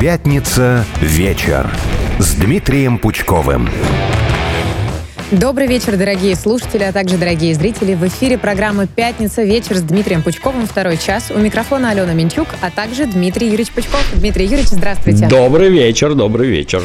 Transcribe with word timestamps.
Пятница 0.00 0.86
вечер 1.02 1.70
с 2.18 2.32
Дмитрием 2.32 2.96
Пучковым. 2.96 3.68
Добрый 5.30 5.68
вечер, 5.68 5.96
дорогие 5.96 6.34
слушатели, 6.34 6.82
а 6.82 6.92
также 6.92 7.16
дорогие 7.16 7.54
зрители. 7.54 7.94
В 7.94 8.04
эфире 8.08 8.36
программы 8.36 8.88
«Пятница. 8.88 9.44
Вечер» 9.44 9.76
с 9.76 9.80
Дмитрием 9.80 10.22
Пучковым. 10.22 10.66
Второй 10.66 10.96
час. 10.96 11.30
У 11.30 11.38
микрофона 11.38 11.90
Алена 11.90 12.12
Минчук, 12.14 12.48
а 12.60 12.68
также 12.72 13.06
Дмитрий 13.06 13.46
Юрьевич 13.46 13.70
Пучков. 13.70 14.04
Дмитрий 14.12 14.46
Юрьевич, 14.46 14.70
здравствуйте. 14.70 15.28
Добрый 15.28 15.70
вечер, 15.70 16.14
добрый 16.14 16.48
вечер. 16.48 16.82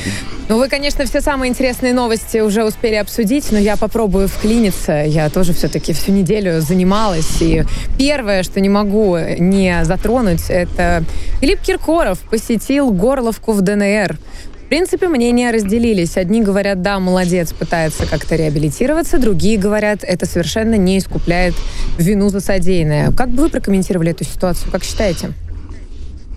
Ну, 0.48 0.60
вы, 0.60 0.70
конечно, 0.70 1.06
все 1.06 1.22
самые 1.22 1.50
интересные 1.50 1.94
новости 1.94 2.38
уже 2.38 2.64
успели 2.64 2.94
обсудить, 2.94 3.52
но 3.52 3.58
я 3.58 3.78
попробую 3.78 4.28
вклиниться. 4.28 5.04
Я 5.04 5.32
тоже 5.32 5.54
все-таки 5.54 5.92
всю 5.94 6.12
неделю 6.12 6.62
занималась. 6.62 7.42
И 7.42 7.64
первое, 7.98 8.44
что 8.44 8.62
не 8.62 8.70
могу 8.70 9.18
не 9.18 9.84
затронуть, 9.86 10.50
это 10.50 11.04
Филипп 11.42 11.62
Киркоров 11.62 12.20
посетил 12.30 12.92
Горловку 12.92 13.54
в 13.54 13.62
ДНР. 13.62 14.20
В 14.66 14.68
принципе, 14.68 15.10
мнения 15.10 15.52
разделились. 15.52 16.18
Одни 16.18 16.42
говорят, 16.42 16.82
да, 16.82 17.00
молодец, 17.00 17.54
пытается 17.54 18.08
как-то 18.08 18.36
реабилитироваться, 18.36 19.20
другие 19.20 19.60
говорят, 19.60 20.00
это 20.02 20.26
совершенно 20.26 20.74
не 20.74 20.98
искупляет 20.98 21.54
вину 22.00 22.30
за 22.30 22.40
содеянное. 22.40 23.12
Как 23.12 23.30
бы 23.30 23.44
вы 23.44 23.50
прокомментировали 23.50 24.10
эту 24.10 24.24
ситуацию? 24.24 24.72
Как 24.72 24.84
считаете? 24.84 25.34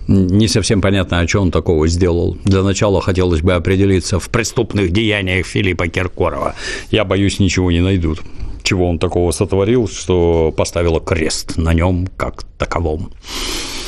Не 0.07 0.47
совсем 0.47 0.79
понятно, 0.79 1.19
о 1.19 1.25
чем 1.25 1.41
он 1.43 1.51
такого 1.51 1.87
сделал. 1.87 2.37
Для 2.43 2.61
начала 2.61 3.01
хотелось 3.01 3.41
бы 3.41 3.53
определиться 3.53 4.19
в 4.19 4.29
преступных 4.29 4.91
деяниях 4.91 5.47
Филиппа 5.47 5.87
Киркорова. 5.87 6.53
Я 6.91 7.05
боюсь, 7.05 7.39
ничего 7.39 7.71
не 7.71 7.81
найдут. 7.81 8.21
Чего 8.61 8.87
он 8.87 8.99
такого 8.99 9.31
сотворил, 9.31 9.87
что 9.87 10.53
поставило 10.55 10.99
крест 10.99 11.57
на 11.57 11.73
нем 11.73 12.07
как 12.15 12.43
таковом. 12.59 13.11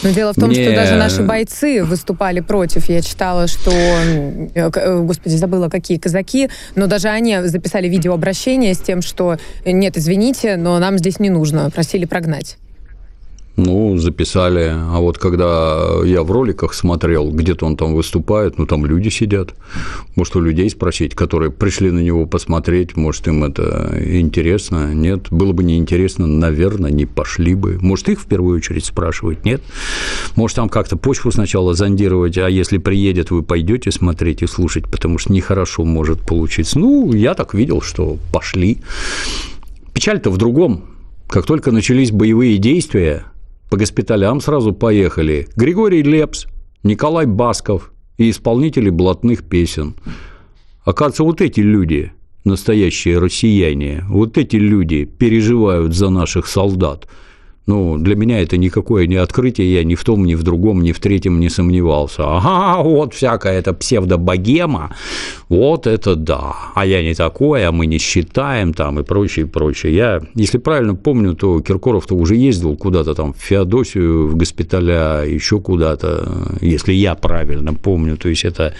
Но 0.03 0.09
дело 0.09 0.33
в 0.33 0.35
том, 0.35 0.49
Мне... 0.49 0.63
что 0.63 0.75
даже 0.75 0.95
наши 0.95 1.21
бойцы 1.21 1.83
выступали 1.83 2.39
против. 2.39 2.89
Я 2.89 3.01
читала, 3.01 3.47
что, 3.47 3.71
э, 3.71 4.69
э, 4.73 4.99
господи, 4.99 5.35
забыла, 5.35 5.69
какие 5.69 5.97
казаки, 5.97 6.49
но 6.75 6.87
даже 6.87 7.09
они 7.09 7.37
записали 7.43 7.87
видеообращение 7.87 8.73
с 8.73 8.79
тем, 8.79 9.01
что 9.01 9.37
нет, 9.65 9.97
извините, 9.97 10.57
но 10.57 10.79
нам 10.79 10.97
здесь 10.97 11.19
не 11.19 11.29
нужно, 11.29 11.69
просили 11.69 12.05
прогнать. 12.05 12.57
Ну, 13.57 13.97
записали. 13.97 14.71
А 14.73 14.99
вот 14.99 15.17
когда 15.17 16.03
я 16.05 16.23
в 16.23 16.31
роликах 16.31 16.73
смотрел, 16.73 17.29
где-то 17.31 17.65
он 17.65 17.75
там 17.75 17.93
выступает, 17.93 18.57
ну, 18.57 18.65
там 18.65 18.85
люди 18.85 19.09
сидят. 19.09 19.53
Может, 20.15 20.37
у 20.37 20.41
людей 20.41 20.69
спросить, 20.69 21.15
которые 21.15 21.51
пришли 21.51 21.91
на 21.91 21.99
него 21.99 22.25
посмотреть, 22.25 22.95
может, 22.95 23.27
им 23.27 23.43
это 23.43 23.93
интересно. 24.03 24.93
Нет, 24.93 25.27
было 25.31 25.51
бы 25.51 25.63
неинтересно, 25.63 26.27
наверное, 26.27 26.91
не 26.91 27.05
пошли 27.05 27.53
бы. 27.53 27.77
Может, 27.81 28.09
их 28.09 28.21
в 28.21 28.25
первую 28.25 28.57
очередь 28.57 28.85
спрашивать, 28.85 29.43
нет? 29.43 29.61
Может, 30.35 30.55
там 30.55 30.69
как-то 30.69 30.95
почву 30.95 31.31
сначала 31.31 31.73
зондировать, 31.73 32.37
а 32.37 32.49
если 32.49 32.77
приедет, 32.77 33.31
вы 33.31 33.43
пойдете 33.43 33.91
смотреть 33.91 34.41
и 34.43 34.47
слушать, 34.47 34.87
потому 34.89 35.17
что 35.17 35.33
нехорошо 35.33 35.83
может 35.83 36.21
получиться. 36.21 36.79
Ну, 36.79 37.11
я 37.13 37.33
так 37.33 37.53
видел, 37.53 37.81
что 37.81 38.17
пошли. 38.31 38.77
Печаль-то 39.93 40.29
в 40.29 40.37
другом. 40.37 40.85
Как 41.27 41.45
только 41.45 41.71
начались 41.71 42.11
боевые 42.11 42.57
действия, 42.57 43.25
по 43.71 43.77
госпиталям 43.77 44.41
сразу 44.41 44.73
поехали 44.73 45.47
Григорий 45.55 46.03
Лепс, 46.03 46.45
Николай 46.83 47.25
Басков 47.25 47.93
и 48.17 48.29
исполнители 48.29 48.89
блатных 48.89 49.47
песен. 49.47 49.95
Оказывается, 50.83 51.23
вот 51.23 51.39
эти 51.39 51.61
люди, 51.61 52.11
настоящие 52.43 53.17
россияне, 53.17 54.03
вот 54.09 54.37
эти 54.37 54.57
люди 54.57 55.05
переживают 55.05 55.95
за 55.95 56.09
наших 56.09 56.47
солдат– 56.47 57.07
ну, 57.67 57.97
для 57.97 58.15
меня 58.15 58.41
это 58.41 58.57
никакое 58.57 59.05
не 59.05 59.15
открытие, 59.15 59.73
я 59.73 59.83
ни 59.83 59.95
в 59.95 60.03
том, 60.03 60.25
ни 60.25 60.33
в 60.35 60.43
другом, 60.43 60.81
ни 60.81 60.91
в 60.91 60.99
третьем 60.99 61.39
не 61.39 61.47
сомневался. 61.49 62.23
Ага, 62.25 62.81
вот 62.81 63.13
всякая 63.13 63.59
эта 63.59 63.73
псевдобогема, 63.73 64.95
вот 65.47 65.85
это 65.85 66.15
да, 66.15 66.55
а 66.73 66.85
я 66.85 67.03
не 67.03 67.13
такой, 67.13 67.65
а 67.65 67.71
мы 67.71 67.85
не 67.85 67.99
считаем 67.99 68.73
там 68.73 68.99
и 68.99 69.03
прочее, 69.03 69.45
прочее. 69.45 69.95
Я, 69.95 70.21
если 70.33 70.57
правильно 70.57 70.95
помню, 70.95 71.35
то 71.35 71.61
Киркоров-то 71.61 72.15
уже 72.15 72.35
ездил 72.35 72.75
куда-то 72.75 73.13
там 73.13 73.33
в 73.33 73.37
Феодосию, 73.37 74.27
в 74.27 74.35
госпиталя, 74.35 75.23
еще 75.23 75.59
куда-то, 75.59 76.57
если 76.61 76.93
я 76.93 77.13
правильно 77.13 77.73
помню, 77.73 78.17
то 78.17 78.27
есть 78.27 78.43
это 78.43 78.73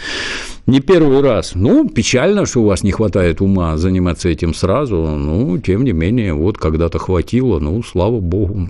не 0.65 0.79
первый 0.79 1.21
раз. 1.21 1.53
Ну, 1.55 1.87
печально, 1.87 2.45
что 2.45 2.61
у 2.61 2.65
вас 2.65 2.83
не 2.83 2.91
хватает 2.91 3.41
ума 3.41 3.77
заниматься 3.77 4.27
этим 4.29 4.53
сразу, 4.53 4.95
ну, 4.95 5.57
тем 5.59 5.83
не 5.83 5.91
менее, 5.91 6.33
вот 6.33 6.57
когда-то 6.57 6.97
хватило, 6.97 7.59
ну, 7.59 7.83
слава 7.83 8.19
богу. 8.19 8.69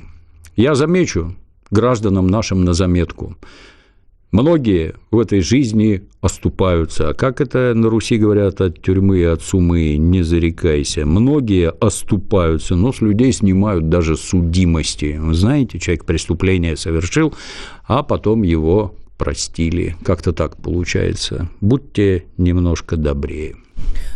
Я 0.56 0.76
замечу 0.76 1.36
гражданам 1.70 2.28
нашим 2.28 2.64
на 2.64 2.74
заметку. 2.74 3.36
Многие 4.32 4.96
в 5.12 5.20
этой 5.20 5.42
жизни 5.42 6.04
оступаются. 6.22 7.10
А 7.10 7.14
как 7.14 7.42
это 7.42 7.74
на 7.76 7.90
Руси 7.90 8.18
говорят 8.18 8.62
от 8.62 8.82
тюрьмы 8.82 9.20
и 9.20 9.24
от 9.24 9.42
сумы, 9.42 9.98
не 9.98 10.24
зарекайся. 10.24 11.06
Многие 11.06 11.70
оступаются, 11.70 12.76
но 12.76 12.94
с 12.94 13.02
людей 13.02 13.34
снимают 13.34 13.90
даже 13.90 14.16
судимости. 14.16 15.18
Вы 15.20 15.34
знаете, 15.34 15.80
человек 15.80 16.06
преступление 16.06 16.78
совершил, 16.78 17.34
а 17.86 18.04
потом 18.04 18.44
его 18.44 18.96
простили. 19.18 19.98
Как-то 20.04 20.32
так 20.32 20.56
получается. 20.56 21.50
Будьте 21.60 22.24
немножко 22.38 22.96
добрее. 22.96 23.56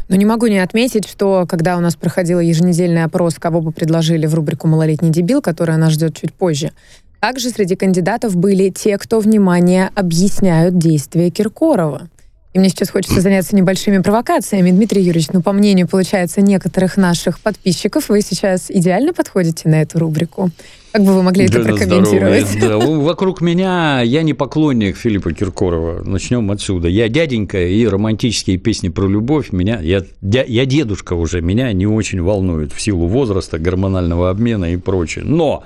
Но 0.07 0.15
не 0.15 0.25
могу 0.25 0.47
не 0.47 0.59
отметить, 0.59 1.07
что 1.07 1.45
когда 1.47 1.77
у 1.77 1.79
нас 1.79 1.95
проходил 1.95 2.39
еженедельный 2.39 3.03
опрос, 3.03 3.35
кого 3.35 3.61
бы 3.61 3.71
предложили 3.71 4.27
в 4.27 4.35
рубрику 4.35 4.67
«Малолетний 4.67 5.09
дебил», 5.09 5.41
которая 5.41 5.77
нас 5.77 5.93
ждет 5.93 6.15
чуть 6.15 6.33
позже, 6.33 6.71
также 7.19 7.49
среди 7.49 7.75
кандидатов 7.75 8.35
были 8.35 8.69
те, 8.69 8.97
кто, 8.99 9.19
внимание, 9.19 9.89
объясняют 9.95 10.77
действия 10.77 11.31
Киркорова. 11.31 12.07
И 12.55 12.59
мне 12.59 12.69
сейчас 12.69 12.89
хочется 12.89 13.19
заняться 13.19 13.53
небольшими 13.53 13.97
провокациями. 13.97 14.71
Дмитрий 14.71 15.01
Юрьевич, 15.01 15.27
ну, 15.33 15.41
по 15.41 15.51
мнению, 15.51 15.89
получается, 15.89 16.39
некоторых 16.39 16.95
наших 16.95 17.41
подписчиков, 17.41 18.07
вы 18.07 18.21
сейчас 18.21 18.71
идеально 18.71 19.11
подходите 19.11 19.67
на 19.67 19.81
эту 19.81 19.99
рубрику. 19.99 20.51
Как 20.93 21.03
бы 21.03 21.13
вы 21.13 21.21
могли 21.21 21.47
это 21.47 21.59
прокомментировать? 21.59 22.47
Да, 22.61 22.77
вокруг 22.77 23.41
меня 23.41 23.99
я 23.99 24.23
не 24.23 24.33
поклонник 24.33 24.95
Филиппа 24.95 25.33
Киркорова. 25.33 26.05
Начнем 26.05 26.49
отсюда. 26.49 26.87
Я 26.87 27.09
дяденька, 27.09 27.61
и 27.61 27.85
романтические 27.85 28.57
песни 28.57 28.87
про 28.87 29.05
любовь 29.05 29.51
меня... 29.51 29.81
Я, 29.81 30.05
я 30.21 30.65
дедушка 30.65 31.11
уже, 31.11 31.41
меня 31.41 31.73
не 31.73 31.87
очень 31.87 32.21
волнуют 32.21 32.71
в 32.71 32.79
силу 32.79 33.07
возраста, 33.07 33.59
гормонального 33.59 34.29
обмена 34.29 34.71
и 34.71 34.77
прочее. 34.77 35.25
Но 35.25 35.65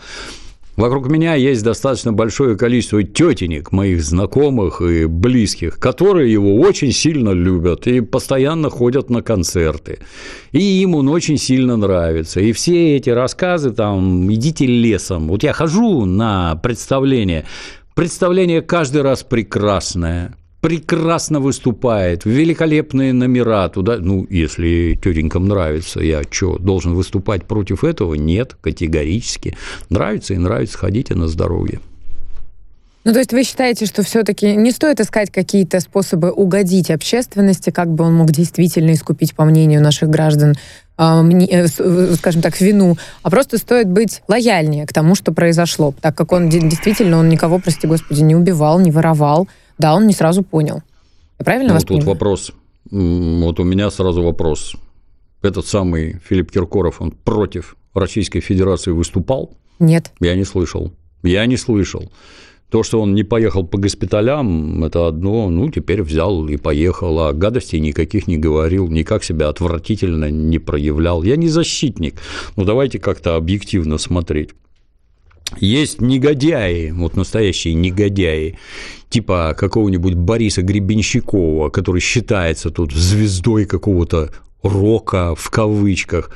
Вокруг 0.79 1.09
меня 1.09 1.35
есть 1.35 1.61
достаточно 1.61 2.13
большое 2.13 2.55
количество 2.55 3.03
тетенек, 3.03 3.73
моих 3.73 4.01
знакомых 4.01 4.81
и 4.81 5.07
близких, 5.07 5.77
которые 5.77 6.31
его 6.31 6.55
очень 6.55 6.93
сильно 6.93 7.31
любят 7.31 7.85
и 7.85 7.99
постоянно 7.99 8.69
ходят 8.69 9.09
на 9.09 9.21
концерты. 9.21 9.99
И 10.53 10.81
им 10.81 10.95
он 10.95 11.09
очень 11.09 11.37
сильно 11.37 11.75
нравится. 11.75 12.39
И 12.39 12.53
все 12.53 12.95
эти 12.95 13.09
рассказы 13.09 13.71
там 13.71 14.33
«идите 14.33 14.67
лесом». 14.67 15.27
Вот 15.27 15.43
я 15.43 15.51
хожу 15.51 16.05
на 16.05 16.55
представление, 16.55 17.43
представление 17.93 18.61
каждый 18.61 19.01
раз 19.01 19.23
прекрасное 19.23 20.33
прекрасно 20.61 21.39
выступает, 21.39 22.25
великолепные 22.25 23.13
номера 23.13 23.69
туда, 23.69 23.97
ну, 23.97 24.27
если 24.29 24.99
тетенькам 25.01 25.47
нравится, 25.47 26.01
я 26.01 26.21
что, 26.29 26.57
должен 26.57 26.93
выступать 26.93 27.45
против 27.45 27.83
этого? 27.83 28.13
Нет, 28.15 28.55
категорически. 28.59 29.55
Нравится 29.89 30.33
и 30.33 30.37
нравится, 30.37 30.77
ходите 30.77 31.15
на 31.15 31.27
здоровье. 31.27 31.79
Ну, 33.05 33.13
то 33.13 33.19
есть 33.19 33.31
вы 33.31 33.43
считаете, 33.43 33.85
что 33.85 34.03
все-таки 34.03 34.55
не 34.55 34.71
стоит 34.71 34.99
искать 34.99 35.31
какие-то 35.31 35.79
способы 35.79 36.31
угодить 36.31 36.91
общественности, 36.91 37.69
как 37.69 37.89
бы 37.89 38.03
он 38.03 38.13
мог 38.13 38.29
действительно 38.29 38.91
искупить, 38.91 39.33
по 39.33 39.45
мнению 39.45 39.81
наших 39.81 40.09
граждан, 40.09 40.55
а, 40.97 41.23
э, 41.23 41.65
э, 41.77 42.13
скажем 42.15 42.41
так, 42.41 42.59
вину, 42.59 42.97
а 43.23 43.29
просто 43.29 43.57
стоит 43.57 43.87
быть 43.87 44.21
лояльнее 44.27 44.85
к 44.85 44.91
тому, 44.91 45.15
что 45.15 45.31
произошло, 45.31 45.95
так 46.01 46.13
как 46.15 46.33
он 46.33 46.49
действительно, 46.49 47.17
он 47.17 47.29
никого, 47.29 47.59
прости 47.59 47.87
господи, 47.87 48.21
не 48.21 48.35
убивал, 48.35 48.81
не 48.81 48.91
воровал, 48.91 49.47
да, 49.79 49.95
он 49.95 50.05
не 50.05 50.13
сразу 50.13 50.43
понял. 50.43 50.83
Я 51.39 51.45
правильно 51.45 51.69
ну, 51.69 51.73
вас 51.75 51.83
тут 51.83 51.97
понимаю? 51.97 52.09
вопрос. 52.09 52.51
Вот 52.91 53.59
у 53.59 53.63
меня 53.63 53.89
сразу 53.89 54.21
вопрос. 54.21 54.75
Этот 55.41 55.65
самый 55.65 56.19
Филипп 56.27 56.51
Киркоров, 56.51 57.01
он 57.01 57.11
против 57.11 57.77
Российской 57.93 58.41
Федерации 58.41 58.91
выступал? 58.91 59.57
Нет. 59.79 60.11
Я 60.19 60.35
не 60.35 60.43
слышал. 60.43 60.91
Я 61.23 61.45
не 61.45 61.57
слышал. 61.57 62.11
То, 62.69 62.83
что 62.83 63.01
он 63.01 63.15
не 63.15 63.23
поехал 63.23 63.65
по 63.65 63.79
госпиталям, 63.79 64.83
это 64.83 65.07
одно, 65.07 65.49
ну, 65.49 65.71
теперь 65.71 66.03
взял 66.03 66.47
и 66.47 66.57
поехал, 66.57 67.19
а 67.19 67.33
гадостей 67.33 67.79
никаких 67.79 68.27
не 68.27 68.37
говорил, 68.37 68.87
никак 68.89 69.23
себя 69.23 69.47
отвратительно 69.47 70.29
не 70.29 70.59
проявлял. 70.59 71.23
Я 71.23 71.35
не 71.35 71.47
защитник, 71.47 72.15
ну, 72.57 72.65
давайте 72.65 72.99
как-то 72.99 73.37
объективно 73.37 73.97
смотреть. 73.97 74.51
Есть 75.57 75.99
негодяи, 76.01 76.91
вот 76.91 77.15
настоящие 77.15 77.73
негодяи, 77.73 78.57
типа 79.09 79.55
какого-нибудь 79.57 80.13
Бориса 80.13 80.61
Гребенщикова, 80.61 81.69
который 81.69 82.01
считается 82.01 82.69
тут 82.69 82.91
звездой 82.93 83.65
какого-то 83.65 84.31
рока 84.61 85.35
в 85.35 85.49
кавычках. 85.49 86.31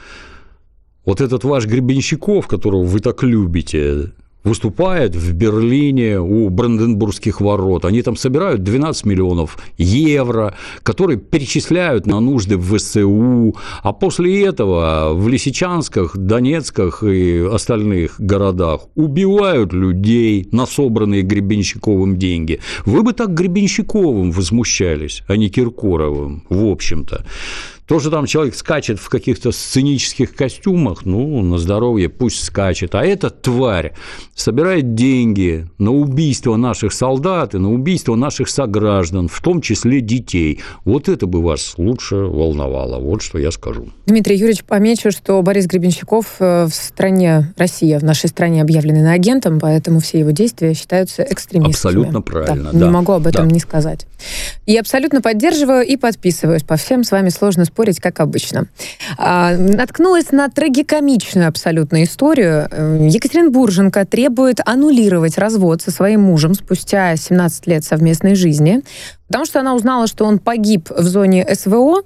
Вот 1.06 1.22
этот 1.22 1.44
ваш 1.44 1.66
Гребенщиков, 1.66 2.48
которого 2.48 2.84
вы 2.84 3.00
так 3.00 3.24
любите, 3.24 4.14
выступает 4.44 5.16
в 5.16 5.34
Берлине 5.34 6.20
у 6.20 6.50
Бранденбургских 6.50 7.42
ворот. 7.42 7.86
Они 7.86 8.02
там 8.02 8.16
собирают 8.16 8.64
12 8.64 9.06
миллионов 9.06 9.58
евро, 9.78 10.56
которые 10.84 11.18
перечисляют 11.18 12.06
на 12.06 12.20
нужды 12.20 12.58
в 12.58 12.78
ВСУ, 12.78 13.56
а 13.82 13.94
после 13.94 14.46
этого 14.46 15.14
в 15.14 15.28
Лисичансках, 15.28 16.18
Донецках 16.18 17.04
и 17.04 17.40
остальных 17.40 18.20
городах 18.20 18.82
убивают 18.96 19.74
людей 19.74 20.48
на 20.52 20.66
собранные 20.66 21.22
Гребенщиковым 21.22 22.18
деньги. 22.18 22.60
Вы 22.86 23.04
бы 23.04 23.14
так 23.14 23.34
Гребенщиковым 23.34 24.32
возмущались, 24.32 25.24
а 25.28 25.38
не 25.38 25.50
Киркоровым, 25.50 26.44
в 26.50 26.66
общем-то. 26.66 27.26
То, 27.88 28.00
что 28.00 28.10
там 28.10 28.26
человек 28.26 28.56
скачет 28.56 29.00
в 29.00 29.10
каких-то 29.10 29.52
сценических 29.52 30.36
костюмах, 30.36 31.06
ну, 31.06 31.42
на 31.42 31.58
здоровье 31.58 32.08
пусть 32.08 32.44
скачет. 32.44 32.96
А 32.96 33.04
эта 33.04 33.30
тварь 33.30 33.94
собирает 34.36 34.96
деньги 34.96 35.68
на 35.78 35.92
убийство 35.92 36.56
наших 36.56 36.94
солдат 36.94 37.56
и 37.56 37.58
на 37.58 37.74
убийство 37.74 38.16
наших 38.16 38.48
сограждан, 38.50 39.28
в 39.28 39.42
том 39.42 39.62
числе 39.62 40.00
детей. 40.00 40.62
Вот 40.86 41.10
это 41.10 41.28
бы 41.28 41.42
вас 41.42 41.74
лучше 41.78 42.16
волновало. 42.16 43.00
Вот 43.00 43.22
что 43.22 43.38
я 43.38 43.52
скажу. 43.52 43.90
Дмитрий 44.06 44.38
Юрьевич, 44.38 44.64
помечу, 44.64 45.12
что 45.12 45.42
Борис 45.42 45.66
Гребенщиков 45.66 46.36
э, 46.40 46.66
в 46.66 46.74
стране, 46.74 47.54
Россия, 47.58 48.00
в 48.00 48.04
нашей 48.04 48.30
стране 48.30 48.62
объявлены 48.62 49.08
агентом, 49.08 49.60
поэтому 49.60 50.00
все 50.00 50.20
его 50.20 50.32
действия 50.32 50.74
считаются 50.74 51.24
экстремистскими. 51.24 51.90
Абсолютно 51.90 52.22
правильно, 52.22 52.72
да. 52.72 52.80
да. 52.80 52.86
Не 52.86 52.92
могу 52.92 53.12
об 53.12 53.28
этом 53.28 53.50
да. 53.50 53.54
не 53.54 53.60
сказать. 53.60 54.08
И 54.66 54.78
абсолютно 54.78 55.22
поддерживаю 55.22 55.86
и 55.86 55.98
подписываюсь 55.98 56.64
по 56.64 56.78
всем. 56.78 57.04
С 57.04 57.12
вами 57.12 57.30
сложно 57.30 57.66
спорить, 57.74 58.00
как 58.00 58.20
обычно. 58.20 58.68
А, 59.18 59.58
наткнулась 59.58 60.32
на 60.32 60.48
трагикомичную 60.48 61.48
абсолютно 61.48 62.04
историю. 62.04 62.68
Э, 62.70 63.08
Екатерина 63.10 63.50
Бурженко 63.50 64.06
требует 64.06 64.60
аннулировать 64.64 65.40
развод 65.40 65.82
со 65.82 65.90
своим 65.90 66.22
мужем 66.22 66.54
спустя 66.54 67.16
17 67.16 67.68
лет 67.68 67.84
совместной 67.84 68.36
жизни, 68.36 68.82
потому 69.28 69.46
что 69.46 69.60
она 69.60 69.74
узнала, 69.74 70.06
что 70.06 70.26
он 70.26 70.38
погиб 70.38 70.90
в 70.92 71.04
зоне 71.04 71.48
СВО, 71.56 72.04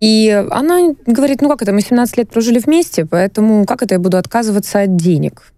и 0.00 0.44
она 0.50 0.94
говорит, 1.06 1.40
ну 1.40 1.48
как 1.48 1.62
это, 1.62 1.72
мы 1.72 1.80
17 1.80 2.18
лет 2.18 2.28
прожили 2.28 2.58
вместе, 2.58 3.06
поэтому 3.06 3.64
как 3.66 3.82
это 3.82 3.94
я 3.94 4.00
буду 4.00 4.16
отказываться 4.16 4.80
от 4.80 4.96
денег? 4.96 5.54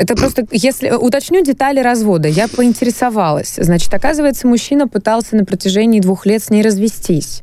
Это 0.00 0.16
просто, 0.16 0.46
если 0.50 0.88
уточню 0.88 1.44
детали 1.44 1.80
развода, 1.80 2.26
я 2.26 2.48
поинтересовалась. 2.48 3.56
Значит, 3.58 3.92
оказывается, 3.92 4.46
мужчина 4.46 4.88
пытался 4.88 5.36
на 5.36 5.44
протяжении 5.44 6.00
двух 6.00 6.24
лет 6.24 6.42
с 6.42 6.48
ней 6.48 6.62
развестись. 6.62 7.42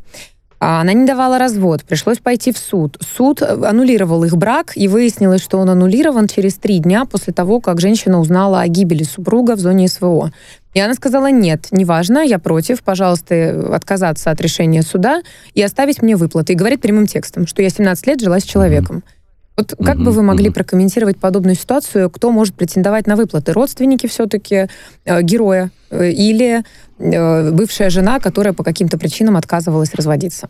А 0.59 0.81
она 0.81 0.94
не 0.94 1.06
давала 1.06 1.38
развод, 1.38 1.83
пришлось 1.83 2.18
пойти 2.18 2.51
в 2.51 2.57
суд. 2.57 2.98
Суд 3.00 3.44
аннулировал 3.44 4.24
их 4.24 4.36
брак, 4.38 4.74
и 4.75 4.88
выяснилось, 4.88 5.42
что 5.42 5.59
он 5.59 5.69
аннулирован 5.69 6.27
через 6.27 6.56
три 6.56 6.80
дня 6.80 7.06
после 7.06 7.31
того, 7.31 7.62
как 7.62 7.80
женщина 7.80 8.19
узнала 8.19 8.62
о 8.62 8.68
гибели 8.68 9.04
супруга 9.04 9.56
в 9.56 9.59
зоне 9.59 9.88
СВО. 9.88 10.31
И 10.74 10.80
она 10.80 10.94
сказала, 10.95 11.30
нет, 11.31 11.68
неважно, 11.71 12.19
я 12.19 12.39
против, 12.39 12.83
пожалуйста, 12.83 13.75
отказаться 13.75 14.31
от 14.31 14.42
решения 14.42 14.81
суда 14.81 15.21
и 15.54 15.62
оставить 15.62 16.01
мне 16.01 16.15
выплаты. 16.15 16.54
И 16.54 16.56
говорит 16.56 16.81
прямым 16.81 17.07
текстом, 17.07 17.48
что 17.48 17.62
я 17.62 17.69
17 17.69 18.07
лет 18.07 18.21
жила 18.21 18.39
с 18.39 18.44
человеком. 18.44 18.98
Mm-hmm. 18.98 19.16
Вот 19.57 19.74
как 19.83 19.98
mm-hmm. 19.98 20.04
бы 20.04 20.12
вы 20.12 20.21
могли 20.21 20.51
прокомментировать 20.51 21.18
подобную 21.18 21.56
ситуацию? 21.56 22.12
Кто 22.12 22.31
может 22.31 22.54
претендовать 22.54 23.07
на 23.07 23.15
выплаты? 23.15 23.54
Родственники 23.54 24.06
все-таки 24.06 24.68
э, 25.04 25.21
героя 25.24 25.71
э, 25.89 26.12
или 26.12 26.63
э, 27.00 27.51
бывшая 27.51 27.89
жена, 27.89 28.19
которая 28.19 28.54
по 28.54 28.63
каким-то 28.63 29.00
причинам 29.00 29.36
отказывалась 29.36 29.95
разводиться? 29.95 30.50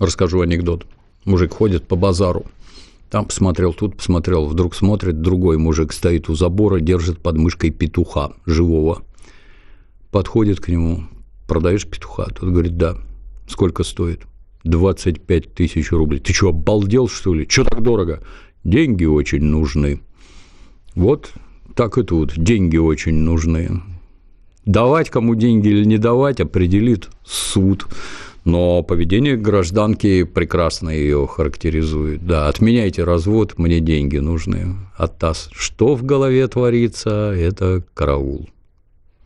Расскажу 0.00 0.40
анекдот. 0.40 0.84
Мужик 1.24 1.54
ходит 1.54 1.86
по 1.86 1.94
базару. 1.94 2.46
Там 3.08 3.26
посмотрел, 3.26 3.72
тут 3.72 3.96
посмотрел. 3.98 4.46
Вдруг 4.46 4.74
смотрит, 4.74 5.20
другой 5.22 5.56
мужик 5.56 5.92
стоит 5.92 6.28
у 6.28 6.34
забора, 6.34 6.80
держит 6.80 7.20
под 7.20 7.36
мышкой 7.36 7.70
петуха 7.70 8.32
живого. 8.46 9.04
Подходит 10.10 10.58
к 10.58 10.66
нему. 10.66 11.04
Продаешь 11.46 11.86
петуха? 11.86 12.24
Тот 12.24 12.50
говорит, 12.50 12.76
да. 12.76 12.96
Сколько 13.48 13.84
стоит? 13.84 14.22
25 14.66 15.54
тысяч 15.54 15.90
рублей. 15.92 16.20
Ты 16.20 16.32
что, 16.32 16.48
обалдел, 16.48 17.08
что 17.08 17.34
ли? 17.34 17.46
Что 17.48 17.64
так 17.64 17.82
дорого? 17.82 18.20
Деньги 18.64 19.04
очень 19.04 19.42
нужны. 19.42 20.00
Вот 20.94 21.32
так 21.74 21.98
и 21.98 22.02
тут. 22.02 22.32
Деньги 22.36 22.76
очень 22.76 23.14
нужны. 23.14 23.82
Давать 24.64 25.10
кому 25.10 25.34
деньги 25.34 25.68
или 25.68 25.84
не 25.84 25.98
давать 25.98 26.40
определит 26.40 27.08
суд. 27.24 27.86
Но 28.44 28.82
поведение 28.82 29.36
гражданки 29.36 30.22
прекрасно 30.22 30.90
ее 30.90 31.26
характеризует. 31.26 32.24
Да, 32.26 32.48
отменяйте 32.48 33.04
развод, 33.04 33.58
мне 33.58 33.80
деньги 33.80 34.18
нужны. 34.18 34.76
А 34.96 35.08
ТАСС, 35.08 35.50
что 35.52 35.96
в 35.96 36.04
голове 36.04 36.46
творится, 36.46 37.32
это 37.32 37.82
караул. 37.94 38.48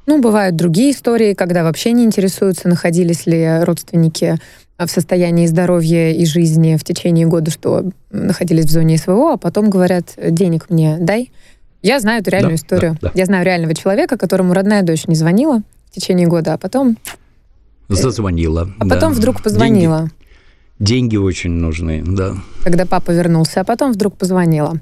Ну, 0.07 0.21
бывают 0.21 0.57
другие 0.57 0.93
истории, 0.93 1.35
когда 1.35 1.63
вообще 1.63 1.93
не 1.93 2.05
интересуются, 2.05 2.69
находились 2.69 3.27
ли 3.27 3.63
родственники 3.63 4.39
в 4.87 4.91
состоянии 4.91 5.47
здоровья 5.47 6.13
и 6.13 6.25
жизни 6.25 6.77
в 6.77 6.85
течение 6.85 7.27
года, 7.27 7.51
что 7.51 7.85
находились 8.11 8.67
в 8.67 8.71
зоне 8.71 8.99
СВО, 8.99 9.35
а 9.35 9.37
потом 9.37 9.71
говорят, 9.71 10.15
денег 10.17 10.71
мне 10.71 10.99
дай. 11.01 11.31
Я 11.83 12.01
знаю 12.01 12.21
эту 12.21 12.31
реальную 12.31 12.57
да, 12.57 12.63
историю. 12.63 12.99
Да, 13.01 13.09
да. 13.09 13.13
Я 13.15 13.27
знаю 13.27 13.45
реального 13.45 13.75
человека, 13.75 14.19
которому 14.19 14.53
родная 14.53 14.83
дочь 14.83 15.07
не 15.07 15.15
звонила 15.15 15.63
в 15.91 15.95
течение 15.95 16.27
года, 16.27 16.55
а 16.55 16.59
потом... 16.59 16.97
Зазвонила. 17.89 18.71
А 18.79 18.87
потом 18.87 19.13
вдруг 19.13 19.43
позвонила. 19.43 19.99
Деньги. 19.99 20.15
Деньги 20.81 21.17
очень 21.19 21.51
нужны, 21.51 22.03
да. 22.07 22.37
Когда 22.65 22.87
папа 22.87 23.11
вернулся, 23.11 23.61
а 23.61 23.65
потом 23.65 23.93
вдруг 23.93 24.17
позвонила. 24.17 24.81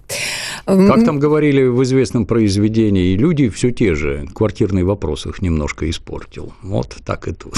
Как 0.65 1.05
там 1.05 1.19
говорили 1.19 1.65
в 1.65 1.83
известном 1.83 2.25
произведении, 2.25 3.17
люди 3.17 3.49
все 3.49 3.73
те 3.73 3.97
же. 3.97 4.29
Квартирный 4.33 4.85
вопрос 4.85 5.27
их 5.27 5.43
немножко 5.43 5.91
испортил. 5.91 6.53
Вот 6.63 6.97
так 7.05 7.27
и 7.27 7.33
тут. 7.33 7.55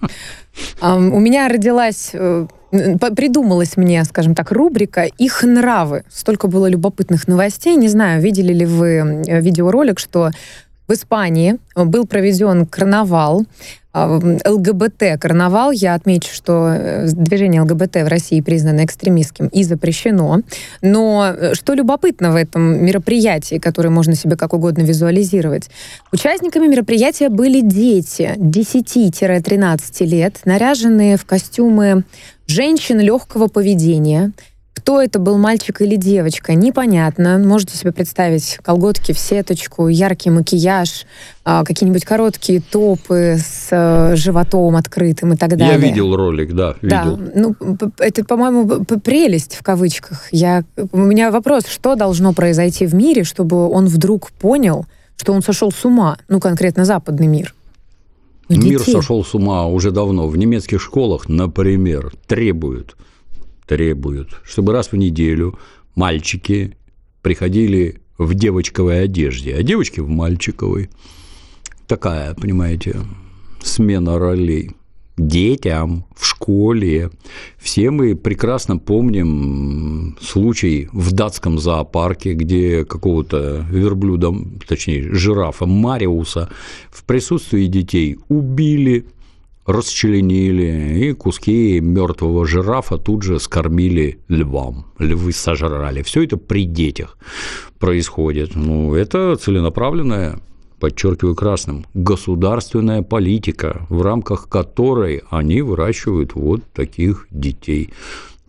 У 0.80 1.20
меня 1.20 1.48
родилась 1.48 2.10
э, 2.12 2.46
придумалась 2.70 3.76
мне, 3.76 4.04
скажем 4.04 4.34
так, 4.34 4.50
рубрика 4.52 5.04
«Их 5.04 5.42
нравы». 5.42 6.04
Столько 6.10 6.48
было 6.48 6.66
любопытных 6.66 7.28
новостей. 7.28 7.76
Не 7.76 7.88
знаю, 7.88 8.20
видели 8.20 8.52
ли 8.52 8.66
вы 8.66 9.22
видеоролик, 9.26 9.98
что 9.98 10.30
в 10.86 10.92
Испании 10.92 11.56
был 11.74 12.06
проведен 12.06 12.66
карнавал, 12.66 13.44
а, 13.96 14.18
ЛГБТ-карнавал. 14.44 15.70
Я 15.70 15.94
отмечу, 15.94 16.34
что 16.34 16.68
э, 16.68 17.06
движение 17.12 17.62
ЛГБТ 17.62 18.02
в 18.02 18.08
России 18.08 18.40
признано 18.40 18.84
экстремистским 18.84 19.46
и 19.46 19.62
запрещено. 19.62 20.40
Но 20.82 21.32
э, 21.32 21.54
что 21.54 21.74
любопытно 21.74 22.32
в 22.32 22.36
этом 22.36 22.84
мероприятии, 22.84 23.58
которое 23.58 23.90
можно 23.90 24.16
себе 24.16 24.36
как 24.36 24.52
угодно 24.52 24.82
визуализировать? 24.82 25.70
Участниками 26.10 26.66
мероприятия 26.66 27.28
были 27.28 27.60
дети 27.60 28.34
10-13 28.36 30.04
лет, 30.04 30.40
наряженные 30.44 31.16
в 31.16 31.24
костюмы 31.24 32.02
женщин 32.48 32.98
легкого 32.98 33.46
поведения– 33.46 34.32
кто 34.74 35.00
это 35.00 35.18
был, 35.18 35.38
мальчик 35.38 35.80
или 35.80 35.96
девочка, 35.96 36.54
непонятно. 36.54 37.38
Можете 37.38 37.76
себе 37.76 37.92
представить 37.92 38.58
колготки 38.60 39.12
в 39.12 39.18
сеточку, 39.18 39.88
яркий 39.88 40.30
макияж, 40.30 41.06
а, 41.44 41.64
какие-нибудь 41.64 42.04
короткие 42.04 42.60
топы 42.60 43.36
с 43.38 43.68
э, 43.70 44.16
животом 44.16 44.76
открытым 44.76 45.34
и 45.34 45.36
так 45.36 45.50
далее. 45.56 45.68
Я 45.68 45.76
видел 45.78 46.14
ролик, 46.16 46.52
да, 46.52 46.74
видел. 46.82 47.16
Да, 47.16 47.30
ну, 47.34 47.56
это, 47.98 48.24
по-моему, 48.24 48.84
прелесть 48.84 49.54
в 49.54 49.62
кавычках. 49.62 50.28
Я, 50.32 50.64
у 50.92 50.98
меня 50.98 51.30
вопрос, 51.30 51.66
что 51.66 51.94
должно 51.94 52.32
произойти 52.32 52.84
в 52.86 52.94
мире, 52.94 53.22
чтобы 53.24 53.68
он 53.68 53.86
вдруг 53.86 54.32
понял, 54.32 54.86
что 55.16 55.32
он 55.32 55.42
сошел 55.42 55.70
с 55.70 55.84
ума, 55.84 56.18
ну, 56.28 56.40
конкретно 56.40 56.84
западный 56.84 57.28
мир? 57.28 57.54
Мир 58.48 58.80
сошел 58.80 59.24
с 59.24 59.34
ума 59.34 59.66
уже 59.66 59.92
давно. 59.92 60.26
В 60.28 60.36
немецких 60.36 60.82
школах, 60.82 61.28
например, 61.28 62.12
требуют 62.26 62.96
требуют, 63.66 64.40
чтобы 64.44 64.72
раз 64.72 64.92
в 64.92 64.96
неделю 64.96 65.58
мальчики 65.94 66.76
приходили 67.22 68.00
в 68.18 68.34
девочковой 68.34 69.02
одежде, 69.04 69.54
а 69.54 69.62
девочки 69.62 70.00
в 70.00 70.08
мальчиковой. 70.08 70.90
Такая, 71.86 72.34
понимаете, 72.34 73.00
смена 73.62 74.18
ролей 74.18 74.70
детям 75.16 76.06
в 76.16 76.26
школе. 76.26 77.10
Все 77.58 77.90
мы 77.90 78.16
прекрасно 78.16 78.78
помним 78.78 80.16
случай 80.20 80.88
в 80.92 81.12
датском 81.12 81.58
зоопарке, 81.58 82.34
где 82.34 82.84
какого-то 82.84 83.64
верблюда, 83.70 84.34
точнее, 84.66 85.14
жирафа 85.14 85.66
Мариуса 85.66 86.50
в 86.90 87.04
присутствии 87.04 87.66
детей 87.66 88.18
убили 88.28 89.06
расчленили, 89.66 91.06
и 91.08 91.12
куски 91.12 91.80
мертвого 91.80 92.46
жирафа 92.46 92.98
тут 92.98 93.22
же 93.22 93.40
скормили 93.40 94.18
львам. 94.28 94.86
Львы 94.98 95.32
сожрали. 95.32 96.02
Все 96.02 96.22
это 96.22 96.36
при 96.36 96.64
детях 96.64 97.18
происходит. 97.78 98.54
Ну, 98.54 98.94
это 98.94 99.36
целенаправленная 99.36 100.40
подчеркиваю 100.80 101.34
красным, 101.34 101.86
государственная 101.94 103.02
политика, 103.02 103.86
в 103.88 104.02
рамках 104.02 104.48
которой 104.48 105.22
они 105.30 105.62
выращивают 105.62 106.34
вот 106.34 106.62
таких 106.74 107.26
детей. 107.30 107.90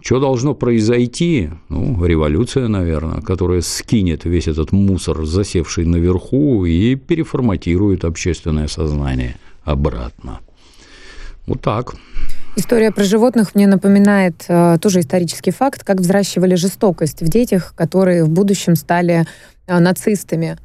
Что 0.02 0.20
должно 0.20 0.54
произойти? 0.54 1.50
Ну, 1.70 2.06
революция, 2.06 2.68
наверное, 2.68 3.22
которая 3.22 3.62
скинет 3.62 4.26
весь 4.26 4.48
этот 4.48 4.72
мусор, 4.72 5.26
засевший 5.26 5.86
наверху, 5.86 6.66
и 6.66 6.96
переформатирует 6.96 8.06
общественное 8.06 8.68
сознание 8.68 9.38
обратно. 9.64 10.42
Вот 11.48 11.62
так. 11.62 11.96
История 12.58 12.92
про 12.92 13.04
животных 13.04 13.54
мне 13.54 13.68
напоминает 13.68 14.46
э, 14.48 14.78
тоже 14.82 15.02
исторический 15.02 15.52
факт, 15.52 15.84
как 15.84 16.00
взращивали 16.00 16.56
жестокость 16.56 17.22
в 17.22 17.28
детях, 17.28 17.74
которые 17.76 18.24
в 18.24 18.30
будущем 18.30 18.76
стали 18.76 19.26
э, 19.68 19.80
нацистами. 19.80 20.58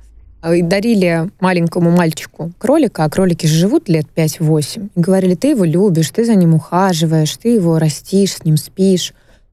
Э, 0.42 0.56
и 0.56 0.62
дарили 0.62 1.30
маленькому 1.40 1.90
мальчику 1.90 2.52
кролика, 2.58 3.04
а 3.04 3.10
кролики 3.10 3.46
живут 3.46 3.88
лет 3.88 4.06
5-8. 4.14 4.90
И 4.94 5.00
говорили, 5.00 5.34
ты 5.34 5.48
его 5.48 5.64
любишь, 5.64 6.10
ты 6.10 6.24
за 6.24 6.34
ним 6.34 6.54
ухаживаешь, 6.54 7.36
ты 7.36 7.54
его 7.54 7.78
растишь, 7.78 8.34
с 8.34 8.44
ним 8.44 8.56
спишь. 8.56 9.12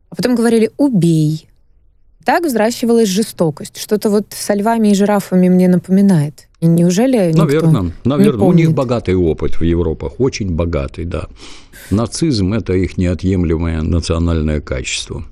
А 0.10 0.16
потом 0.16 0.36
говорили, 0.36 0.72
убей. 0.78 1.50
Так 2.24 2.44
взращивалась 2.44 3.10
жестокость. 3.10 3.78
Что-то 3.78 4.10
вот 4.10 4.28
со 4.30 4.54
львами 4.54 4.90
и 4.90 4.96
жирафами 4.96 5.50
мне 5.50 5.68
напоминает. 5.68 6.47
Неужели 6.60 7.34
Наверное, 7.34 7.92
наверное. 8.04 8.48
У 8.48 8.54
них 8.54 8.74
богатый 8.74 9.16
опыт 9.16 9.60
в 9.60 9.64
Европах, 9.64 10.14
очень 10.20 10.50
богатый, 10.50 11.06
да. 11.06 11.28
Нацизм– 11.92 12.54
это 12.54 12.74
их 12.74 12.98
неотъемлемое 12.98 13.82
национальное 13.84 14.60
качество. 14.60 15.24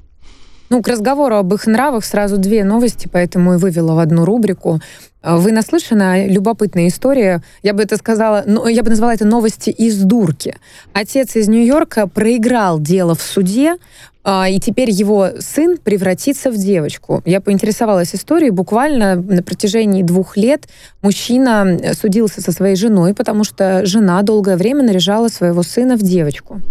Ну, 0.70 0.82
к 0.82 0.88
разговору 0.88 1.36
об 1.36 1.54
их 1.54 1.68
нравах 1.68 2.06
сразу 2.06 2.38
две 2.38 2.64
новости, 2.64 3.08
поэтому 3.12 3.54
и 3.54 3.58
вывела 3.58 3.94
в 3.94 4.00
одну 4.00 4.26
рубрику. 4.26 4.82
Вы 5.22 5.52
наслышаны 5.52 6.28
любопытная 6.28 6.88
история, 6.88 7.42
я 7.64 7.74
бы 7.74 7.82
это 7.84 7.98
сказала, 7.98 8.44
ну, 8.46 8.68
я 8.68 8.84
бы 8.84 8.90
назвала 8.90 9.14
это 9.14 9.26
новости 9.26 9.72
из 9.72 9.98
дурки. 9.98 10.58
Отец 10.94 11.36
из 11.36 11.48
Нью-Йорка 11.48 12.08
проиграл 12.08 12.80
дело 12.80 13.16
в 13.16 13.22
суде, 13.22 13.74
а, 13.74 13.78
и 14.26 14.60
теперь 14.60 14.90
его 14.90 15.30
сын 15.40 15.78
превратится 15.78 16.50
в 16.50 16.58
девочку. 16.58 17.22
Я 17.26 17.42
поинтересовалась 17.42 18.16
историей. 18.16 18.50
Буквально 18.50 19.16
на 19.16 19.44
протяжении 19.44 20.02
двух 20.02 20.36
лет 20.36 20.68
мужчина 21.04 21.80
судился 21.94 22.42
со 22.42 22.52
своей 22.52 22.76
женой, 22.76 23.14
потому 23.14 23.44
что 23.44 23.86
жена 23.86 24.22
долгое 24.24 24.58
время 24.58 24.84
наряжала 24.84 25.28
своего 25.28 25.62
сына 25.62 25.96
в 25.96 26.02
девочку 26.02 26.62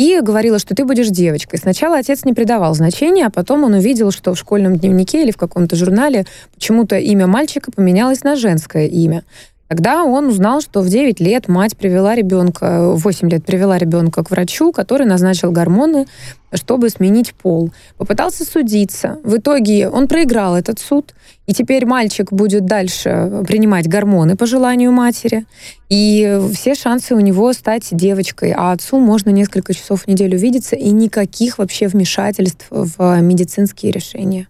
и 0.00 0.18
говорила, 0.22 0.58
что 0.58 0.74
ты 0.74 0.86
будешь 0.86 1.08
девочкой. 1.08 1.58
Сначала 1.58 1.98
отец 1.98 2.24
не 2.24 2.32
придавал 2.32 2.74
значения, 2.74 3.26
а 3.26 3.30
потом 3.30 3.64
он 3.64 3.74
увидел, 3.74 4.10
что 4.12 4.32
в 4.32 4.38
школьном 4.38 4.78
дневнике 4.78 5.22
или 5.22 5.30
в 5.30 5.36
каком-то 5.36 5.76
журнале 5.76 6.24
почему-то 6.54 6.96
имя 6.96 7.26
мальчика 7.26 7.70
поменялось 7.70 8.24
на 8.24 8.34
женское 8.34 8.86
имя. 8.86 9.24
Тогда 9.70 10.02
он 10.02 10.26
узнал, 10.26 10.60
что 10.62 10.80
в 10.80 10.88
9 10.88 11.20
лет 11.20 11.46
мать 11.46 11.76
привела 11.76 12.16
ребенка, 12.16 12.90
8 12.92 13.30
лет 13.30 13.44
привела 13.44 13.78
ребенка 13.78 14.24
к 14.24 14.30
врачу, 14.32 14.72
который 14.72 15.06
назначил 15.06 15.52
гормоны, 15.52 16.08
чтобы 16.52 16.90
сменить 16.90 17.34
пол. 17.34 17.70
Попытался 17.96 18.44
судиться. 18.44 19.20
В 19.22 19.36
итоге 19.36 19.88
он 19.88 20.08
проиграл 20.08 20.56
этот 20.56 20.80
суд, 20.80 21.14
и 21.46 21.54
теперь 21.54 21.86
мальчик 21.86 22.32
будет 22.32 22.66
дальше 22.66 23.44
принимать 23.46 23.86
гормоны 23.86 24.34
по 24.34 24.44
желанию 24.44 24.90
матери. 24.90 25.46
И 25.88 26.40
все 26.52 26.74
шансы 26.74 27.14
у 27.14 27.20
него 27.20 27.52
стать 27.52 27.86
девочкой, 27.92 28.52
а 28.56 28.72
отцу 28.72 28.98
можно 28.98 29.30
несколько 29.30 29.72
часов 29.72 30.02
в 30.02 30.08
неделю 30.08 30.36
видеться, 30.36 30.74
и 30.74 30.90
никаких 30.90 31.58
вообще 31.58 31.86
вмешательств 31.86 32.66
в 32.70 33.20
медицинские 33.20 33.92
решения. 33.92 34.48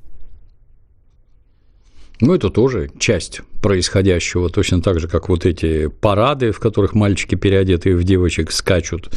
Ну, 2.20 2.34
это 2.34 2.50
тоже 2.50 2.90
часть 2.98 3.40
происходящего, 3.62 4.50
точно 4.50 4.82
так 4.82 5.00
же, 5.00 5.08
как 5.08 5.28
вот 5.28 5.46
эти 5.46 5.88
парады, 5.88 6.52
в 6.52 6.60
которых 6.60 6.94
мальчики, 6.94 7.34
переодетые 7.34 7.96
в 7.96 8.04
девочек, 8.04 8.52
скачут. 8.52 9.10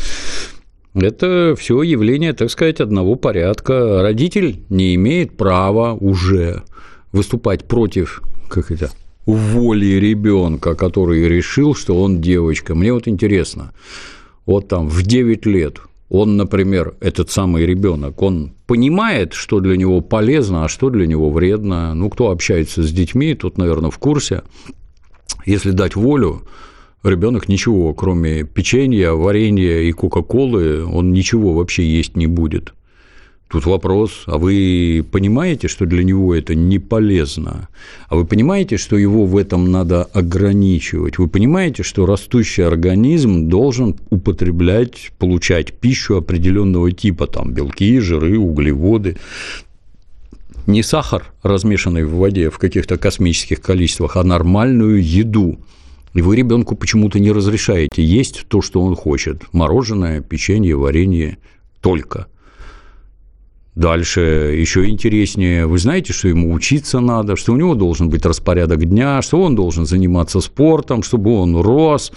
Это 0.93 1.55
все 1.57 1.81
явление, 1.81 2.33
так 2.33 2.50
сказать, 2.50 2.79
одного 2.79 3.15
порядка. 3.15 4.01
Родитель 4.01 4.63
не 4.69 4.95
имеет 4.95 5.36
права 5.36 5.93
уже 5.93 6.63
выступать 7.12 7.65
против 7.65 8.22
как 8.48 8.72
это, 8.72 8.91
воли 9.25 9.95
ребенка, 10.00 10.75
который 10.75 11.27
решил, 11.27 11.75
что 11.75 12.01
он 12.01 12.22
девочка. 12.22 12.75
Мне 12.75 12.93
вот 12.93 13.07
интересно, 13.07 13.74
вот 14.45 14.67
там 14.67 14.88
в 14.88 15.01
9 15.01 15.45
лет 15.45 15.79
он, 16.13 16.38
например, 16.38 16.96
этот 17.00 17.32
самый 17.32 17.65
ребенок, 17.65 18.22
он 18.22 18.53
понимает, 18.67 19.34
что 19.34 19.60
для 19.60 19.75
него 19.75 20.00
полезно, 20.00 20.63
а 20.63 20.67
что 20.67 20.91
для 20.91 21.08
него 21.08 21.32
вредно. 21.32 21.96
Ну, 21.96 22.08
кто 22.12 22.29
общается 22.29 22.84
с 22.84 22.91
детьми, 22.91 23.34
тот, 23.34 23.58
наверное, 23.58 23.89
в 23.89 23.98
курсе. 23.98 24.43
Если 25.48 25.72
дать 25.72 25.96
волю, 25.96 26.43
ребенок 27.03 27.50
ничего, 27.50 27.96
кроме 27.96 28.43
печенья, 28.43 29.13
варенья 29.13 29.79
и 29.79 29.91
кока-колы, 29.91 30.86
он 30.86 31.13
ничего 31.13 31.53
вообще 31.53 31.84
есть 31.84 32.15
не 32.15 32.27
будет. 32.27 32.75
Тут 33.53 33.67
вопрос, 33.67 34.24
а 34.25 34.39
вы 34.39 35.05
понимаете, 35.12 35.67
что 35.67 35.86
для 35.86 36.03
него 36.03 36.33
это 36.33 36.55
не 36.55 36.79
полезно? 36.79 37.69
А 38.07 38.15
вы 38.15 38.25
понимаете, 38.25 38.77
что 38.77 38.98
его 38.98 39.27
в 39.27 39.38
этом 39.38 39.69
надо 39.69 40.05
ограничивать? 40.05 41.19
Вы 41.19 41.27
понимаете, 41.27 41.83
что 41.83 42.07
растущий 42.07 42.65
организм 42.65 43.50
должен 43.50 43.95
употреблять, 44.10 45.12
получать 45.19 45.72
пищу 45.72 46.17
определенного 46.17 46.91
типа, 46.91 47.27
там 47.27 47.53
белки, 47.53 48.00
жиры, 48.00 48.39
углеводы, 48.39 49.17
не 50.65 50.81
сахар, 50.81 51.31
размешанный 51.43 52.05
в 52.05 52.15
воде 52.15 52.50
в 52.50 52.57
каких-то 52.57 52.98
космических 52.98 53.62
количествах, 53.62 54.17
а 54.17 54.24
нормальную 54.24 55.00
еду. 55.00 55.60
И 56.15 56.24
вы 56.24 56.38
ребенку 56.38 56.75
почему-то 56.75 57.19
не 57.19 57.31
разрешаете 57.31 58.03
есть 58.03 58.48
то, 58.48 58.63
что 58.63 58.81
он 58.81 58.95
хочет. 58.95 59.43
Мороженое, 59.51 60.22
печенье, 60.22 60.75
варенье 60.75 61.38
только– 61.81 62.25
Дальше 63.75 64.21
еще 64.55 64.87
интереснее. 64.87 65.65
Вы 65.65 65.79
знаете, 65.79 66.13
что 66.13 66.27
ему 66.27 66.53
учиться 66.53 66.99
надо, 66.99 67.35
что 67.35 67.53
у 67.53 67.57
него 67.57 67.73
должен 67.73 68.09
быть 68.09 68.23
распорядок 68.23 68.85
дня, 68.85 69.21
что 69.23 69.41
он 69.41 69.55
должен 69.55 69.87
заниматься 69.87 70.41
спортом, 70.41 71.01
чтобы 71.01 71.33
он 71.33 71.55
рос 71.55 72.11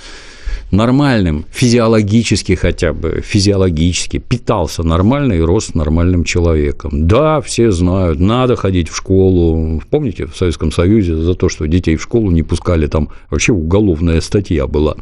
нормальным, 0.71 1.47
физиологически 1.51 2.57
хотя 2.57 2.93
бы, 2.93 3.23
физиологически, 3.25 4.19
питался 4.19 4.83
нормально 4.83 5.35
и 5.35 5.41
рос 5.41 5.75
нормальным 5.75 6.25
человеком. 6.25 7.07
Да, 7.07 7.41
все 7.41 7.71
знают, 7.71 8.21
надо 8.21 8.57
ходить 8.57 8.91
в 8.91 8.97
школу. 8.97 9.81
Помните, 9.89 10.27
в 10.27 10.37
Советском 10.37 10.73
Союзе 10.73 11.17
за 11.17 11.35
то, 11.35 11.49
что 11.49 11.67
детей 11.67 11.97
в 11.97 12.03
школу 12.03 12.31
не 12.31 12.43
пускали, 12.43 12.87
там 12.87 13.09
вообще 13.31 13.53
уголовная 13.53 14.21
статья 14.21 14.67
была. 14.67 14.97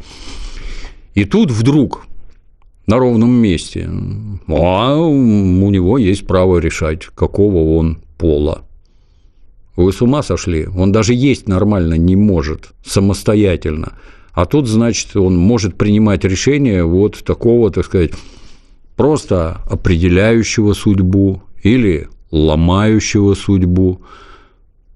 И 1.15 1.25
тут 1.25 1.51
вдруг 1.51 2.05
на 2.87 2.97
ровном 2.97 3.31
месте. 3.31 3.89
А 4.47 4.95
у 4.97 5.69
него 5.69 5.97
есть 5.97 6.27
право 6.27 6.59
решать, 6.59 7.05
какого 7.05 7.77
он 7.77 7.99
пола. 8.17 8.63
Вы 9.75 9.91
с 9.91 10.01
ума 10.01 10.23
сошли? 10.23 10.67
Он 10.67 10.91
даже 10.91 11.13
есть 11.13 11.47
нормально 11.47 11.95
не 11.95 12.15
может, 12.15 12.71
самостоятельно. 12.85 13.93
А 14.31 14.45
тут, 14.45 14.67
значит, 14.67 15.15
он 15.15 15.37
может 15.37 15.75
принимать 15.75 16.23
решения 16.23 16.83
вот 16.83 17.23
такого, 17.23 17.71
так 17.71 17.85
сказать, 17.85 18.11
просто 18.95 19.61
определяющего 19.69 20.73
судьбу 20.73 21.43
или 21.63 22.07
ломающего 22.31 23.33
судьбу. 23.33 24.01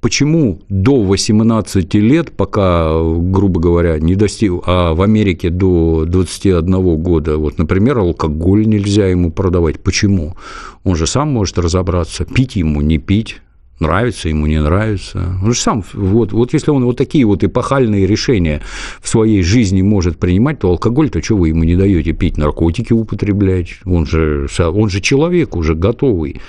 Почему 0.02 0.60
до 0.70 1.02
18 1.02 1.94
лет, 1.96 2.32
пока, 2.32 2.90
грубо 2.94 3.60
говоря, 3.60 4.00
не 4.00 4.16
достиг, 4.16 4.64
а 4.66 4.94
в 4.94 5.02
Америке 5.02 5.50
до 5.50 6.06
21 6.06 6.96
года, 6.98 7.38
вот, 7.38 7.58
например, 7.58 7.98
алкоголь 7.98 8.66
нельзя 8.66 9.08
ему 9.08 9.30
продавать. 9.30 9.82
Почему? 9.82 10.38
Он 10.86 10.96
же 10.96 11.06
сам 11.06 11.30
может 11.30 11.58
разобраться, 11.58 12.24
пить 12.24 12.56
ему, 12.56 12.80
не 12.80 12.98
пить, 12.98 13.42
нравится 13.82 14.30
ему, 14.30 14.46
не 14.46 14.62
нравится. 14.62 15.38
Он 15.44 15.54
же 15.54 15.60
сам, 15.60 15.84
вот, 15.94 16.32
вот 16.32 16.54
если 16.54 16.72
он 16.72 16.86
вот 16.86 16.96
такие 16.96 17.26
вот 17.26 17.44
эпохальные 17.44 18.08
решения 18.08 18.62
в 19.02 19.10
своей 19.10 19.44
жизни 19.44 19.82
может 19.82 20.18
принимать, 20.18 20.60
то 20.60 20.70
алкоголь-то 20.70 21.22
что 21.22 21.36
вы 21.36 21.50
ему 21.50 21.66
не 21.66 21.76
даете 21.76 22.14
пить, 22.14 22.38
наркотики 22.38 22.94
употреблять? 22.94 23.80
Он 23.86 24.06
же, 24.06 24.48
он 24.60 24.90
же 24.90 25.02
человек 25.02 25.58
уже 25.58 25.76
готовый. 25.76 26.40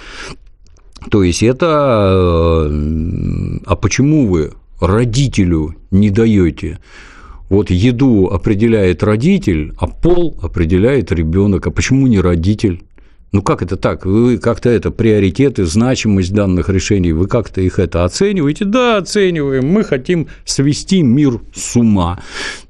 То 1.09 1.23
есть 1.23 1.43
это... 1.43 2.67
Э, 2.71 3.59
а 3.67 3.77
почему 3.77 4.27
вы 4.27 4.53
родителю 4.81 5.77
не 5.91 6.11
даете? 6.11 6.79
Вот 7.49 7.71
еду 7.71 8.29
определяет 8.29 9.03
родитель, 9.03 9.73
а 9.79 9.89
пол 9.89 10.39
определяет 10.41 11.11
ребенок. 11.11 11.67
А 11.67 11.71
почему 11.71 12.07
не 12.07 12.21
родитель? 12.21 12.83
Ну 13.33 13.43
как 13.43 13.63
это 13.63 13.77
так? 13.77 14.07
Вы 14.07 14.39
как-то 14.39 14.71
это 14.71 14.91
приоритеты, 14.91 15.65
значимость 15.65 16.33
данных 16.33 16.69
решений, 16.69 17.13
вы 17.13 17.29
как-то 17.29 17.61
их 17.61 17.79
это 17.79 18.05
оцениваете? 18.05 18.65
Да, 18.65 18.97
оцениваем. 18.97 19.69
Мы 19.69 19.85
хотим 19.85 20.27
свести 20.45 21.03
мир 21.03 21.41
с 21.55 21.77
ума. 21.77 22.19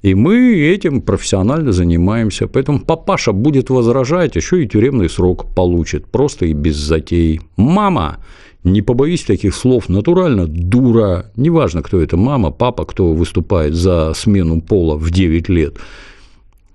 И 0.02 0.14
мы 0.14 0.37
этим 0.37 1.00
профессионально 1.00 1.73
занимаемся. 1.73 2.47
Поэтому 2.47 2.81
папаша 2.81 3.33
будет 3.33 3.71
возражать, 3.71 4.37
еще 4.37 4.62
и 4.62 4.69
тюремный 4.69 5.09
срок 5.09 5.47
получит. 5.55 6.07
Просто 6.07 6.45
и 6.45 6.52
без 6.52 6.76
затей. 6.76 7.40
Мама, 7.57 8.19
не 8.62 8.83
побоюсь 8.83 9.23
таких 9.23 9.55
слов, 9.55 9.88
натурально 9.88 10.47
дура, 10.47 11.31
неважно, 11.37 11.83
кто 11.83 12.02
это, 12.02 12.19
мама, 12.19 12.50
папа, 12.50 12.85
кто 12.85 13.14
выступает 13.14 13.75
за 13.75 14.12
смену 14.14 14.61
пола 14.61 14.97
в 14.97 15.11
9 15.11 15.49
лет– 15.49 15.79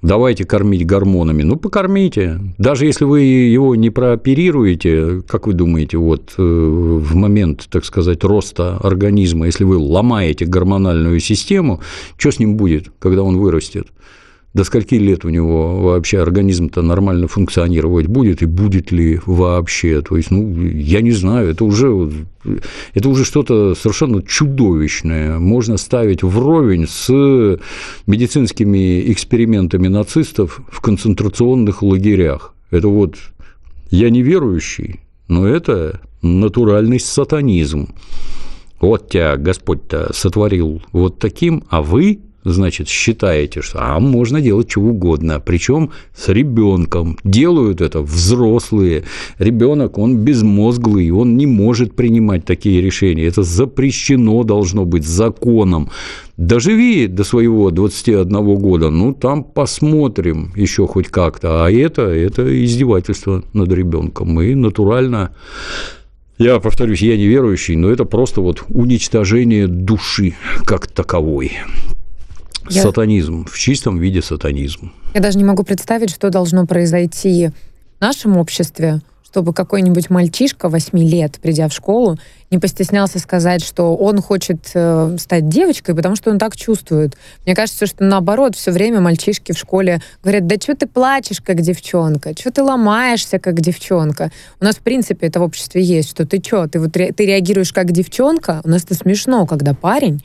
давайте 0.06 0.46
кормить 0.46 0.86
гормонами. 0.86 1.44
Ну, 1.44 1.56
покормите. 1.56 2.40
Даже 2.58 2.86
если 2.86 3.06
вы 3.06 3.22
его 3.22 3.76
не 3.76 3.90
прооперируете, 3.90 5.22
как 5.28 5.48
вы 5.48 5.54
думаете, 5.54 5.98
вот 5.98 6.34
э, 6.38 6.42
в 6.42 7.16
момент, 7.16 7.68
так 7.70 7.86
сказать, 7.86 8.24
роста 8.24 8.78
организма, 8.78 9.48
если 9.48 9.64
вы 9.64 9.78
ломаете 9.78 10.46
гормональную 10.46 11.20
систему, 11.20 11.82
что 12.18 12.32
с 12.32 12.40
ним 12.40 12.56
будет, 12.56 12.92
когда 13.00 13.24
он 13.24 13.38
вырастет? 13.38 13.88
До 14.56 14.64
скольки 14.64 14.96
лет 14.96 15.26
у 15.26 15.30
него 15.30 15.82
вообще 15.82 16.22
организм-то 16.22 16.82
нормально 16.82 17.28
функционировать 17.28 18.08
будет 18.08 18.42
и 18.42 18.46
будет 18.46 18.90
ли 18.90 19.20
вообще. 19.26 20.02
То 20.02 20.16
есть, 20.16 20.32
ну, 20.32 20.50
я 20.62 21.02
не 21.02 21.12
знаю, 21.12 21.50
это 21.50 21.66
уже, 21.66 22.10
это 22.94 23.10
уже 23.10 23.26
что-то 23.26 23.76
совершенно 23.76 24.24
чудовищное. 24.24 25.40
Можно 25.40 25.76
ставить 25.76 26.24
вровень 26.24 26.88
с 26.88 27.60
медицинскими 28.08 29.12
экспериментами 29.12 29.90
нацистов 29.90 30.62
в 30.72 30.80
концентрационных 30.80 31.84
лагерях. 31.84 32.54
Это 32.72 32.88
вот 32.88 33.18
я 33.92 34.10
не 34.10 34.22
верующий, 34.22 35.02
но 35.28 35.46
это 35.46 36.00
натуральный 36.22 37.02
сатанизм. 37.02 37.90
Вот 38.80 39.10
тебя 39.10 39.36
Господь-то 39.36 40.14
сотворил 40.14 40.82
вот 40.94 41.20
таким, 41.20 41.66
а 41.70 41.82
вы 41.82 42.22
значит, 42.46 42.88
считаете, 42.88 43.62
что 43.62 43.80
а 43.82 44.00
можно 44.00 44.40
делать 44.40 44.70
чего 44.70 44.90
угодно, 44.90 45.40
причем 45.40 45.92
с 46.16 46.30
ребенком. 46.30 47.18
Делают 47.24 47.82
это 47.82 48.02
взрослые. 48.02 49.04
Ребенок, 49.40 49.98
он 49.98 50.18
безмозглый, 50.18 51.12
он 51.12 51.38
не 51.38 51.48
может 51.48 51.96
принимать 51.96 52.46
такие 52.46 52.82
решения. 52.82 53.26
Это 53.26 53.44
запрещено 53.44 54.44
должно 54.44 54.86
быть 54.86 55.06
законом. 55.06 55.90
Доживи 56.38 57.08
до 57.08 57.24
своего 57.24 57.72
21 57.72 58.56
года, 58.56 58.90
ну 58.90 59.14
там 59.14 59.44
посмотрим 59.44 60.52
еще 60.56 60.86
хоть 60.86 61.08
как-то. 61.08 61.66
А 61.66 61.72
это, 61.72 62.04
это 62.04 62.66
издевательство 62.66 63.44
над 63.54 63.72
ребенком. 63.72 64.42
И 64.42 64.54
натурально 64.54 65.32
я 66.38 66.60
повторюсь, 66.60 67.02
я 67.02 67.16
не 67.16 67.28
верующий, 67.28 67.78
но 67.78 67.90
это 67.90 68.04
просто 68.04 68.42
вот 68.42 68.64
уничтожение 68.68 69.68
души 69.68 70.34
как 70.66 70.88
таковой. 70.88 71.54
Я... 72.70 72.82
Сатанизм, 72.82 73.46
в 73.46 73.58
чистом 73.58 74.00
виде 74.00 74.22
сатанизм. 74.22 74.92
Я 75.14 75.22
даже 75.22 75.38
не 75.38 75.44
могу 75.44 75.64
представить, 75.64 76.10
что 76.10 76.30
должно 76.30 76.66
произойти 76.66 77.50
в 77.98 78.02
нашем 78.02 78.38
обществе, 78.38 79.02
чтобы 79.36 79.54
какой-нибудь 79.54 80.10
мальчишка 80.10 80.70
8 80.70 80.98
лет, 80.98 81.40
придя 81.42 81.68
в 81.68 81.74
школу, 81.74 82.18
не 82.52 82.58
постеснялся 82.58 83.20
сказать, 83.20 83.62
что 83.62 83.94
он 83.94 84.22
хочет 84.22 84.72
э, 84.74 85.18
стать 85.20 85.50
девочкой, 85.50 85.94
потому 85.94 86.16
что 86.16 86.32
он 86.32 86.40
так 86.40 86.56
чувствует. 86.56 87.18
Мне 87.46 87.54
кажется, 87.54 87.86
что 87.86 88.06
наоборот, 88.06 88.56
все 88.56 88.72
время 88.72 89.02
мальчишки 89.02 89.52
в 89.52 89.58
школе 89.58 90.02
говорят, 90.24 90.48
да 90.48 90.56
что 90.56 90.74
ты 90.74 90.88
плачешь, 90.88 91.42
как 91.42 91.60
девчонка, 91.60 92.32
что 92.32 92.50
ты 92.50 92.64
ломаешься, 92.64 93.38
как 93.38 93.60
девчонка. 93.60 94.32
У 94.62 94.64
нас, 94.64 94.78
в 94.78 94.80
принципе, 94.80 95.28
это 95.28 95.42
в 95.42 95.44
обществе 95.44 95.84
есть, 95.84 96.12
что 96.12 96.26
ты 96.26 96.42
что, 96.42 96.68
ты, 96.70 96.80
вот, 96.80 96.94
ты 96.94 97.14
реагируешь 97.18 97.74
как 97.74 97.92
девчонка, 97.92 98.62
у 98.64 98.70
нас 98.70 98.86
это 98.86 98.94
смешно, 98.94 99.46
когда 99.46 99.74
парень 99.74 100.24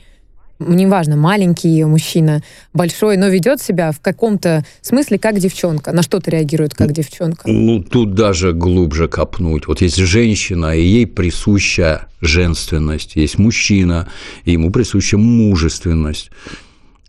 неважно, 0.67 1.15
маленький 1.15 1.83
мужчина, 1.85 2.41
большой, 2.73 3.17
но 3.17 3.27
ведет 3.27 3.61
себя 3.61 3.91
в 3.91 3.99
каком-то 3.99 4.65
смысле 4.81 5.19
как 5.19 5.39
девчонка, 5.39 5.91
на 5.91 6.03
что-то 6.03 6.31
реагирует 6.31 6.73
как 6.73 6.91
девчонка. 6.91 7.49
Ну, 7.49 7.83
тут 7.83 8.13
даже 8.13 8.53
глубже 8.53 9.07
копнуть. 9.07 9.67
Вот 9.67 9.81
есть 9.81 9.97
женщина, 9.97 10.75
и 10.75 10.81
ей 10.81 11.07
присуща 11.07 12.07
женственность, 12.21 13.15
есть 13.15 13.37
мужчина, 13.37 14.07
и 14.45 14.51
ему 14.51 14.71
присуща 14.71 15.17
мужественность. 15.17 16.31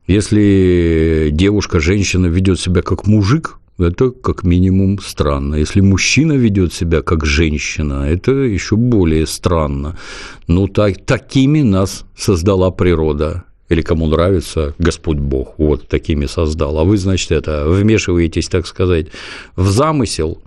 Если 0.06 1.30
девушка, 1.32 1.80
женщина 1.80 2.26
ведет 2.26 2.58
себя 2.58 2.82
как 2.82 3.06
мужик, 3.06 3.58
это 3.82 4.10
как 4.10 4.44
минимум 4.44 4.98
странно. 5.00 5.56
Если 5.56 5.80
мужчина 5.80 6.32
ведет 6.32 6.72
себя 6.72 7.02
как 7.02 7.24
женщина, 7.24 8.06
это 8.08 8.32
еще 8.32 8.76
более 8.76 9.26
странно. 9.26 9.98
Ну, 10.46 10.68
так, 10.68 11.04
такими 11.04 11.62
нас 11.62 12.04
создала 12.16 12.70
природа. 12.70 13.44
Или 13.68 13.80
кому 13.80 14.06
нравится 14.06 14.74
Господь 14.78 15.18
Бог, 15.18 15.54
вот 15.56 15.88
такими 15.88 16.26
создал. 16.26 16.78
А 16.78 16.84
вы, 16.84 16.98
значит, 16.98 17.32
это 17.32 17.66
вмешиваетесь, 17.66 18.48
так 18.48 18.66
сказать, 18.66 19.06
в 19.56 19.68
замысел, 19.70 20.42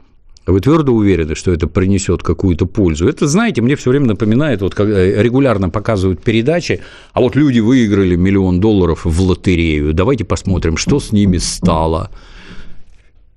вы 0.48 0.60
твердо 0.60 0.94
уверены, 0.94 1.34
что 1.34 1.52
это 1.52 1.68
принесет 1.68 2.22
какую-то 2.22 2.68
пользу? 2.68 3.08
Это, 3.08 3.28
знаете, 3.28 3.62
мне 3.62 3.76
все 3.76 3.90
время 3.90 4.06
напоминает, 4.06 4.62
вот 4.62 4.76
как 4.76 4.88
регулярно 4.88 5.70
показывают 5.70 6.22
передачи, 6.22 6.82
а 7.14 7.22
вот 7.22 7.36
люди 7.36 7.60
выиграли 7.60 8.16
миллион 8.16 8.60
долларов 8.60 9.06
в 9.06 9.22
лотерею, 9.22 9.94
давайте 9.94 10.24
посмотрим, 10.24 10.78
что 10.78 11.00
с 11.00 11.12
ними 11.12 11.38
стало. 11.38 12.12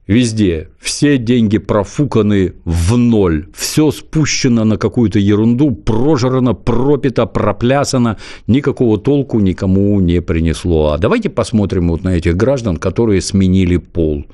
Везде 0.09 0.71
все 0.81 1.19
деньги 1.19 1.59
профуканы 1.59 2.55
в 2.65 2.97
ноль, 2.97 3.47
все 3.55 3.91
спущено 3.91 4.65
на 4.65 4.79
какую-то 4.79 5.19
ерунду, 5.19 5.71
прожрано, 5.71 6.55
пропито, 6.55 7.27
проплясано, 7.27 8.17
никакого 8.47 8.99
толку 8.99 9.39
никому 9.39 10.01
не 10.01 10.23
принесло. 10.23 10.93
А 10.93 10.99
давайте 10.99 11.29
посмотрим 11.29 11.91
вот 11.91 12.05
на 12.05 12.17
этих 12.17 12.39
граждан, 12.39 12.79
которые 12.79 13.21
сменили 13.21 13.77
пол. 13.77 14.25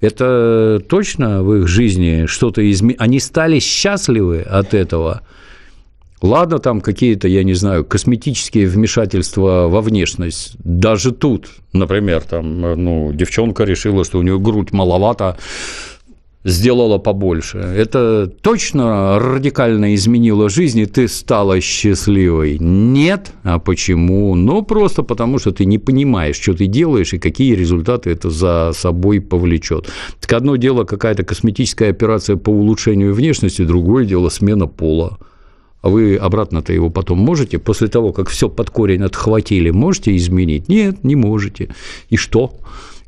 Это 0.00 0.82
точно 0.88 1.44
в 1.44 1.54
их 1.54 1.68
жизни 1.68 2.26
что-то 2.26 2.68
изменилось? 2.68 3.00
Они 3.00 3.20
стали 3.20 3.60
счастливы 3.60 4.40
от 4.40 4.74
этого– 4.74 5.22
Ладно, 6.22 6.60
там 6.60 6.80
какие-то, 6.80 7.26
я 7.26 7.42
не 7.42 7.54
знаю, 7.54 7.84
косметические 7.84 8.68
вмешательства 8.68 9.66
во 9.68 9.80
внешность. 9.80 10.54
Даже 10.62 11.10
тут, 11.10 11.48
например, 11.72 12.22
там, 12.22 12.60
ну, 12.60 13.12
девчонка 13.12 13.64
решила, 13.64 14.04
что 14.04 14.18
у 14.18 14.22
нее 14.22 14.38
грудь 14.38 14.72
маловато, 14.72 15.36
сделала 16.44 16.98
побольше. 16.98 17.58
Это 17.58 18.26
точно 18.40 19.18
радикально 19.18 19.94
изменило 19.94 20.48
жизнь, 20.48 20.80
и 20.80 20.86
ты 20.86 21.08
стала 21.08 21.60
счастливой? 21.60 22.56
Нет. 22.58 23.32
А 23.42 23.58
почему? 23.58 24.34
Ну, 24.34 24.62
просто 24.62 25.02
потому, 25.02 25.38
что 25.38 25.50
ты 25.50 25.64
не 25.64 25.78
понимаешь, 25.78 26.40
что 26.40 26.54
ты 26.54 26.66
делаешь 26.66 27.12
и 27.14 27.18
какие 27.18 27.54
результаты 27.54 28.10
это 28.10 28.30
за 28.30 28.72
собой 28.74 29.20
повлечет. 29.20 29.88
Так 30.20 30.32
одно 30.32 30.56
дело 30.56 30.84
какая-то 30.84 31.24
косметическая 31.24 31.90
операция 31.90 32.36
по 32.36 32.50
улучшению 32.50 33.12
внешности, 33.14 33.64
другое 33.64 34.04
дело 34.04 34.28
смена 34.28 34.66
пола. 34.66 35.18
А 35.82 35.88
вы 35.88 36.16
обратно-то 36.16 36.72
его 36.72 36.90
потом 36.90 37.18
можете, 37.18 37.58
после 37.58 37.88
того, 37.88 38.12
как 38.12 38.28
все 38.28 38.48
под 38.48 38.70
корень 38.70 39.02
отхватили, 39.02 39.70
можете 39.70 40.16
изменить? 40.16 40.68
Нет, 40.68 41.02
не 41.02 41.16
можете. 41.16 41.74
И 42.08 42.16
что? 42.16 42.54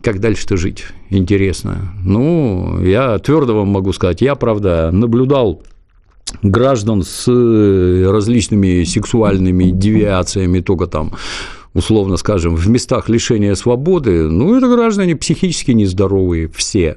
Как 0.02 0.20
дальше-то 0.20 0.56
жить? 0.56 0.84
Интересно. 1.08 1.94
Ну, 2.04 2.84
я 2.84 3.18
твердо 3.18 3.54
вам 3.56 3.68
могу 3.68 3.92
сказать, 3.92 4.20
я, 4.20 4.34
правда, 4.34 4.90
наблюдал 4.92 5.62
граждан 6.42 7.04
с 7.04 7.28
различными 7.28 8.82
сексуальными 8.82 9.70
девиациями, 9.70 10.60
только 10.60 10.88
там 10.88 11.12
условно 11.74 12.16
скажем, 12.16 12.54
в 12.56 12.68
местах 12.68 13.08
лишения 13.08 13.54
свободы, 13.54 14.28
ну, 14.28 14.56
это 14.56 14.68
граждане 14.68 15.16
психически 15.16 15.72
нездоровые 15.72 16.48
все 16.48 16.96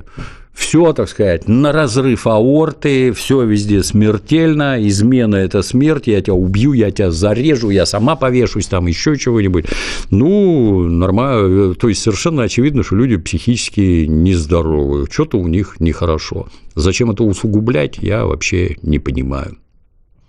все, 0.58 0.92
так 0.92 1.08
сказать, 1.08 1.48
на 1.48 1.72
разрыв 1.72 2.26
аорты, 2.26 3.12
все 3.12 3.44
везде 3.44 3.84
смертельно, 3.84 4.76
измена– 4.88 5.36
это 5.38 5.62
смерть, 5.62 6.08
я 6.08 6.20
тебя 6.20 6.34
убью, 6.34 6.74
я 6.74 6.90
тебя 6.90 7.12
зарежу, 7.12 7.70
я 7.70 7.86
сама 7.86 8.16
повешусь, 8.16 8.66
там 8.66 8.88
еще 8.88 9.16
чего-нибудь. 9.18 9.66
Ну, 10.10 10.90
нормально, 10.90 11.76
то 11.76 11.88
есть 11.90 12.02
совершенно 12.02 12.42
очевидно, 12.42 12.82
что 12.82 12.96
люди 12.96 13.18
психически 13.18 14.06
нездоровы, 14.08 15.06
что-то 15.12 15.38
у 15.38 15.48
них 15.48 15.76
нехорошо. 15.80 16.48
Зачем 16.74 17.12
это 17.12 17.24
усугублять, 17.24 18.00
я 18.00 18.26
вообще 18.26 18.78
не 18.82 18.98
понимаю. 18.98 19.58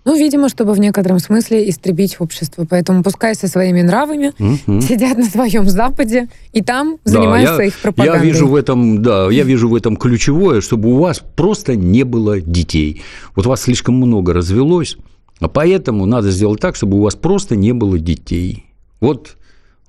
Ну, 0.05 0.17
видимо, 0.17 0.49
чтобы 0.49 0.73
в 0.73 0.79
некотором 0.79 1.19
смысле 1.19 1.69
истребить 1.69 2.17
общество. 2.19 2.65
Поэтому 2.69 3.03
пускай 3.03 3.35
со 3.35 3.47
своими 3.47 3.81
нравами 3.81 4.33
угу. 4.39 4.81
сидят 4.81 5.17
на 5.17 5.25
своем 5.25 5.67
Западе 5.67 6.29
и 6.53 6.61
там 6.61 6.97
да, 7.03 7.11
занимаются 7.11 7.61
я, 7.61 7.67
их 7.67 7.77
пропагандой. 7.79 8.17
Я 8.17 8.23
вижу 8.23 8.47
в 8.47 8.55
этом, 8.55 9.01
да, 9.01 9.29
я 9.29 9.43
вижу 9.43 9.69
в 9.69 9.75
этом 9.75 9.97
ключевое, 9.97 10.61
чтобы 10.61 10.89
у 10.89 10.99
вас 10.99 11.21
просто 11.35 11.75
не 11.75 12.03
было 12.03 12.39
детей. 12.39 13.01
Вот 13.35 13.45
вас 13.45 13.61
слишком 13.61 13.95
много 13.95 14.33
развелось, 14.33 14.97
а 15.39 15.49
поэтому 15.49 16.05
надо 16.05 16.31
сделать 16.31 16.61
так, 16.61 16.75
чтобы 16.75 16.97
у 16.97 17.01
вас 17.01 17.15
просто 17.15 17.55
не 17.55 17.73
было 17.73 17.99
детей. 17.99 18.65
Вот 19.01 19.35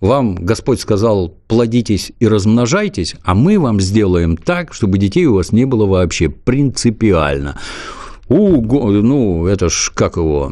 вам 0.01 0.35
Господь 0.35 0.81
сказал, 0.81 1.35
плодитесь 1.47 2.13
и 2.19 2.27
размножайтесь, 2.27 3.15
а 3.23 3.35
мы 3.35 3.59
вам 3.59 3.81
сделаем 3.81 4.37
так, 4.37 4.73
чтобы 4.73 4.99
детей 4.99 5.27
у 5.27 5.35
вас 5.35 5.53
не 5.53 5.67
было 5.67 5.87
вообще 5.87 6.29
принципиально 6.29 7.59
у, 8.31 8.91
ну, 9.03 9.47
это 9.47 9.69
ж 9.69 9.91
как 9.93 10.17
его, 10.17 10.49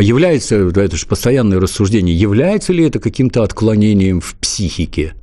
является, 0.00 0.56
это 0.56 0.96
же 0.96 1.06
постоянное 1.06 1.60
рассуждение, 1.60 2.14
является 2.16 2.72
ли 2.72 2.84
это 2.84 2.98
каким-то 2.98 3.44
отклонением 3.44 4.20
в 4.20 4.34
психике? 4.34 5.14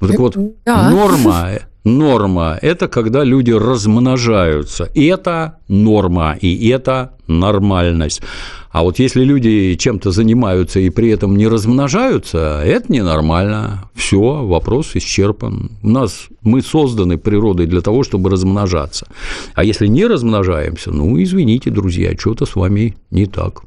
Вот 0.00 0.10
так 0.10 0.18
вот, 0.18 0.36
да. 0.64 0.90
норма, 0.90 1.50
норма– 1.84 2.58
это 2.62 2.88
когда 2.88 3.22
люди 3.22 3.52
размножаются. 3.52 4.84
И 4.94 5.06
это 5.06 5.58
норма, 5.68 6.36
и 6.40 6.68
это 6.68 7.12
нормальность. 7.28 8.22
А 8.70 8.82
вот 8.82 9.00
если 9.00 9.24
люди 9.24 9.74
чем-то 9.74 10.12
занимаются 10.12 10.78
и 10.78 10.90
при 10.90 11.08
этом 11.08 11.36
не 11.36 11.48
размножаются, 11.48 12.62
это 12.64 12.92
ненормально. 12.92 13.90
Все, 13.94 14.44
вопрос 14.46 14.92
исчерпан. 14.94 15.72
У 15.82 15.88
нас 15.88 16.28
мы 16.42 16.62
созданы 16.62 17.18
природой 17.18 17.66
для 17.66 17.80
того, 17.80 18.04
чтобы 18.04 18.30
размножаться. 18.30 19.08
А 19.54 19.64
если 19.64 19.88
не 19.88 20.06
размножаемся, 20.06 20.92
ну, 20.92 21.20
извините, 21.20 21.70
друзья, 21.70 22.14
что-то 22.16 22.46
с 22.46 22.54
вами 22.54 22.96
не 23.10 23.26
так. 23.26 23.62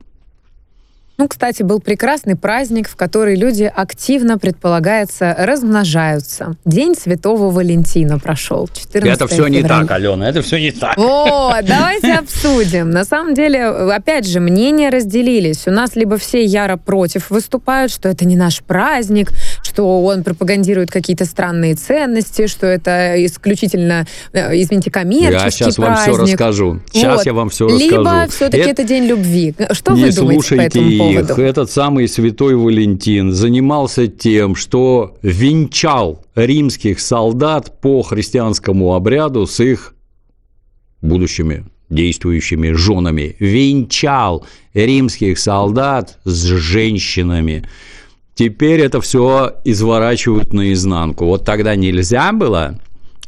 Ну, 1.24 1.30
кстати, 1.30 1.64
был 1.64 1.80
прекрасный 1.80 2.36
праздник, 2.36 2.90
в 2.90 2.98
который 2.98 3.38
люди 3.38 3.72
активно, 3.74 4.38
предполагается, 4.38 5.34
размножаются. 5.40 6.58
День 6.66 6.96
Святого 7.02 7.50
Валентина 7.50 8.20
прошел. 8.20 8.68
14 8.68 9.10
это 9.10 9.28
все 9.28 9.38
февраля. 9.38 9.62
не 9.62 9.66
так, 9.66 9.90
Алена, 9.90 10.28
это 10.28 10.42
все 10.42 10.60
не 10.60 10.72
так. 10.72 10.98
О, 10.98 11.56
давайте 11.64 12.12
обсудим. 12.16 12.90
На 12.90 13.06
самом 13.06 13.36
деле, 13.36 13.68
опять 13.68 14.28
же, 14.28 14.42
мнения 14.42 14.90
разделились. 14.90 15.66
У 15.66 15.72
нас 15.72 15.96
либо 15.96 16.18
все 16.18 16.44
яро 16.44 16.76
против 16.76 17.30
выступают, 17.30 17.90
что 17.94 18.10
это 18.10 18.26
не 18.26 18.36
наш 18.36 18.62
праздник, 18.62 19.30
что 19.64 20.04
он 20.04 20.26
пропагандирует 20.26 20.92
какие-то 20.92 21.24
странные 21.24 21.76
ценности, 21.76 22.48
что 22.48 22.68
это 22.68 23.14
исключительно, 23.26 24.06
э, 24.34 24.62
извините, 24.62 24.92
коммерческий 24.92 25.42
Я 25.46 25.52
сейчас 25.52 25.76
праздник. 25.76 25.88
вам 25.88 26.16
все 26.16 26.18
расскажу. 26.34 26.82
Сейчас 26.92 27.16
Вот. 27.16 27.26
я 27.26 27.34
вам 27.34 27.50
все 27.50 27.70
Либо 27.70 27.98
расскажу. 28.04 28.32
все-таки 28.32 28.70
это... 28.70 28.84
день 28.84 29.06
любви. 29.06 29.56
Что 29.72 29.94
не 29.94 30.04
вы 30.04 30.12
думаете 30.12 30.56
по 30.58 30.62
этому 30.62 31.13
их. 31.14 31.28
поводу? 31.28 31.42
Этот 31.42 31.72
самый 31.72 32.08
святой 32.08 32.56
Валентин 32.56 33.32
занимался 33.32 34.08
тем, 34.08 34.56
что 34.56 35.18
венчал 35.22 36.24
римских 36.36 37.00
солдат 37.00 37.80
по 37.82 38.02
христианскому 38.02 38.94
обряду 38.94 39.46
с 39.46 39.60
их 39.60 39.94
будущими 41.02 41.66
действующими 41.90 42.72
женами. 42.72 43.36
Венчал 43.40 44.46
римских 44.74 45.38
солдат 45.38 46.20
с 46.24 46.44
женщинами. 46.46 47.64
Теперь 48.36 48.82
это 48.82 49.00
все 49.00 49.56
изворачивают 49.64 50.54
наизнанку. 50.54 51.26
Вот 51.26 51.46
тогда 51.46 51.76
нельзя 51.76 52.32
было 52.32 52.80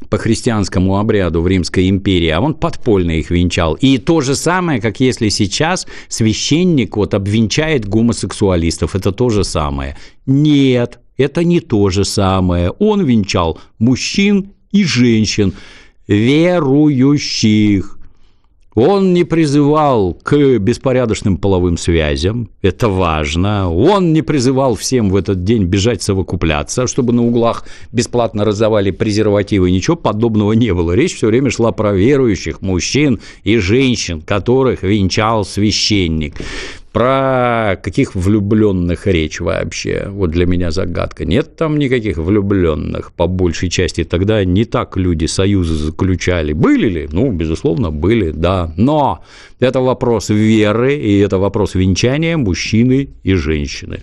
по 0.10 0.17
христианскому 0.17 0.97
обряду 0.97 1.41
в 1.41 1.47
Римской 1.47 1.89
империи, 1.89 2.29
а 2.29 2.41
он 2.41 2.53
подпольно 2.53 3.12
их 3.12 3.31
венчал. 3.31 3.75
И 3.75 3.97
то 3.97 4.21
же 4.21 4.36
самое, 4.36 4.79
как 4.81 4.99
если 4.99 5.29
сейчас 5.29 5.88
священник 6.08 6.97
вот 6.97 7.13
обвенчает 7.13 7.88
гомосексуалистов, 7.88 8.95
это 8.95 9.12
то 9.12 9.29
же 9.29 9.43
самое. 9.43 9.97
Нет, 10.25 10.99
это 11.17 11.43
не 11.43 11.60
то 11.60 11.89
же 11.89 12.05
самое. 12.05 12.71
Он 12.71 13.03
венчал 13.03 13.60
мужчин 13.79 14.51
и 14.71 14.84
женщин, 14.84 15.53
верующих. 16.08 17.97
Он 18.75 19.13
не 19.13 19.23
призывал 19.23 20.13
к 20.21 20.35
беспорядочным 20.59 21.38
половым 21.38 21.77
связям, 21.77 22.49
это 22.61 22.89
важно. 22.89 23.73
Он 23.73 24.11
не 24.11 24.21
призывал 24.21 24.75
всем 24.75 25.09
в 25.09 25.15
этот 25.15 25.45
день 25.45 25.63
бежать 25.63 26.01
совокупляться, 26.01 26.85
чтобы 26.85 27.13
на 27.13 27.25
углах 27.25 27.63
бесплатно 27.93 28.43
раздавали 28.43 28.91
презервативы. 28.91 29.71
Ничего 29.71 29.95
подобного 29.95 30.51
не 30.51 30.73
было. 30.73 30.91
Речь 30.91 31.15
все 31.15 31.27
время 31.27 31.51
шла 31.51 31.71
про 31.71 31.93
верующих 31.93 32.61
мужчин 32.61 33.21
и 33.45 33.57
женщин, 33.57 34.21
которых 34.21 34.83
венчал 34.83 35.45
священник. 35.45 36.35
Про 36.95 37.75
каких 37.84 38.15
влюбленных 38.15 39.05
речь 39.05 39.41
вообще? 39.41 40.08
Вот 40.10 40.31
для 40.31 40.45
меня 40.45 40.71
загадка. 40.71 41.25
Нет 41.25 41.58
там 41.58 41.77
никаких 41.77 42.15
влюбленных, 42.17 43.12
по 43.12 43.27
большей 43.27 43.69
части. 43.69 44.05
Тогда 44.05 44.45
не 44.45 44.63
так 44.63 44.95
люди 44.95 45.25
союзы 45.25 45.73
заключали. 45.73 46.53
Были 46.53 46.88
ли? 46.88 47.10
Ну, 47.12 47.34
безусловно, 47.34 47.91
были, 47.91 48.31
да. 48.31 48.71
Но 48.77 49.25
это 49.60 49.81
вопрос 49.81 50.29
веры, 50.29 50.95
и 50.95 51.19
это 51.19 51.38
вопрос 51.38 51.75
венчания 51.75 52.38
мужчины 52.38 53.10
и 53.23 53.34
женщины. 53.34 53.99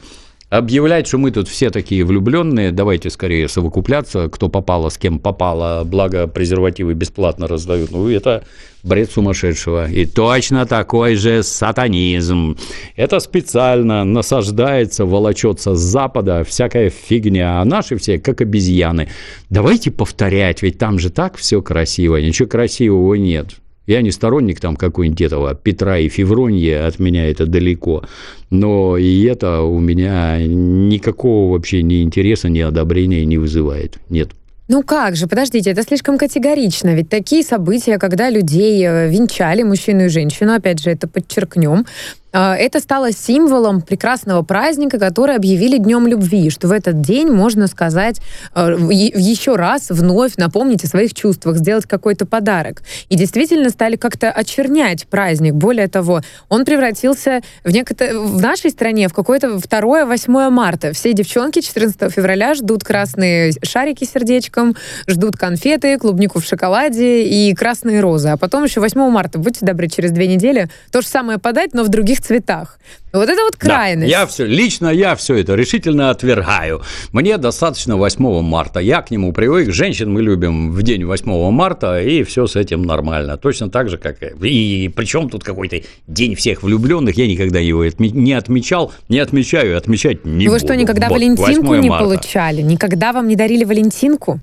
Объявлять, 0.52 1.06
что 1.06 1.16
мы 1.16 1.30
тут 1.30 1.48
все 1.48 1.70
такие 1.70 2.04
влюбленные, 2.04 2.72
давайте 2.72 3.08
скорее 3.08 3.48
совокупляться, 3.48 4.28
кто 4.28 4.50
попало, 4.50 4.90
с 4.90 4.98
кем 4.98 5.18
попало, 5.18 5.82
благо 5.82 6.26
презервативы 6.26 6.92
бесплатно 6.92 7.48
раздают. 7.48 7.90
Ну, 7.90 8.06
это 8.10 8.44
бред 8.82 9.10
сумасшедшего. 9.10 9.90
И 9.90 10.04
точно 10.04 10.66
такой 10.66 11.14
же 11.14 11.42
сатанизм. 11.42 12.58
Это 12.96 13.18
специально 13.20 14.04
насаждается, 14.04 15.06
волочется 15.06 15.74
с 15.74 15.80
Запада, 15.80 16.44
всякая 16.44 16.90
фигня. 16.90 17.62
А 17.62 17.64
наши 17.64 17.96
все 17.96 18.18
как 18.18 18.42
обезьяны. 18.42 19.08
Давайте 19.48 19.90
повторять, 19.90 20.60
ведь 20.60 20.76
там 20.76 20.98
же 20.98 21.08
так 21.08 21.36
все 21.36 21.62
красиво. 21.62 22.18
Ничего 22.18 22.46
красивого 22.46 23.14
нет. 23.14 23.61
Я 23.86 24.02
не 24.02 24.12
сторонник 24.12 24.60
там 24.60 24.76
какой-нибудь 24.76 25.20
этого 25.20 25.54
Петра 25.54 25.98
и 25.98 26.08
Февронья, 26.08 26.86
от 26.86 26.98
меня 26.98 27.28
это 27.28 27.46
далеко. 27.46 28.04
Но 28.50 28.96
и 28.96 29.24
это 29.24 29.62
у 29.62 29.80
меня 29.80 30.38
никакого 30.46 31.52
вообще 31.52 31.82
ни 31.82 32.02
интереса, 32.02 32.48
ни 32.48 32.60
одобрения 32.60 33.24
не 33.24 33.38
вызывает. 33.38 33.98
Нет. 34.08 34.30
Ну 34.68 34.82
как 34.82 35.16
же, 35.16 35.26
подождите, 35.26 35.70
это 35.70 35.82
слишком 35.82 36.16
категорично. 36.16 36.94
Ведь 36.94 37.08
такие 37.08 37.42
события, 37.42 37.98
когда 37.98 38.30
людей 38.30 38.86
э, 38.86 39.10
венчали, 39.10 39.64
мужчину 39.64 40.04
и 40.04 40.08
женщину, 40.08 40.54
опять 40.54 40.80
же, 40.80 40.90
это 40.90 41.08
подчеркнем, 41.08 41.84
это 42.32 42.80
стало 42.80 43.12
символом 43.12 43.82
прекрасного 43.82 44.42
праздника, 44.42 44.98
который 44.98 45.36
объявили 45.36 45.78
Днем 45.78 46.06
любви, 46.06 46.48
что 46.50 46.68
в 46.68 46.72
этот 46.72 47.00
день 47.00 47.28
можно 47.28 47.66
сказать 47.66 48.20
э, 48.54 48.76
еще 48.90 49.56
раз 49.56 49.90
вновь 49.90 50.36
напомнить 50.36 50.84
о 50.84 50.86
своих 50.86 51.12
чувствах, 51.12 51.56
сделать 51.56 51.86
какой-то 51.86 52.24
подарок. 52.24 52.82
И 53.08 53.16
действительно 53.16 53.70
стали 53.70 53.96
как-то 53.96 54.30
очернять 54.30 55.06
праздник. 55.06 55.54
Более 55.54 55.88
того, 55.88 56.22
он 56.48 56.64
превратился 56.64 57.40
в, 57.64 57.70
некото... 57.70 58.18
в 58.18 58.40
нашей 58.40 58.70
стране 58.70 59.08
в 59.08 59.14
какое-то 59.14 59.48
2-8 59.48 60.50
марта. 60.50 60.92
Все 60.92 61.12
девчонки 61.12 61.60
14 61.60 62.12
февраля 62.12 62.54
ждут 62.54 62.84
красные 62.84 63.52
шарики 63.62 64.04
сердечком, 64.04 64.76
ждут 65.06 65.36
конфеты, 65.36 65.98
клубнику 65.98 66.40
в 66.40 66.44
шоколаде 66.44 67.24
и 67.24 67.54
красные 67.54 68.00
розы. 68.00 68.30
А 68.30 68.36
потом 68.36 68.64
еще 68.64 68.80
8 68.80 69.00
марта, 69.10 69.38
будьте 69.38 69.66
добры, 69.66 69.88
через 69.88 70.12
две 70.12 70.26
недели 70.26 70.68
то 70.90 71.02
же 71.02 71.08
самое 71.08 71.38
подать, 71.38 71.74
но 71.74 71.82
в 71.82 71.88
других 71.88 72.21
цветах. 72.22 72.78
Вот 73.12 73.28
это 73.28 73.42
вот 73.42 73.52
Да, 73.52 73.58
крайность. 73.58 74.10
я 74.10 74.26
все, 74.26 74.46
лично 74.46 74.88
я 74.88 75.14
все 75.16 75.34
это 75.36 75.54
решительно 75.54 76.08
отвергаю. 76.10 76.80
Мне 77.12 77.36
достаточно 77.36 77.96
8 77.96 78.40
марта. 78.42 78.80
Я 78.80 79.02
к 79.02 79.10
нему 79.10 79.32
привык. 79.32 79.70
Женщин 79.72 80.10
мы 80.10 80.22
любим 80.22 80.72
в 80.72 80.82
день 80.82 81.04
8 81.04 81.50
марта, 81.50 82.00
и 82.00 82.22
все 82.22 82.46
с 82.46 82.56
этим 82.56 82.82
нормально. 82.82 83.36
Точно 83.36 83.68
так 83.70 83.88
же, 83.90 83.98
как 83.98 84.22
и... 84.22 84.84
И 84.84 84.88
причем 84.88 85.28
тут 85.28 85.44
какой-то 85.44 85.80
день 86.06 86.34
всех 86.34 86.62
влюбленных. 86.62 87.16
Я 87.16 87.26
никогда 87.26 87.58
его 87.58 87.84
не 87.84 88.32
отмечал, 88.32 88.92
не 89.08 89.18
отмечаю, 89.18 89.76
отмечать 89.76 90.24
не 90.24 90.48
Вы 90.48 90.54
буду. 90.54 90.66
что, 90.66 90.76
никогда 90.76 91.08
Вот, 91.08 91.14
Валентинку 91.16 91.66
8 91.68 91.80
не 91.82 91.90
марта. 91.90 92.04
получали? 92.06 92.62
Никогда 92.62 93.12
вам 93.12 93.28
не 93.28 93.36
дарили 93.36 93.64
Валентинку? 93.64 94.40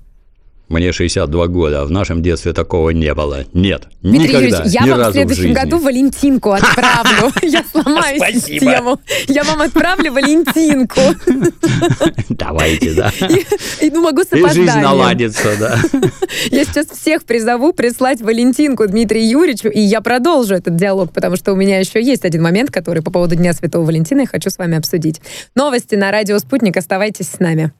Мне 0.70 0.92
62 0.92 1.48
года, 1.48 1.82
а 1.82 1.84
в 1.84 1.90
нашем 1.90 2.22
детстве 2.22 2.52
такого 2.52 2.90
не 2.90 3.12
было. 3.12 3.44
Нет, 3.52 3.88
Дмитрий 4.02 4.28
никогда, 4.28 4.46
Юрьевич, 4.46 4.72
я 4.72 4.86
ни 4.86 4.90
вам 4.90 5.10
в 5.10 5.12
следующем 5.12 5.42
жизни. 5.42 5.54
году 5.54 5.78
Валентинку 5.80 6.50
отправлю. 6.52 7.32
Я 7.42 7.64
сломаю 7.72 8.20
систему. 8.34 9.00
Я 9.26 9.42
вам 9.42 9.62
отправлю 9.62 10.12
Валентинку. 10.12 11.00
Давайте, 12.28 12.94
да. 12.94 13.12
И, 13.80 13.90
ну 13.90 14.00
могу 14.00 14.22
с 14.22 14.32
И 14.32 14.48
жизнь 14.48 14.78
наладится, 14.78 15.48
да. 15.58 15.76
Я 16.52 16.64
сейчас 16.64 16.86
всех 16.86 17.24
призову 17.24 17.72
прислать 17.72 18.20
Валентинку 18.20 18.86
Дмитрию 18.86 19.28
Юрьевичу, 19.28 19.68
и 19.68 19.80
я 19.80 20.00
продолжу 20.00 20.54
этот 20.54 20.76
диалог, 20.76 21.12
потому 21.12 21.34
что 21.34 21.52
у 21.52 21.56
меня 21.56 21.80
еще 21.80 22.00
есть 22.00 22.24
один 22.24 22.42
момент, 22.42 22.70
который 22.70 23.02
по 23.02 23.10
поводу 23.10 23.34
Дня 23.34 23.54
Святого 23.54 23.84
Валентина 23.84 24.20
я 24.20 24.26
хочу 24.28 24.50
с 24.50 24.58
вами 24.58 24.78
обсудить. 24.78 25.20
Новости 25.56 25.96
на 25.96 26.12
радио 26.12 26.38
«Спутник». 26.38 26.76
Оставайтесь 26.76 27.28
с 27.28 27.40
нами. 27.40 27.72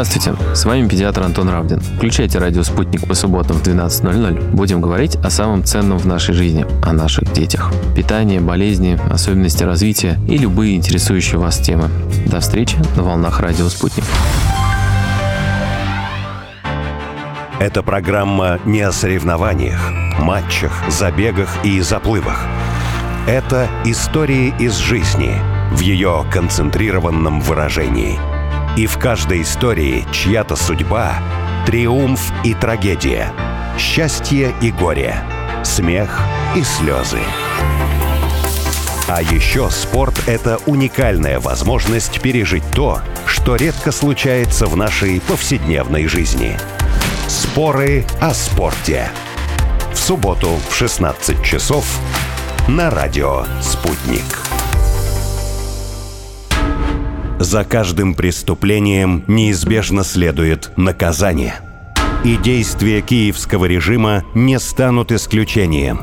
Здравствуйте, 0.00 0.36
с 0.54 0.64
вами 0.64 0.86
педиатр 0.86 1.22
Антон 1.22 1.48
Равдин. 1.48 1.80
Включайте 1.80 2.38
радио 2.38 2.62
«Спутник» 2.62 3.04
по 3.08 3.14
субботам 3.14 3.56
в 3.56 3.64
12.00. 3.64 4.52
Будем 4.52 4.80
говорить 4.80 5.16
о 5.16 5.28
самом 5.28 5.64
ценном 5.64 5.98
в 5.98 6.06
нашей 6.06 6.34
жизни, 6.36 6.64
о 6.84 6.92
наших 6.92 7.32
детях. 7.32 7.72
Питание, 7.96 8.40
болезни, 8.40 8.96
особенности 9.10 9.64
развития 9.64 10.16
и 10.28 10.38
любые 10.38 10.76
интересующие 10.76 11.40
вас 11.40 11.58
темы. 11.58 11.90
До 12.26 12.38
встречи 12.38 12.76
на 12.96 13.02
волнах 13.02 13.40
радио 13.40 13.68
«Спутник». 13.68 14.04
Эта 17.58 17.82
программа 17.82 18.60
не 18.66 18.82
о 18.82 18.92
соревнованиях, 18.92 19.90
матчах, 20.20 20.80
забегах 20.88 21.48
и 21.64 21.80
заплывах. 21.80 22.46
Это 23.26 23.68
истории 23.84 24.54
из 24.60 24.76
жизни 24.76 25.32
в 25.72 25.80
ее 25.80 26.24
концентрированном 26.30 27.40
выражении. 27.40 28.37
И 28.78 28.86
в 28.86 28.96
каждой 28.96 29.42
истории 29.42 30.06
чья-то 30.12 30.54
судьба, 30.54 31.18
триумф 31.66 32.32
и 32.44 32.54
трагедия, 32.54 33.32
счастье 33.76 34.54
и 34.62 34.70
горе, 34.70 35.16
смех 35.64 36.22
и 36.54 36.62
слезы. 36.62 37.18
А 39.08 39.20
еще 39.20 39.68
спорт– 39.70 40.22
это 40.28 40.58
уникальная 40.66 41.40
возможность 41.40 42.20
пережить 42.20 42.62
то, 42.72 43.00
что 43.26 43.56
редко 43.56 43.90
случается 43.90 44.66
в 44.66 44.76
нашей 44.76 45.20
повседневной 45.22 46.06
жизни. 46.06 46.56
Споры 47.26 48.06
о 48.20 48.32
спорте. 48.32 49.10
В 49.92 49.98
субботу 49.98 50.50
в 50.70 50.72
16 50.72 51.42
часов 51.42 51.84
на 52.68 52.90
радио 52.90 53.44
«Спутник». 53.60 54.47
За 57.38 57.64
каждым 57.64 58.14
преступлением 58.14 59.24
неизбежно 59.28 60.02
следует 60.02 60.76
наказание. 60.76 61.54
И 62.24 62.36
действия 62.36 63.00
киевского 63.00 63.66
режима 63.66 64.24
не 64.34 64.58
станут 64.58 65.12
исключением. 65.12 66.00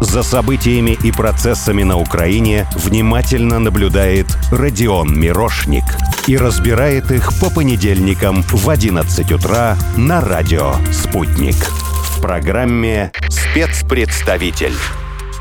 За 0.00 0.24
событиями 0.24 0.98
и 1.02 1.12
процессами 1.12 1.84
на 1.84 1.96
Украине 1.96 2.66
внимательно 2.74 3.60
наблюдает 3.60 4.26
Родион 4.50 5.18
Мирошник 5.18 5.84
и 6.26 6.36
разбирает 6.36 7.12
их 7.12 7.32
по 7.40 7.50
понедельникам 7.50 8.42
в 8.42 8.68
11 8.68 9.32
утра 9.32 9.76
на 9.96 10.20
радио 10.20 10.74
«Спутник». 10.92 11.54
В 11.54 12.20
программе 12.20 13.12
«Спецпредставитель». 13.28 14.74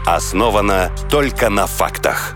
Основано 0.06 0.92
только 1.10 1.50
на 1.50 1.66
фактах. 1.66 2.36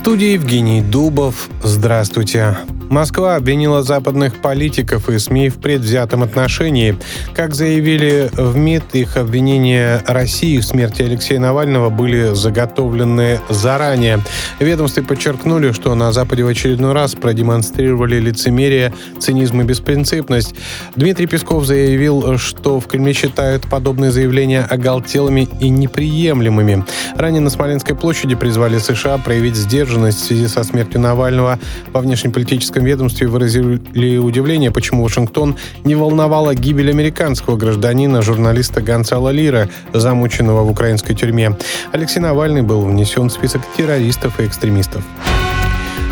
Студии 0.00 0.32
Евгений 0.32 0.80
Дубов. 0.80 1.50
Здравствуйте. 1.62 2.56
Москва 2.88 3.36
обвинила 3.36 3.84
западных 3.84 4.40
политиков 4.40 5.08
и 5.10 5.18
СМИ 5.18 5.50
в 5.50 5.58
предвзятом 5.58 6.24
отношении. 6.24 6.96
Как 7.34 7.54
заявили 7.54 8.30
в 8.32 8.56
МИД, 8.56 8.94
их 8.94 9.16
обвинения 9.16 10.02
России 10.06 10.58
в 10.58 10.64
смерти 10.64 11.02
Алексея 11.02 11.38
Навального 11.38 11.88
были 11.90 12.34
заготовлены 12.34 13.38
заранее. 13.48 14.20
Ведомстве 14.58 15.04
подчеркнули, 15.04 15.70
что 15.70 15.94
на 15.94 16.12
Западе 16.12 16.42
в 16.42 16.48
очередной 16.48 16.94
раз 16.94 17.14
продемонстрировали 17.14 18.18
лицемерие, 18.18 18.92
цинизм 19.20 19.60
и 19.60 19.64
беспринципность. 19.64 20.56
Дмитрий 20.96 21.26
Песков 21.26 21.66
заявил, 21.66 22.38
что 22.38 22.80
в 22.80 22.86
Кремле 22.88 23.12
считают 23.12 23.68
подобные 23.68 24.10
заявления 24.10 24.62
оголтелыми 24.62 25.46
и 25.60 25.68
неприемлемыми. 25.68 26.84
Ранее 27.14 27.42
на 27.42 27.50
Смоленской 27.50 27.94
площади 27.94 28.34
призвали 28.34 28.78
США 28.78 29.18
проявить 29.18 29.54
сдержанность 29.54 29.89
в 29.96 30.12
связи 30.12 30.46
со 30.48 30.64
смертью 30.64 31.00
Навального 31.00 31.58
во 31.92 32.00
внешнеполитическом 32.00 32.84
ведомстве 32.84 33.26
выразили 33.26 34.16
удивление, 34.18 34.70
почему 34.70 35.02
Вашингтон 35.02 35.56
не 35.84 35.94
волновала 35.94 36.54
гибель 36.54 36.90
американского 36.90 37.56
гражданина, 37.56 38.22
журналиста 38.22 38.80
Гонсала 38.80 39.30
Лира, 39.30 39.68
замученного 39.92 40.62
в 40.62 40.70
украинской 40.70 41.14
тюрьме. 41.14 41.56
Алексей 41.92 42.20
Навальный 42.20 42.62
был 42.62 42.82
внесен 42.82 43.28
в 43.28 43.32
список 43.32 43.62
террористов 43.76 44.40
и 44.40 44.46
экстремистов. 44.46 45.02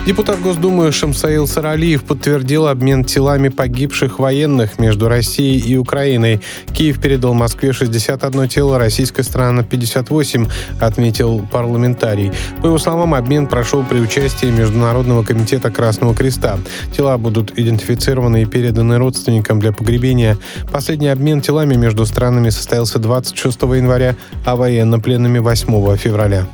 Депутат 0.08 0.40
Госдумы 0.40 0.90
Шамсаил 0.90 1.46
Саралиев 1.46 2.02
подтвердил 2.02 2.66
обмен 2.66 3.04
телами 3.04 3.50
погибших 3.50 4.18
военных 4.18 4.78
между 4.78 5.06
Россией 5.06 5.58
и 5.60 5.76
Украиной. 5.76 6.40
Киев 6.72 6.98
передал 6.98 7.34
Москве 7.34 7.74
61 7.74 8.48
тело, 8.48 8.78
российская 8.78 9.22
сторона 9.22 9.64
58, 9.64 10.48
отметил 10.80 11.46
парламентарий. 11.52 12.32
По 12.62 12.68
его 12.68 12.78
словам, 12.78 13.12
обмен 13.12 13.48
прошел 13.48 13.84
при 13.84 13.98
участии 13.98 14.46
Международного 14.46 15.24
комитета 15.24 15.70
Красного 15.70 16.14
Креста. 16.14 16.58
Тела 16.96 17.18
будут 17.18 17.58
идентифицированы 17.58 18.44
и 18.44 18.46
переданы 18.46 18.96
родственникам 18.96 19.60
для 19.60 19.72
погребения. 19.72 20.38
Последний 20.72 21.08
обмен 21.08 21.42
телами 21.42 21.74
между 21.74 22.06
странами 22.06 22.48
состоялся 22.48 22.98
26 22.98 23.60
января, 23.60 24.16
а 24.46 24.56
военнопленными 24.56 25.38
8 25.38 25.96
февраля. 25.98 26.46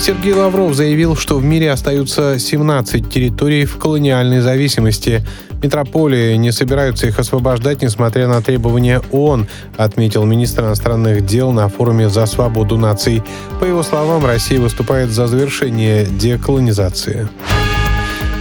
Сергей 0.00 0.32
Лавров 0.32 0.74
заявил, 0.74 1.16
что 1.16 1.36
в 1.36 1.44
мире 1.44 1.70
остаются 1.70 2.38
17 2.38 3.08
территорий 3.08 3.64
в 3.64 3.76
колониальной 3.78 4.40
зависимости. 4.40 5.24
Метрополии 5.62 6.34
не 6.36 6.50
собираются 6.50 7.06
их 7.06 7.18
освобождать, 7.18 7.82
несмотря 7.82 8.26
на 8.26 8.42
требования 8.42 9.00
ООН, 9.12 9.46
отметил 9.76 10.24
министр 10.24 10.62
иностранных 10.62 11.24
дел 11.24 11.52
на 11.52 11.68
форуме 11.68 12.08
«За 12.08 12.26
свободу 12.26 12.76
наций». 12.76 13.22
По 13.60 13.64
его 13.64 13.84
словам, 13.84 14.26
Россия 14.26 14.60
выступает 14.60 15.10
за 15.10 15.28
завершение 15.28 16.04
деколонизации. 16.06 17.28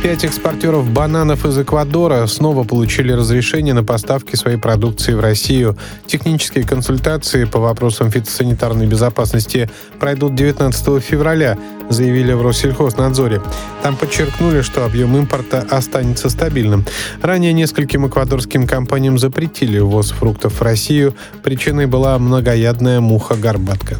Пять 0.02 0.24
экспортеров 0.24 0.90
бананов 0.90 1.46
из 1.46 1.60
Эквадора 1.60 2.26
снова 2.26 2.64
получили 2.64 3.12
разрешение 3.12 3.76
на 3.76 3.84
поставки 3.84 4.36
своей 4.36 4.58
продукции 4.58 5.14
в 5.14 5.20
Россию. 5.20 5.78
Технические 6.08 6.64
консультации 6.64 7.46
по 7.46 7.60
вопросам 7.60 8.10
фитосанитарной 8.10 8.88
безопасности 8.88 9.70
пройдут 10.00 10.34
19 10.34 11.04
февраля, 11.04 11.56
заявили 11.90 12.34
в 12.34 12.42
Россельхознадзоре. 12.42 13.44
Там 13.84 13.96
подчеркнули, 13.96 14.64
что 14.64 14.86
объем 14.86 15.16
импорта 15.16 15.68
останется 15.70 16.30
стабильным. 16.30 16.84
Ранее 17.22 17.54
нескольким 17.54 18.08
эквадорским 18.08 18.66
компаниям 18.66 19.20
запретили 19.20 19.78
ввоз 19.78 20.10
фруктов 20.10 20.60
в 20.60 20.64
Россию. 20.64 21.14
Причиной 21.44 21.86
была 21.86 22.18
многоядная 22.18 23.02
муха-горбатка. 23.02 23.98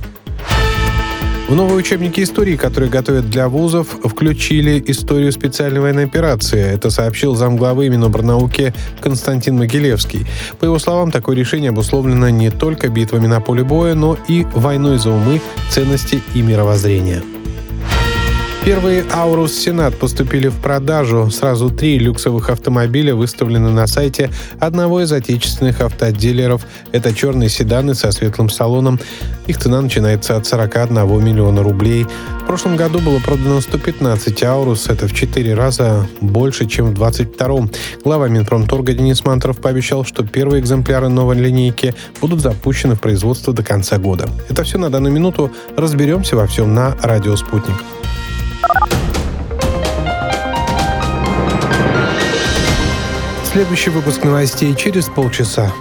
В 1.52 1.54
новые 1.54 1.76
учебники 1.76 2.22
истории, 2.22 2.56
которые 2.56 2.90
готовят 2.90 3.30
для 3.30 3.50
вузов, 3.50 3.90
включили 4.06 4.82
историю 4.88 5.34
специальной 5.34 5.82
военной 5.82 6.06
операции. 6.06 6.62
Это 6.62 6.90
сообщил 6.90 7.36
замглавы 7.36 7.90
Минобрнауки 7.90 8.74
Константин 9.02 9.58
Могилевский. 9.58 10.26
По 10.62 10.66
его 10.66 10.80
словам, 10.80 11.12
такое 11.12 11.36
решение 11.36 11.72
обусловлено 11.72 12.30
не 12.30 12.52
только 12.52 12.88
битвами 12.88 13.28
на 13.28 13.42
поле 13.42 13.66
боя, 13.66 13.96
но 13.96 14.18
и 14.30 14.46
войной 14.54 14.98
за 14.98 15.10
умы, 15.10 15.42
ценности 15.70 16.22
и 16.34 16.42
мировоззрение. 16.42 17.22
Первые 18.64 19.04
Аурус 19.12 19.54
Сенат 19.54 19.98
поступили 19.98 20.48
в 20.48 20.56
продажу. 20.56 21.32
Сразу 21.32 21.72
три 21.72 21.98
люксовых 21.98 22.52
автомобиля 22.52 23.16
выставлены 23.16 23.72
на 23.72 23.88
сайте 23.88 24.30
одного 24.60 25.02
из 25.02 25.12
отечественных 25.12 25.82
автодилеров. 25.82 26.68
Это 26.92 27.12
черные 27.12 27.50
седаны 27.50 27.96
со 27.96 28.12
светлым 28.12 28.52
салоном. 28.52 29.00
Их 29.48 29.58
цена 29.58 29.82
начинается 29.82 30.38
от 30.38 30.46
41 30.46 30.94
миллиона 31.24 31.64
рублей. 31.64 32.06
В 32.44 32.46
прошлом 32.46 32.76
году 32.76 33.00
было 33.00 33.18
продано 33.18 33.62
115 33.62 34.44
Аурус. 34.44 34.90
Это 34.90 35.08
в 35.08 35.14
4 35.14 35.56
раза 35.56 36.08
больше, 36.22 36.68
чем 36.68 36.92
в 36.92 36.94
22 36.94 37.70
Глава 38.04 38.28
Минпромторга 38.28 38.94
Денис 38.94 39.26
Мантуров 39.26 39.60
пообещал, 39.60 40.06
что 40.06 40.24
первые 40.24 40.62
экземпляры 40.62 41.10
новой 41.10 41.36
линейки 41.36 41.96
будут 42.22 42.42
запущены 42.42 42.94
в 42.94 43.02
производство 43.02 43.54
до 43.54 43.64
конца 43.64 43.98
года. 43.98 44.30
Это 44.50 44.64
все 44.64 44.78
на 44.78 44.92
данную 44.92 45.12
минуту. 45.12 45.50
Разберемся 45.76 46.36
во 46.36 46.46
всем 46.46 46.76
на 46.76 46.96
«Радио 47.02 47.36
Спутник». 47.36 47.78
Следующий 53.52 53.90
выпуск 53.90 54.24
новостей 54.24 54.74
через 54.76 55.10
полчаса. 55.10 55.72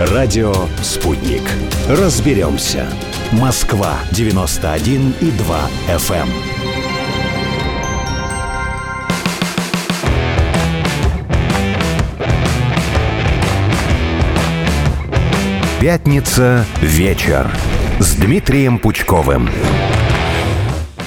Радио 0.00 0.54
«Спутник». 0.82 1.42
Разберемся. 1.88 2.86
Москва, 3.32 3.98
91 4.12 5.14
и 5.20 5.30
2 5.30 5.70
FM. 5.88 6.63
Пятница. 15.84 16.64
Вечер 16.80 17.46
с 17.98 18.14
Дмитрием 18.14 18.78
Пучковым. 18.78 19.50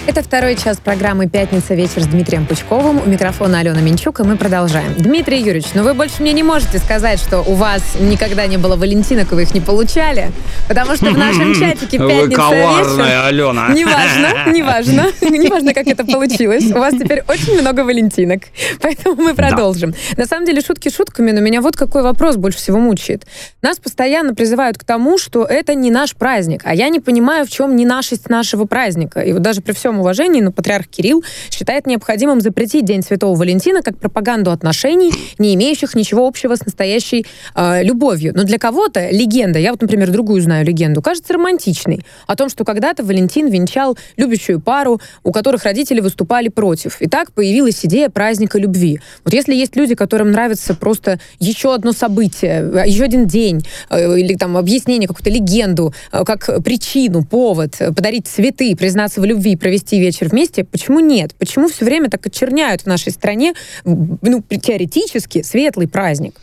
Это 0.07 0.23
второй 0.23 0.55
час 0.55 0.77
программы 0.77 1.27
«Пятница. 1.27 1.75
Вечер» 1.75 2.01
с 2.01 2.07
Дмитрием 2.07 2.45
Пучковым. 2.45 3.01
У 3.05 3.09
микрофона 3.09 3.59
Алена 3.59 3.81
Минчук, 3.81 4.21
и 4.21 4.23
мы 4.23 4.37
продолжаем. 4.37 4.93
Дмитрий 4.97 5.39
Юрьевич, 5.39 5.65
ну 5.73 5.83
вы 5.83 5.93
больше 5.93 6.21
мне 6.21 6.31
не 6.31 6.43
можете 6.43 6.77
сказать, 6.77 7.19
что 7.19 7.41
у 7.41 7.55
вас 7.55 7.83
никогда 7.99 8.47
не 8.47 8.55
было 8.55 8.77
валентинок, 8.77 9.33
и 9.33 9.35
вы 9.35 9.43
их 9.43 9.53
не 9.53 9.59
получали, 9.59 10.31
потому 10.69 10.95
что 10.95 11.07
в 11.11 11.17
нашем 11.17 11.53
чатике 11.53 11.97
«Пятница. 11.97 12.23
Вы 12.23 12.31
коварная, 12.31 13.25
Алена. 13.27 13.67
Неважно, 13.73 14.49
неважно, 14.53 15.11
неважно, 15.21 15.73
как 15.73 15.87
это 15.87 16.05
получилось. 16.05 16.71
У 16.71 16.79
вас 16.79 16.93
теперь 16.93 17.23
очень 17.27 17.59
много 17.59 17.81
валентинок, 17.81 18.43
поэтому 18.81 19.21
мы 19.21 19.33
продолжим. 19.33 19.91
Да. 19.91 20.21
На 20.21 20.25
самом 20.25 20.45
деле, 20.45 20.61
шутки 20.61 20.89
шутками, 20.89 21.31
но 21.31 21.41
меня 21.41 21.59
вот 21.59 21.75
какой 21.75 22.01
вопрос 22.01 22.37
больше 22.37 22.59
всего 22.59 22.79
мучает. 22.79 23.27
Нас 23.61 23.77
постоянно 23.77 24.33
призывают 24.33 24.77
к 24.77 24.85
тому, 24.85 25.17
что 25.17 25.43
это 25.43 25.75
не 25.75 25.91
наш 25.91 26.15
праздник, 26.15 26.61
а 26.63 26.73
я 26.73 26.87
не 26.87 27.01
понимаю, 27.01 27.45
в 27.45 27.49
чем 27.49 27.75
не 27.75 27.85
нашесть 27.85 28.29
нашего 28.29 28.63
праздника. 28.63 29.19
И 29.19 29.33
вот 29.33 29.41
даже 29.41 29.59
при 29.59 29.73
всем 29.73 29.96
всем 29.97 30.01
уважении, 30.01 30.41
но 30.41 30.51
патриарх 30.51 30.87
Кирилл 30.87 31.23
считает 31.49 31.87
необходимым 31.87 32.41
запретить 32.41 32.85
День 32.85 33.01
Святого 33.01 33.35
Валентина 33.35 33.81
как 33.81 33.97
пропаганду 33.97 34.51
отношений, 34.51 35.11
не 35.39 35.55
имеющих 35.55 35.95
ничего 35.95 36.27
общего 36.27 36.55
с 36.55 36.65
настоящей 36.65 37.25
э, 37.55 37.83
любовью. 37.83 38.33
Но 38.35 38.43
для 38.43 38.57
кого-то 38.57 39.09
легенда, 39.09 39.59
я 39.59 39.71
вот, 39.71 39.81
например, 39.81 40.11
другую 40.11 40.41
знаю 40.41 40.65
легенду, 40.65 41.01
кажется 41.01 41.33
романтичной, 41.33 42.01
о 42.27 42.35
том, 42.35 42.49
что 42.49 42.63
когда-то 42.63 43.03
Валентин 43.03 43.47
венчал 43.47 43.97
любящую 44.17 44.59
пару, 44.59 45.01
у 45.23 45.31
которых 45.31 45.63
родители 45.63 45.99
выступали 45.99 46.49
против. 46.49 47.01
И 47.01 47.07
так 47.07 47.31
появилась 47.31 47.83
идея 47.83 48.09
праздника 48.09 48.59
любви. 48.59 48.99
Вот 49.23 49.33
если 49.33 49.55
есть 49.55 49.75
люди, 49.75 49.95
которым 49.95 50.31
нравится 50.31 50.75
просто 50.75 51.19
еще 51.39 51.73
одно 51.73 51.91
событие, 51.91 52.83
еще 52.85 53.03
один 53.03 53.25
день, 53.25 53.65
э, 53.89 54.19
или 54.19 54.35
там 54.35 54.57
объяснение, 54.57 55.07
какую-то 55.07 55.31
легенду, 55.31 55.93
э, 56.11 56.23
как 56.23 56.63
причину, 56.63 57.23
повод, 57.23 57.75
э, 57.79 57.91
подарить 57.93 58.27
цветы, 58.27 58.75
признаться 58.75 59.21
в 59.21 59.25
любви, 59.25 59.55
провести 59.55 59.86
вечер 59.95 60.29
вместе, 60.29 60.63
почему 60.63 60.99
нет? 60.99 61.35
Почему 61.35 61.67
все 61.67 61.85
время 61.85 62.09
так 62.09 62.25
очерняют 62.25 62.81
в 62.81 62.85
нашей 62.85 63.11
стране, 63.11 63.53
ну, 63.83 64.41
теоретически, 64.41 65.41
светлый 65.41 65.87
праздник? 65.87 66.35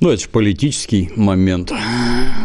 Ну, 0.00 0.08
это 0.08 0.22
же 0.22 0.28
политический 0.30 1.10
момент. 1.14 1.72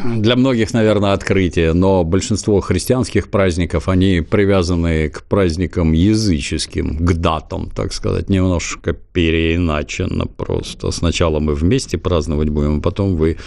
Для 0.04 0.36
многих, 0.36 0.74
наверное, 0.74 1.14
открытие, 1.14 1.72
но 1.72 2.04
большинство 2.04 2.60
христианских 2.60 3.30
праздников, 3.30 3.88
они 3.88 4.22
привязаны 4.22 5.10
к 5.10 5.24
праздникам 5.24 5.94
языческим, 5.94 6.98
к 6.98 7.14
датам, 7.14 7.70
так 7.70 7.94
сказать, 7.94 8.30
немножко 8.30 8.92
переиначено 8.94 10.26
просто. 10.26 10.92
Сначала 10.92 11.40
мы 11.40 11.56
вместе 11.56 11.98
праздновать 11.98 12.50
будем, 12.50 12.80
а 12.80 12.82
потом 12.82 13.16
вы 13.16 13.38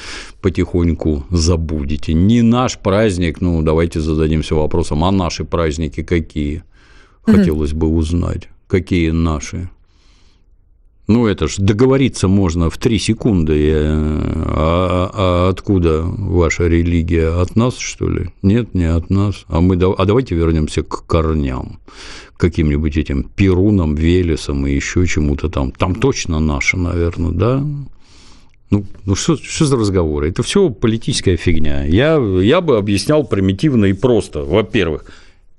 потихоньку 0.41 1.27
забудете. 1.31 2.15
Не 2.15 2.41
наш 2.41 2.79
праздник, 2.79 3.43
ну, 3.43 3.63
давайте 3.63 4.01
зададимся 4.01 4.55
вопросом, 4.55 5.05
а 5.05 5.11
наши 5.11 5.45
праздники 5.45 6.03
какие? 6.03 6.63
Хотелось 7.23 7.75
бы 7.75 7.89
узнать, 7.89 8.49
какие 8.69 9.11
наши. 9.11 9.69
Ну, 11.09 11.27
это 11.27 11.49
ж 11.49 11.57
договориться 11.57 12.29
можно 12.29 12.69
в 12.69 12.77
три 12.77 12.99
секунды. 12.99 13.73
А, 13.73 15.11
а 15.13 15.49
откуда 15.49 16.03
ваша 16.03 16.67
религия? 16.67 17.41
От 17.41 17.57
нас, 17.57 17.79
что 17.79 18.11
ли? 18.11 18.29
Нет, 18.43 18.75
не 18.75 18.85
от 18.85 19.09
нас. 19.09 19.47
А, 19.49 19.63
мы, 19.63 19.77
а 19.77 20.05
давайте 20.05 20.35
вернемся 20.35 20.83
к 20.83 21.07
корням. 21.07 21.81
Каким-нибудь 22.37 22.99
этим 22.99 23.25
Перуном, 23.25 23.95
Велесом 23.95 24.67
и 24.67 24.75
еще 24.75 25.07
чему-то 25.07 25.49
там. 25.49 25.73
Там 25.73 25.95
точно 25.95 26.41
наше, 26.41 26.77
наверное, 26.77 27.33
да? 27.33 27.65
Ну, 28.71 28.85
ну 29.07 29.15
что, 29.15 29.37
что 29.37 29.65
за 29.65 29.77
разговоры? 29.79 30.29
Это 30.29 30.43
все 30.43 30.69
политическая 30.69 31.37
фигня. 31.39 31.87
Я, 31.87 32.17
я 32.19 32.61
бы 32.61 32.77
объяснял 32.77 33.25
примитивно 33.25 33.87
и 33.87 33.95
просто. 33.95 34.45
Во-первых, 34.45 35.07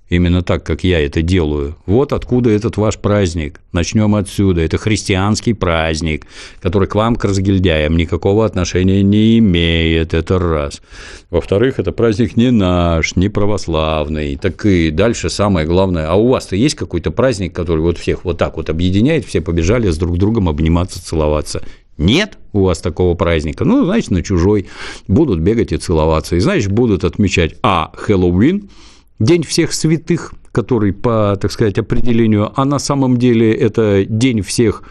именно 0.09 0.41
так, 0.41 0.63
как 0.63 0.83
я 0.83 0.99
это 0.99 1.21
делаю. 1.21 1.75
Вот 1.85 2.13
откуда 2.13 2.49
этот 2.49 2.77
ваш 2.77 2.97
праздник. 2.97 3.61
Начнем 3.71 4.15
отсюда. 4.15 4.61
Это 4.61 4.77
христианский 4.77 5.53
праздник, 5.53 6.25
который 6.61 6.87
к 6.87 6.95
вам, 6.95 7.15
к 7.15 7.23
разгильдяям, 7.23 7.95
никакого 7.95 8.45
отношения 8.45 9.03
не 9.03 9.37
имеет. 9.37 10.13
Это 10.13 10.39
раз. 10.39 10.81
Во-вторых, 11.29 11.79
это 11.79 11.91
праздник 11.91 12.35
не 12.35 12.51
наш, 12.51 13.15
не 13.15 13.29
православный. 13.29 14.35
Так 14.35 14.65
и 14.65 14.89
дальше 14.89 15.29
самое 15.29 15.67
главное. 15.67 16.07
А 16.07 16.15
у 16.15 16.27
вас-то 16.27 16.55
есть 16.55 16.75
какой-то 16.75 17.11
праздник, 17.11 17.53
который 17.53 17.81
вот 17.81 17.97
всех 17.97 18.25
вот 18.25 18.37
так 18.37 18.57
вот 18.57 18.69
объединяет, 18.69 19.25
все 19.25 19.41
побежали 19.41 19.89
с 19.89 19.97
друг 19.97 20.17
другом 20.17 20.49
обниматься, 20.49 21.03
целоваться? 21.03 21.61
Нет 21.97 22.37
у 22.53 22.63
вас 22.63 22.79
такого 22.79 23.13
праздника. 23.13 23.65
Ну, 23.65 23.83
значит, 23.85 24.09
на 24.09 24.23
чужой 24.23 24.67
будут 25.07 25.39
бегать 25.39 25.73
и 25.73 25.77
целоваться. 25.77 26.37
И, 26.37 26.39
значит, 26.39 26.71
будут 26.71 27.03
отмечать, 27.03 27.55
а, 27.61 27.91
Хэллоуин– 27.93 28.69
День 29.19 29.43
всех 29.43 29.73
святых, 29.73 30.33
который 30.51 30.93
по, 30.93 31.37
так 31.39 31.51
сказать, 31.51 31.77
определению, 31.77 32.51
а 32.55 32.65
на 32.65 32.79
самом 32.79 33.17
деле 33.17 33.53
это 33.53 34.05
день 34.05 34.41
всех 34.41 34.83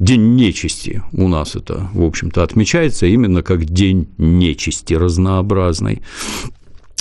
День 0.00 0.34
нечисти 0.34 1.02
у 1.12 1.28
нас 1.28 1.56
это, 1.56 1.90
в 1.92 2.02
общем-то, 2.02 2.42
отмечается 2.42 3.04
именно 3.04 3.42
как 3.42 3.66
день 3.66 4.08
нечисти 4.16 4.94
разнообразной. 4.94 6.00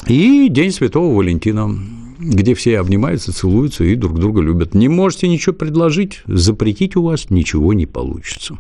И 0.05 0.49
День 0.49 0.73
Святого 0.73 1.15
Валентина, 1.15 1.79
где 2.19 2.53
все 2.55 2.77
обнимаются, 2.77 3.31
целуются 3.31 3.85
и 3.85 3.95
друг 3.95 4.19
друга 4.19 4.41
любят. 4.41 4.73
Не 4.73 4.89
можете 4.89 5.29
ничего 5.29 5.55
предложить, 5.55 6.23
запретить 6.25 6.97
у 6.97 7.03
вас 7.03 7.29
ничего 7.29 7.71
не 7.71 7.85
получится. 7.85 8.59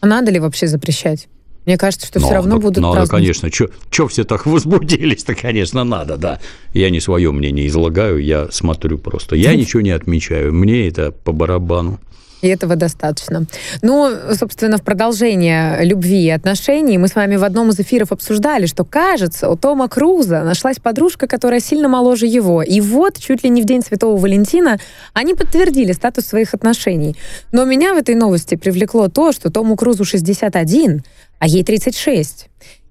А 0.00 0.06
надо 0.06 0.30
ли 0.30 0.40
вообще 0.40 0.66
запрещать? 0.66 1.28
Мне 1.68 1.76
кажется, 1.76 2.06
что 2.06 2.18
надо, 2.18 2.26
все 2.26 2.34
равно 2.34 2.58
будут 2.58 2.78
Надо, 2.78 2.94
праздновать. 2.94 3.36
конечно. 3.40 3.68
Что 3.90 4.08
все 4.08 4.24
так 4.24 4.46
возбудились-то, 4.46 5.34
конечно, 5.34 5.84
надо, 5.84 6.16
да. 6.16 6.40
Я 6.72 6.88
не 6.88 6.98
свое 6.98 7.30
мнение 7.30 7.66
излагаю, 7.66 8.24
я 8.24 8.48
смотрю 8.50 8.96
просто. 8.96 9.36
Я 9.36 9.54
ничего 9.54 9.82
не 9.82 9.90
отмечаю, 9.90 10.54
мне 10.54 10.88
это 10.88 11.12
по 11.12 11.32
барабану. 11.32 12.00
И 12.40 12.48
этого 12.48 12.76
достаточно. 12.76 13.46
Ну, 13.82 14.10
собственно, 14.32 14.78
в 14.78 14.82
продолжение 14.82 15.84
любви 15.84 16.26
и 16.26 16.30
отношений 16.30 16.98
мы 16.98 17.08
с 17.08 17.14
вами 17.14 17.36
в 17.36 17.44
одном 17.44 17.70
из 17.70 17.80
эфиров 17.80 18.12
обсуждали, 18.12 18.66
что, 18.66 18.84
кажется, 18.84 19.50
у 19.50 19.56
Тома 19.56 19.88
Круза 19.88 20.42
нашлась 20.44 20.78
подружка, 20.78 21.26
которая 21.26 21.60
сильно 21.60 21.88
моложе 21.88 22.26
его. 22.26 22.62
И 22.62 22.80
вот, 22.80 23.18
чуть 23.18 23.42
ли 23.42 23.50
не 23.50 23.62
в 23.62 23.64
день 23.64 23.82
Святого 23.82 24.16
Валентина, 24.16 24.78
они 25.14 25.34
подтвердили 25.34 25.92
статус 25.92 26.26
своих 26.26 26.54
отношений. 26.54 27.16
Но 27.50 27.64
меня 27.64 27.94
в 27.94 27.96
этой 27.96 28.14
новости 28.14 28.54
привлекло 28.54 29.08
то, 29.08 29.32
что 29.32 29.50
Тому 29.50 29.76
Крузу 29.76 30.04
61, 30.04 31.02
а 31.38 31.46
ей 31.46 31.64
36. 31.64 32.48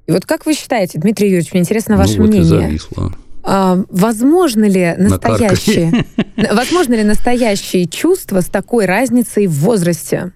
И 0.08 0.12
вот 0.12 0.26
как 0.26 0.46
вы 0.46 0.54
считаете, 0.54 1.00
Дмитрий 1.00 1.28
Юрьевич, 1.28 1.52
мне 1.54 1.62
интересно 1.62 1.96
ну, 1.96 2.02
ваше 2.02 2.20
вот 2.20 2.30
мнение. 2.30 2.44
И 2.44 2.64
зависло. 2.64 3.14
А, 3.50 3.78
возможно 3.90 4.66
ли 4.66 4.94
настоящие, 4.98 6.06
возможно 6.52 6.96
ли 6.96 7.04
настоящие 7.04 7.88
чувства 7.88 8.42
с 8.42 8.48
такой 8.48 8.86
разницей 8.86 9.48
в 9.48 9.54
возрасте? 9.54 10.34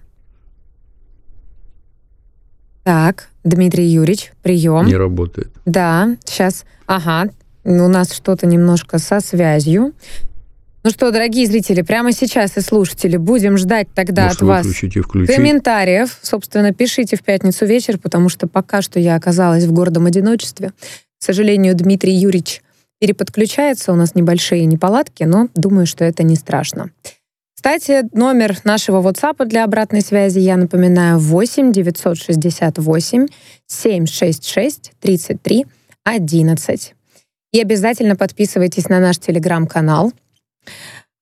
Так, 2.84 3.28
Дмитрий 3.44 3.84
Юрьевич, 3.84 4.32
прием. 4.42 4.86
Не 4.86 4.96
работает. 4.96 5.50
Да, 5.66 6.16
сейчас. 6.24 6.64
Ага, 6.86 7.30
у 7.64 7.88
нас 7.88 8.12
что-то 8.12 8.46
немножко 8.46 8.98
со 8.98 9.20
связью. 9.20 9.92
Ну 10.82 10.90
что, 10.90 11.12
дорогие 11.12 11.46
зрители, 11.46 11.82
прямо 11.82 12.12
сейчас 12.12 12.56
и 12.56 12.62
слушатели, 12.62 13.18
будем 13.18 13.58
ждать 13.58 13.88
тогда 13.94 14.24
Может, 14.24 14.42
от 14.42 14.48
вас 14.48 14.66
комментариев. 14.66 16.18
Собственно, 16.22 16.72
пишите 16.72 17.16
в 17.16 17.22
пятницу 17.22 17.66
вечер, 17.66 17.98
потому 17.98 18.30
что 18.30 18.48
пока 18.48 18.80
что 18.80 18.98
я 18.98 19.16
оказалась 19.16 19.64
в 19.64 19.72
гордом 19.72 20.06
одиночестве. 20.06 20.70
К 20.70 21.24
сожалению, 21.24 21.76
Дмитрий 21.76 22.14
Юрьевич 22.14 22.62
переподключается, 23.02 23.92
у 23.92 23.96
нас 23.96 24.14
небольшие 24.14 24.64
неполадки, 24.64 25.24
но 25.24 25.48
думаю, 25.56 25.86
что 25.86 26.04
это 26.04 26.22
не 26.22 26.36
страшно. 26.36 26.92
Кстати, 27.52 28.04
номер 28.16 28.58
нашего 28.62 29.02
WhatsApp 29.02 29.44
для 29.46 29.64
обратной 29.64 30.02
связи, 30.02 30.38
я 30.38 30.56
напоминаю, 30.56 31.18
8 31.18 31.72
968 31.72 33.26
766 33.66 34.92
33 35.00 35.66
11. 36.04 36.94
И 37.52 37.60
обязательно 37.60 38.14
подписывайтесь 38.14 38.88
на 38.88 39.00
наш 39.00 39.18
телеграм-канал. 39.18 40.12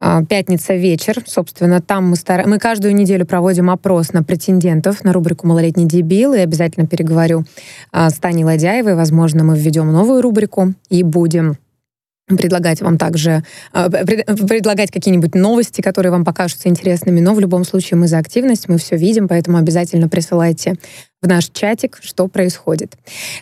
А, 0.02 0.22
Пятница 0.22 0.74
вечер, 0.74 1.22
собственно, 1.26 1.80
там 1.80 2.10
мы, 2.10 2.16
стар... 2.16 2.46
мы 2.46 2.58
каждую 2.58 2.94
неделю 2.94 3.24
проводим 3.24 3.70
опрос 3.70 4.12
на 4.12 4.22
претендентов 4.22 5.02
на 5.02 5.14
рубрику 5.14 5.46
«Малолетний 5.46 5.86
дебил», 5.86 6.34
и 6.34 6.38
обязательно 6.38 6.86
переговорю 6.86 7.44
а, 7.90 8.10
с 8.10 8.14
Таней 8.14 8.44
Ладяевой. 8.44 8.96
Возможно, 8.96 9.44
мы 9.44 9.58
введем 9.58 9.90
новую 9.92 10.20
рубрику 10.20 10.74
и 10.90 11.02
будем 11.02 11.56
предлагать 12.36 12.80
вам 12.80 12.98
также, 12.98 13.42
а, 13.72 13.88
пред- 13.88 14.26
предлагать 14.26 14.90
какие-нибудь 14.90 15.34
новости, 15.34 15.80
которые 15.80 16.12
вам 16.12 16.24
покажутся 16.24 16.68
интересными, 16.68 17.20
но 17.20 17.34
в 17.34 17.40
любом 17.40 17.64
случае 17.64 17.98
мы 17.98 18.08
за 18.08 18.18
активность, 18.18 18.68
мы 18.68 18.78
все 18.78 18.96
видим, 18.96 19.28
поэтому 19.28 19.58
обязательно 19.58 20.08
присылайте 20.08 20.74
в 21.22 21.26
наш 21.26 21.48
чатик, 21.50 21.98
что 22.00 22.28
происходит. 22.28 22.96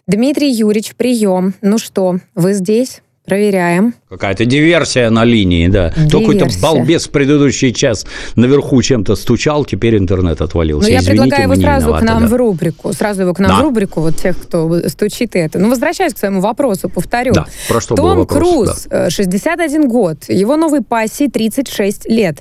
Дмитрий 0.07 0.51
Юрьевич, 0.51 0.95
прием. 0.97 1.55
Ну 1.63 1.79
что, 1.79 2.19
вы 2.35 2.55
здесь? 2.55 3.03
Проверяем. 3.29 3.95
Какая-то 4.09 4.45
диверсия 4.45 5.11
на 5.11 5.25
линии, 5.25 5.69
да. 5.69 5.91
То 5.91 6.21
какой-то 6.21 6.47
Диверсия. 6.47 6.63
балбес 6.63 7.07
в 7.07 7.11
предыдущий 7.11 7.73
час 7.73 8.07
наверху 8.37 8.81
чем-то 8.83 9.17
стучал, 9.17 9.65
теперь 9.65 9.99
интернет 9.99 10.41
отвалился. 10.41 10.89
Ну, 10.89 10.93
я 10.95 11.01
Извините, 11.01 11.23
предлагаю 11.23 11.43
его 11.45 11.55
сразу 11.61 11.87
виноваты, 11.87 12.05
к 12.05 12.09
нам 12.09 12.23
да. 12.23 12.29
в 12.29 12.35
рубрику. 12.35 12.93
Сразу 12.93 13.23
его 13.23 13.35
к 13.35 13.39
нам 13.39 13.51
Да. 13.51 13.57
в 13.59 13.63
рубрику, 13.63 14.01
вот 14.01 14.17
тех, 14.17 14.37
кто 14.39 14.89
стучит 14.89 15.37
и 15.37 15.39
это. 15.39 15.59
Ну, 15.59 15.69
возвращаясь 15.69 16.15
к 16.15 16.19
своему 16.19 16.41
вопросу, 16.41 16.89
повторю. 16.89 17.33
Да, 17.35 17.47
про 17.69 17.81
что 17.81 17.95
был 17.95 18.05
Том 18.05 18.19
вопрос, 18.19 18.39
Круз, 18.39 18.89
э, 18.91 19.11
61 19.11 19.89
год, 19.89 20.25
его 20.29 20.57
новой 20.57 20.83
пассии 20.83 21.29
36 21.29 22.07
лет. 22.09 22.39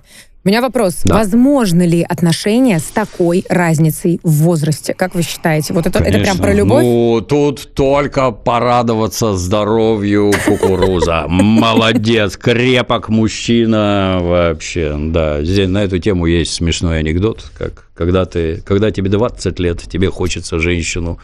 У 0.47 0.49
меня 0.49 0.61
вопрос. 0.61 1.01
Да. 1.03 1.15
Возможно 1.15 1.85
ли 1.85 2.01
отношения 2.07 2.79
с 2.79 2.83
такой 2.83 3.43
разницей 3.49 4.21
в 4.23 4.43
возрасте? 4.43 4.93
Как 4.93 5.13
вы 5.13 5.21
считаете? 5.21 5.73
Вот 5.73 5.87
это, 5.87 5.99
это 5.99 6.19
прям 6.19 6.37
про 6.37 6.53
любовь? 6.53 6.83
Ну, 6.83 7.19
тут 7.19 7.73
только 7.73 8.31
порадоваться 8.31 9.35
здоровью 9.35 10.31
кукуруза. 10.45 11.25
Молодец, 11.27 12.37
крепок 12.37 13.09
мужчина 13.09 14.19
вообще. 14.21 14.95
Да, 14.97 15.43
здесь 15.43 15.67
на 15.67 15.83
эту 15.83 15.99
тему 15.99 16.27
есть 16.27 16.53
смешной 16.53 16.99
анекдот, 16.99 17.51
как 17.57 17.89
когда 17.93 18.23
ты, 18.23 18.61
когда 18.65 18.89
тебе 18.89 19.09
20 19.09 19.59
лет, 19.59 19.81
тебе 19.81 20.09
хочется 20.09 20.59
женщину 20.59 21.19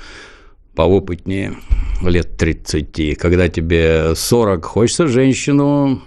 поопытнее, 0.76 1.54
лет 2.02 2.36
30. 2.36 3.18
Когда 3.18 3.48
тебе 3.48 4.16
40, 4.16 4.66
хочется 4.66 5.08
женщину 5.08 6.02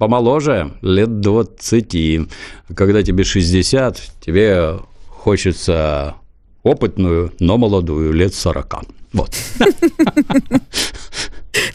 помоложе, 0.00 0.72
лет 0.80 1.20
20. 1.20 2.28
Когда 2.74 3.02
тебе 3.02 3.22
60, 3.22 4.00
тебе 4.24 4.78
хочется 5.08 6.14
опытную, 6.62 7.32
но 7.38 7.58
молодую, 7.58 8.12
лет 8.14 8.34
40. 8.34 8.76
Вот. 9.12 9.30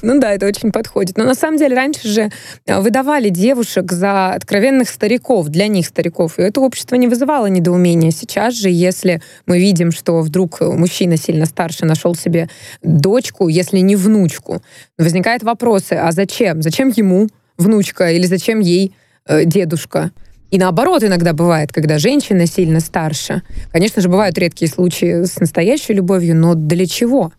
Ну 0.01 0.19
да, 0.19 0.31
это 0.31 0.45
очень 0.45 0.71
подходит. 0.71 1.17
Но 1.17 1.25
на 1.25 1.35
самом 1.35 1.57
деле 1.57 1.75
раньше 1.75 2.07
же 2.07 2.31
э, 2.65 2.79
выдавали 2.79 3.29
девушек 3.29 3.91
за 3.91 4.33
откровенных 4.33 4.87
стариков, 4.87 5.49
для 5.49 5.67
них 5.67 5.85
стариков, 5.85 6.39
и 6.39 6.43
это 6.43 6.61
общество 6.61 6.95
не 6.95 7.07
вызывало 7.07 7.47
недоумения. 7.47 8.11
Сейчас 8.11 8.53
же, 8.53 8.69
если 8.69 9.21
мы 9.45 9.59
видим, 9.59 9.91
что 9.91 10.21
вдруг 10.21 10.61
мужчина 10.61 11.17
сильно 11.17 11.45
старше 11.45 11.85
нашел 11.85 12.15
себе 12.15 12.49
дочку, 12.83 13.49
если 13.49 13.79
не 13.79 13.95
внучку, 13.95 14.61
возникают 14.97 15.43
вопросы, 15.43 15.93
а 15.93 16.11
зачем? 16.11 16.61
Зачем 16.61 16.89
ему 16.95 17.27
внучка 17.57 18.11
или 18.11 18.25
зачем 18.25 18.59
ей 18.59 18.95
э, 19.27 19.45
дедушка? 19.45 20.11
И 20.51 20.57
наоборот 20.57 21.03
иногда 21.03 21.33
бывает, 21.33 21.73
когда 21.73 21.97
женщина 21.97 22.45
сильно 22.45 22.79
старше. 22.79 23.41
Конечно 23.71 24.01
же, 24.01 24.09
бывают 24.09 24.37
редкие 24.37 24.69
случаи 24.69 25.25
с 25.25 25.39
настоящей 25.39 25.93
любовью, 25.93 26.35
но 26.35 26.55
для 26.55 26.85
чего? 26.85 27.33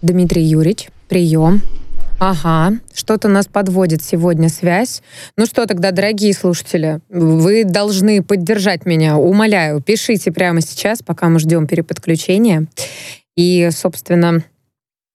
Дмитрий 0.00 0.42
Юрьевич, 0.42 0.88
прием. 1.08 1.60
Ага, 2.18 2.78
что-то 2.94 3.28
нас 3.28 3.46
подводит 3.46 4.02
сегодня 4.02 4.48
связь. 4.48 5.02
Ну 5.36 5.44
что 5.44 5.66
тогда, 5.66 5.90
дорогие 5.90 6.32
слушатели, 6.32 7.00
вы 7.10 7.64
должны 7.64 8.22
поддержать 8.22 8.86
меня, 8.86 9.18
умоляю, 9.18 9.82
пишите 9.82 10.32
прямо 10.32 10.62
сейчас, 10.62 11.02
пока 11.02 11.28
мы 11.28 11.40
ждем 11.40 11.66
переподключения. 11.66 12.68
И, 13.36 13.68
собственно, 13.70 14.42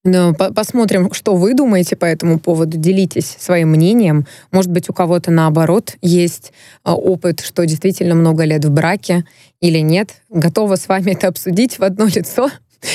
ну, 0.04 0.34
посмотрим, 0.34 1.12
что 1.12 1.36
вы 1.36 1.54
думаете 1.54 1.94
по 1.94 2.04
этому 2.04 2.40
поводу. 2.40 2.76
Делитесь 2.76 3.36
своим 3.38 3.70
мнением. 3.70 4.26
Может 4.50 4.70
быть, 4.70 4.90
у 4.90 4.92
кого-то 4.92 5.30
наоборот 5.30 5.94
есть 6.02 6.52
а, 6.82 6.96
опыт, 6.96 7.40
что 7.40 7.64
действительно 7.66 8.16
много 8.16 8.42
лет 8.44 8.64
в 8.64 8.70
браке 8.70 9.24
или 9.60 9.78
нет. 9.78 10.16
Готова 10.28 10.74
с 10.74 10.88
вами 10.88 11.12
это 11.12 11.28
обсудить 11.28 11.78
в 11.78 11.84
одно 11.84 12.06
лицо. 12.14 12.50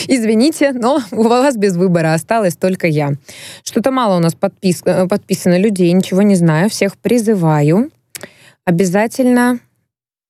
Извините, 0.09 0.73
но 0.73 1.01
у 1.11 1.23
вас 1.23 1.55
без 1.55 1.77
выбора 1.77 2.13
осталась 2.13 2.57
только 2.57 2.87
я. 2.87 3.13
Что-то 3.63 3.91
мало 3.91 4.17
у 4.17 4.19
нас 4.19 4.35
подпис... 4.35 4.81
Э, 4.83 5.07
подписано 5.07 5.57
людей, 5.57 5.89
ничего 5.93 6.23
не 6.23 6.35
знаю. 6.35 6.69
Всех 6.69 6.97
призываю. 6.97 7.89
Обязательно 8.65 9.59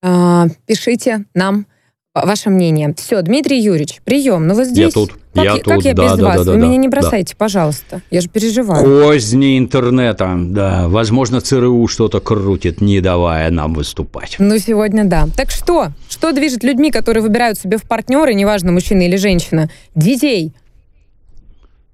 э, 0.00 0.44
пишите 0.64 1.24
нам 1.34 1.66
ваше 2.14 2.50
мнение. 2.50 2.94
Все, 2.96 3.20
Дмитрий 3.22 3.60
Юрьевич, 3.60 4.00
прием. 4.04 4.46
Ну 4.46 4.54
вы 4.54 4.64
здесь. 4.64 4.86
Я 4.86 4.90
тут. 4.90 5.18
Как 5.38 5.44
я, 5.44 5.52
я, 5.52 5.56
тут, 5.58 5.74
как 5.74 5.84
я 5.84 5.94
да, 5.94 6.02
без 6.02 6.18
да, 6.18 6.24
вас? 6.24 6.44
Да, 6.44 6.52
вы 6.52 6.58
да, 6.58 6.66
меня 6.66 6.76
не 6.76 6.88
да. 6.88 7.00
бросайте, 7.00 7.36
пожалуйста. 7.36 8.02
Я 8.10 8.20
же 8.20 8.28
переживаю. 8.28 8.84
Козни 8.84 9.58
интернета, 9.58 10.34
да. 10.36 10.88
Возможно, 10.88 11.40
ЦРУ 11.40 11.86
что-то 11.86 12.20
крутит, 12.20 12.80
не 12.80 13.00
давая 13.00 13.50
нам 13.50 13.74
выступать. 13.74 14.36
Ну, 14.38 14.58
сегодня 14.58 15.04
да. 15.04 15.28
Так 15.36 15.50
что? 15.50 15.88
Что 16.08 16.32
движет 16.32 16.64
людьми, 16.64 16.90
которые 16.90 17.22
выбирают 17.22 17.58
себе 17.58 17.76
в 17.76 17.84
партнеры, 17.84 18.34
неважно, 18.34 18.72
мужчина 18.72 19.02
или 19.02 19.16
женщина, 19.16 19.70
детей? 19.94 20.52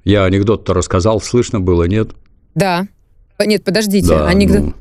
Я 0.05 0.24
анекдот-то 0.24 0.74
рассказал, 0.74 1.20
слышно 1.20 1.61
было, 1.61 1.84
нет? 1.84 2.11
Да. 2.55 2.86
Нет, 3.45 3.64
подождите. 3.64 4.09
Да, 4.09 4.26
анекдот. 4.26 4.61
ну, 4.61 4.74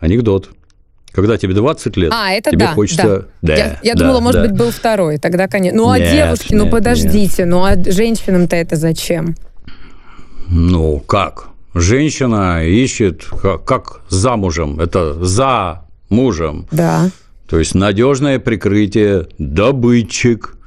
анекдот. 0.00 0.50
Когда 1.12 1.36
тебе 1.36 1.54
20 1.54 1.96
лет, 1.96 2.12
А, 2.14 2.30
это 2.30 2.50
тебе 2.50 2.66
да, 2.66 2.72
хочется... 2.74 3.26
да. 3.42 3.54
Да, 3.54 3.56
я 3.56 3.78
я 3.82 3.94
да, 3.94 4.00
думала, 4.00 4.20
может 4.20 4.42
да. 4.42 4.48
быть, 4.48 4.58
был 4.58 4.70
второй. 4.70 5.18
Тогда, 5.18 5.48
конечно. 5.48 5.78
Ну, 5.78 5.88
а 5.90 5.98
Нет, 5.98 6.12
девушки, 6.12 6.54
ну 6.54 6.64
нет, 6.64 6.72
подождите, 6.72 7.44
ну 7.44 7.64
а 7.64 7.76
женщинам-то 7.76 8.56
это 8.56 8.76
зачем? 8.76 9.34
Ну, 10.48 11.00
как? 11.00 11.48
Женщина 11.74 12.64
ищет, 12.64 13.24
как, 13.24 13.64
как 13.64 14.00
замужем. 14.08 14.80
Это 14.80 15.22
за 15.24 15.82
мужем. 16.08 16.66
Да. 16.70 17.10
То 17.48 17.58
есть 17.58 17.74
надежное 17.74 18.38
прикрытие, 18.38 19.26
добытчик, 19.38 20.57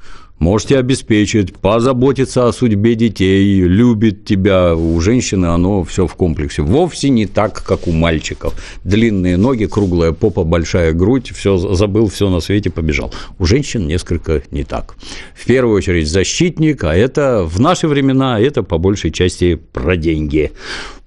можете 0.42 0.76
обеспечить, 0.78 1.54
позаботиться 1.54 2.48
о 2.48 2.52
судьбе 2.52 2.96
детей, 2.96 3.60
любит 3.60 4.24
тебя. 4.24 4.74
У 4.74 5.00
женщины 5.00 5.46
оно 5.46 5.84
все 5.84 6.06
в 6.06 6.14
комплексе. 6.16 6.62
Вовсе 6.62 7.10
не 7.10 7.26
так, 7.26 7.62
как 7.62 7.86
у 7.86 7.92
мальчиков. 7.92 8.54
Длинные 8.84 9.36
ноги, 9.36 9.66
круглая 9.66 10.12
попа, 10.12 10.42
большая 10.42 10.92
грудь, 10.92 11.30
все 11.30 11.56
забыл, 11.56 12.08
все 12.08 12.28
на 12.28 12.40
свете 12.40 12.70
побежал. 12.70 13.12
У 13.38 13.46
женщин 13.46 13.86
несколько 13.86 14.42
не 14.50 14.64
так. 14.64 14.96
В 15.34 15.46
первую 15.46 15.76
очередь 15.76 16.08
защитник, 16.08 16.84
а 16.84 16.94
это 16.94 17.44
в 17.44 17.60
наши 17.60 17.86
времена, 17.86 18.40
это 18.40 18.64
по 18.64 18.78
большей 18.78 19.12
части 19.12 19.54
про 19.54 19.96
деньги. 19.96 20.50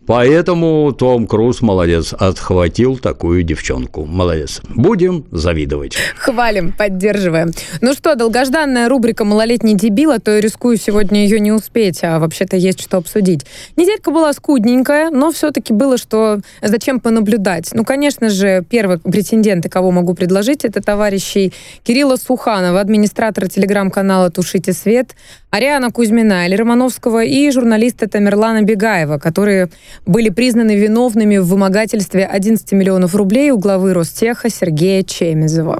Поэтому 0.08 0.92
Том 0.92 1.28
Круз 1.28 1.62
молодец, 1.62 2.14
отхватил 2.14 2.98
такую 2.98 3.44
девчонку. 3.44 4.06
Молодец. 4.06 4.62
Будем 4.70 5.26
завидовать. 5.32 5.98
Хвалим, 6.18 6.72
поддерживаем. 6.72 7.52
Ну 7.82 7.94
что, 7.94 8.16
долгожданная 8.16 8.88
рубрика 8.88 9.26
«Малолетний 9.26 9.74
дебил», 9.74 10.12
а 10.12 10.20
то 10.20 10.32
я 10.32 10.42
рискую 10.42 10.78
сегодня 10.78 11.24
ее 11.24 11.40
не 11.40 11.52
успеть, 11.52 12.04
а 12.04 12.20
вообще-то 12.20 12.56
есть 12.56 12.82
что 12.82 12.98
обсудить. 12.98 13.46
Неделька 13.76 14.12
была 14.12 14.32
скудненькая, 14.34 15.10
но 15.10 15.32
все-таки 15.32 15.74
было 15.74 15.98
что... 15.98 16.40
Зачем 16.62 17.00
понаблюдать? 17.00 17.70
Ну, 17.74 17.84
конечно 17.84 18.30
же, 18.30 18.64
первый 18.70 19.00
претендент, 19.00 19.66
кого 19.70 19.92
могу 19.92 20.14
предложить, 20.14 20.66
это 20.66 20.82
товарищи 20.82 21.54
Кирилла 21.84 22.18
Суханова, 22.18 22.80
администратора 22.80 23.48
телеграм-канала 23.48 24.30
«Тушите 24.30 24.74
свет», 24.74 25.16
Ариана 25.56 25.90
Кузьмина, 25.90 26.46
Или 26.46 26.56
Романовского 26.58 27.24
и 27.24 27.50
журналиста 27.50 28.10
Тамерлана 28.10 28.64
Бегаева, 28.64 29.20
которые 29.20 29.70
были 30.06 30.30
признаны 30.30 30.76
виновными 30.76 31.38
в 31.38 31.48
вымогательстве 31.48 32.26
11 32.26 32.72
миллионов 32.74 33.16
рублей 33.16 33.52
у 33.52 33.58
главы 33.58 33.94
Ростеха 33.94 34.50
Сергея 34.50 35.04
Чемизова. 35.04 35.80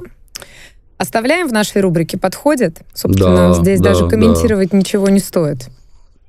Оставляем 0.98 1.48
в 1.48 1.52
нашей 1.52 1.82
рубрике 1.82 2.18
«Подходит». 2.18 2.80
Собственно, 2.94 3.52
Да, 3.52 3.54
здесь 3.54 3.80
да, 3.80 3.90
даже 3.90 4.08
комментировать 4.08 4.72
ничего 4.72 5.08
не 5.08 5.20
стоит. 5.20 5.68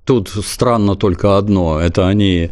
Тут 0.04 0.30
странно 0.30 0.96
только 0.96 1.38
одно. 1.38 1.80
Это 1.80 2.08
они 2.08 2.52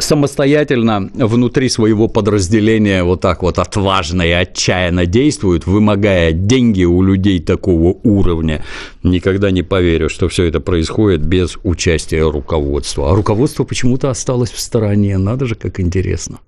самостоятельно 0.00 1.10
внутри 1.14 1.68
своего 1.68 2.08
подразделения 2.08 3.04
вот 3.04 3.20
так 3.20 3.42
вот 3.42 3.58
отважно 3.58 4.22
и 4.22 4.30
отчаянно 4.30 5.06
действуют, 5.06 5.66
вымогая 5.66 6.32
деньги 6.32 6.84
у 6.84 7.02
людей 7.02 7.40
такого 7.40 7.96
уровня. 8.02 8.64
Никогда 9.02 9.50
не 9.50 9.62
поверю, 9.62 10.08
что 10.08 10.28
все 10.28 10.44
это 10.44 10.60
происходит 10.60 11.22
без 11.22 11.58
участия 11.62 12.28
руководства. 12.28 13.10
А 13.10 13.14
руководство 13.14 13.64
почему-то 13.64 14.10
осталось 14.10 14.50
в 14.50 14.60
стороне. 14.60 15.18
Надо 15.18 15.46
же, 15.46 15.54
как 15.54 15.80
интересно. 15.80 16.40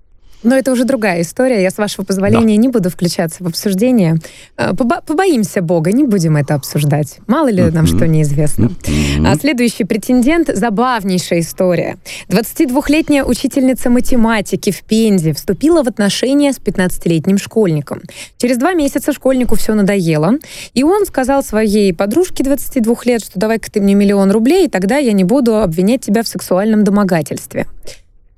Но 0.43 0.55
это 0.55 0.71
уже 0.71 0.83
другая 0.83 1.21
история. 1.21 1.61
Я, 1.61 1.71
с 1.71 1.77
вашего 1.77 2.05
позволения, 2.05 2.57
не 2.57 2.67
буду 2.67 2.89
включаться 2.89 3.43
в 3.43 3.47
обсуждение. 3.47 4.17
Э, 4.57 4.71
побо- 4.71 5.01
побоимся 5.05 5.61
Бога, 5.61 5.91
не 5.91 6.03
будем 6.03 6.37
это 6.37 6.55
обсуждать. 6.55 7.19
Мало 7.27 7.49
ли 7.49 7.63
нам 7.71 7.87
что 7.87 8.07
неизвестно. 8.07 8.71
А 9.25 9.35
следующий 9.35 9.83
претендент– 9.85 10.49
забавнейшая 10.53 11.39
история. 11.39 11.97
22-летняя 12.29 13.23
учительница 13.23 13.89
математики 13.89 14.71
в 14.71 14.83
Пензе 14.83 15.33
вступила 15.33 15.83
в 15.83 15.87
отношения 15.87 16.51
с 16.51 16.57
15-летним 16.59 17.37
школьником. 17.37 18.01
Через 18.37 18.57
два 18.57 18.73
месяца 18.73 19.13
школьнику 19.13 19.55
все 19.55 19.73
надоело, 19.73 20.33
и 20.73 20.83
он 20.83 21.05
сказал 21.05 21.43
своей 21.43 21.93
подружке 21.93 22.43
22 22.43 22.95
лет, 23.05 23.23
что 23.23 23.39
давай-ка 23.39 23.71
ты 23.71 23.81
мне 23.81 23.95
миллион 23.95 24.31
рублей, 24.31 24.65
и 24.65 24.69
тогда 24.69 24.97
я 24.97 25.13
не 25.13 25.23
буду 25.23 25.57
обвинять 25.57 26.01
тебя 26.01 26.23
в 26.23 26.27
сексуальном 26.27 26.83
домогательстве. 26.83 27.67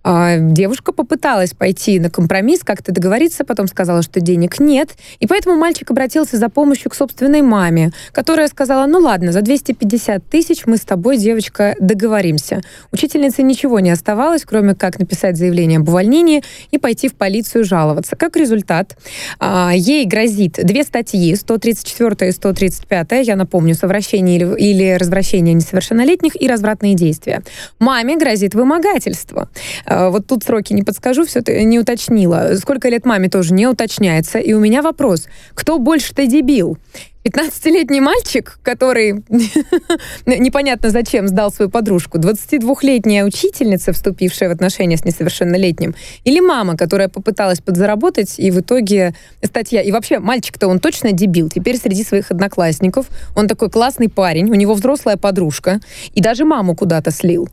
А, 0.07 0.37
Девушка 0.37 0.91
попыталась 0.91 1.53
пойти 1.53 1.99
на 1.99 2.11
компромисс, 2.11 2.59
как-то 2.63 2.91
договориться, 2.91 3.43
потом 3.43 3.67
сказала, 3.67 4.03
что 4.03 4.21
денег 4.21 4.59
нет, 4.59 4.91
и 5.19 5.25
поэтому 5.25 5.57
мальчик 5.57 5.89
обратился 5.89 6.37
за 6.37 6.47
помощью 6.47 6.91
к 6.91 6.95
собственной 6.95 7.41
маме, 7.41 7.91
которая 8.11 8.47
сказала, 8.47 8.85
ну 8.85 8.99
ладно, 8.99 9.31
за 9.31 9.41
250 9.41 10.23
тысяч 10.29 10.67
мы 10.67 10.77
с 10.77 10.81
тобой, 10.81 11.17
девочка, 11.17 11.75
договоримся. 11.79 12.61
Учительнице 12.91 13.41
ничего 13.41 13.79
не 13.79 13.89
оставалось, 13.89 14.43
кроме 14.45 14.75
как 14.75 14.99
написать 14.99 15.37
заявление 15.37 15.79
об 15.79 15.89
увольнении 15.89 16.43
и 16.69 16.77
пойти 16.77 17.07
в 17.09 17.15
полицию 17.15 17.63
жаловаться. 17.63 18.15
Как 18.15 18.35
результат, 18.35 18.95
а, 19.39 19.71
ей 19.73 20.05
грозит 20.05 20.59
две 20.61 20.83
статьи, 20.83 21.33
134 21.33 22.29
и 22.29 22.31
135, 22.31 23.25
я 23.25 23.35
напомню, 23.35 23.73
совращение 23.73 24.35
или, 24.35 24.55
или 24.59 24.97
развращение 24.97 25.55
несовершеннолетних 25.55 26.39
и 26.39 26.47
развратные 26.47 26.93
действия. 26.93 27.41
Маме 27.79 28.17
грозит 28.17 28.53
вымогательство. 28.53 29.49
А, 29.95 30.09
Вот 30.09 30.27
тут 30.27 30.43
сроки 30.43 30.73
не 30.73 30.83
подскажу, 30.83 31.25
все 31.25 31.41
не 31.47 31.79
уточнила. 31.79 32.55
Сколько 32.57 32.89
лет 32.89 33.05
маме 33.05 33.29
тоже 33.29 33.53
не 33.53 33.67
уточняется. 33.67 34.39
И 34.39 34.53
у 34.53 34.59
меня 34.59 34.81
вопрос, 34.81 35.27
кто 35.53 35.79
больше-то 35.79 36.25
дебил? 36.25 36.77
15-летний 37.23 38.01
мальчик, 38.01 38.59
который 38.61 39.23
непонятно 40.25 40.89
зачем 40.89 41.27
сдал 41.27 41.51
свою 41.51 41.71
подружку, 41.71 42.19
22-летняя 42.19 43.25
учительница, 43.25 43.93
вступившая 43.93 44.49
в 44.49 44.51
отношения 44.51 44.95
с 44.95 45.05
несовершеннолетним, 45.05 45.95
или 46.23 46.39
мама, 46.39 46.77
которая 46.77 47.07
попыталась 47.07 47.61
подзаработать, 47.61 48.35
и 48.37 48.51
в 48.51 48.59
итоге 48.59 49.15
статья... 49.41 49.81
И 49.81 49.91
вообще, 49.91 50.19
мальчик-то 50.19 50.67
он 50.67 50.79
точно 50.79 51.13
дебил. 51.13 51.49
Теперь 51.49 51.77
среди 51.77 52.03
своих 52.03 52.29
одноклассников 52.29 53.07
он 53.35 53.47
такой 53.47 53.71
классный 53.71 54.09
парень, 54.09 54.51
у 54.51 54.55
него 54.55 54.75
взрослая 54.75 55.17
подружка, 55.17 55.79
и 56.13 56.21
даже 56.21 56.45
маму 56.45 56.75
куда-то 56.75 57.09
слил. 57.09 57.49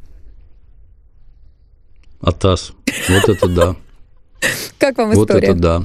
Атас. 2.23 2.73
Вот 3.09 3.29
это 3.29 3.49
да. 3.49 3.77
Как 4.79 4.97
вам 4.99 5.11
Вот 5.11 5.29
история? 5.29 5.49
это 5.49 5.55
да. 5.59 5.83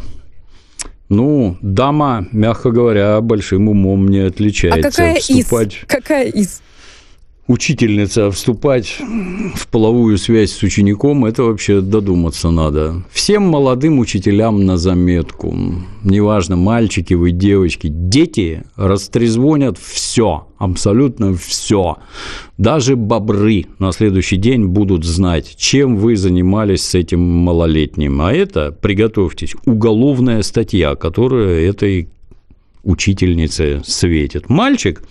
Ну, 1.09 1.57
дама, 1.61 2.27
мягко 2.31 2.71
говоря, 2.71 3.21
большим 3.21 3.69
умом 3.69 4.07
не 4.07 4.19
а 4.19 4.27
отличается. 4.27 4.89
какая 4.89 5.19
Вступать... 5.19 5.73
из? 5.75 5.87
Какая 5.87 6.27
из? 6.27 6.61
Учительница 7.47 8.29
вступать 8.29 8.97
в 9.55 9.67
половую 9.67 10.17
связь 10.17 10.51
с 10.51 10.63
учеником, 10.63 11.25
это 11.25 11.43
вообще 11.43 11.81
додуматься 11.81 12.51
надо. 12.51 13.03
Всем 13.11 13.43
молодым 13.43 13.99
учителям 13.99 14.65
на 14.65 14.77
заметку. 14.77 15.55
Неважно, 16.03 16.55
мальчики 16.55 17.13
вы, 17.13 17.31
девочки, 17.31 17.87
дети 17.87 18.63
растрезвонят 18.75 19.77
все, 19.77 20.47
абсолютно 20.57 21.35
все. 21.35 21.97
Даже 22.57 22.95
бобры 22.95 23.65
на 23.79 23.91
следующий 23.91 24.37
день 24.37 24.65
будут 24.65 25.05
знать, 25.05 25.55
чем 25.57 25.97
вы 25.97 26.15
занимались 26.15 26.83
с 26.83 26.95
этим 26.95 27.21
малолетним. 27.21 28.21
А 28.21 28.33
это, 28.33 28.71
приготовьтесь, 28.71 29.55
уголовная 29.65 30.41
статья, 30.41 30.95
которая 30.95 31.69
этой 31.69 32.09
учительнице 32.83 33.81
светит. 33.85 34.49
Мальчик 34.49 35.01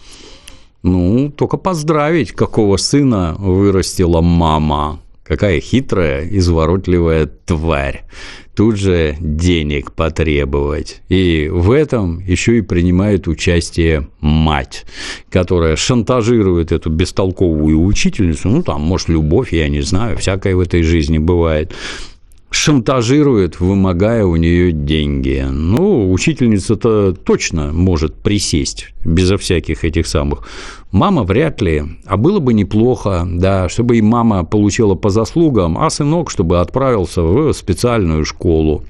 ну, 0.83 1.31
только 1.31 1.57
поздравить, 1.57 2.33
какого 2.33 2.77
сына 2.77 3.35
вырастила 3.39 4.21
мама. 4.21 5.01
Какая 5.25 5.61
хитрая, 5.61 6.25
изворотливая 6.29 7.27
тварь. 7.27 8.05
Тут 8.55 8.77
же 8.77 9.17
денег 9.19 9.91
потребовать. 9.93 11.03
И 11.09 11.49
в 11.53 11.73
этом 11.73 12.21
еще 12.21 12.59
и 12.59 12.61
принимает 12.61 13.27
участие 13.27 14.09
мать, 14.21 14.87
которая 15.29 15.75
шантажирует 15.75 16.71
эту 16.71 16.91
бестолковую 16.91 17.83
учительницу. 17.83 18.49
Ну, 18.49 18.63
там, 18.63 18.83
может, 18.83 19.09
любовь, 19.09 19.53
я 19.53 19.69
не 19.69 19.81
знаю, 19.81 20.17
всякое 20.17 20.55
в 20.55 20.61
этой 20.61 20.83
жизни 20.85 21.19
бывает 21.19 21.75
шантажирует, 22.51 23.61
вымогая 23.61 24.25
у 24.25 24.37
нее 24.37 24.73
деньги. 24.73 25.45
Ну, 25.51 26.13
учительница-то 26.13 27.13
точно 27.13 27.73
может 27.73 28.15
присесть 28.15 28.89
безо 29.05 29.37
всяких 29.37 29.85
этих 29.85 30.07
самых. 30.07 30.49
Мама 30.93 31.25
вряд 31.25 31.61
ли, 31.61 31.83
а 32.07 32.17
было 32.17 32.39
бы 32.39 32.55
неплохо, 32.55 33.27
да, 33.29 33.69
чтобы 33.69 33.99
и 33.99 34.03
мама 34.03 34.45
получила 34.45 34.95
по 34.95 35.11
заслугам, 35.11 35.79
а 35.79 35.91
сынок, 35.91 36.31
чтобы 36.31 36.61
отправился 36.61 37.23
в 37.23 37.53
специальную 37.53 38.25
школу 38.25 38.85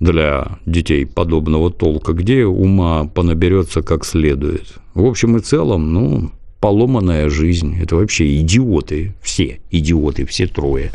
для 0.00 0.58
детей 0.66 1.06
подобного 1.06 1.70
толка, 1.70 2.12
где 2.12 2.44
ума 2.44 3.04
понаберется 3.06 3.82
как 3.82 4.04
следует. 4.04 4.74
В 4.94 5.06
общем 5.06 5.36
и 5.36 5.40
целом, 5.40 5.92
ну, 5.92 6.30
поломанная 6.66 7.28
жизнь. 7.30 7.76
Это 7.80 7.94
вообще 7.94 8.40
идиоты. 8.40 9.14
Все 9.22 9.60
идиоты, 9.70 10.26
все 10.26 10.48
трое. 10.48 10.90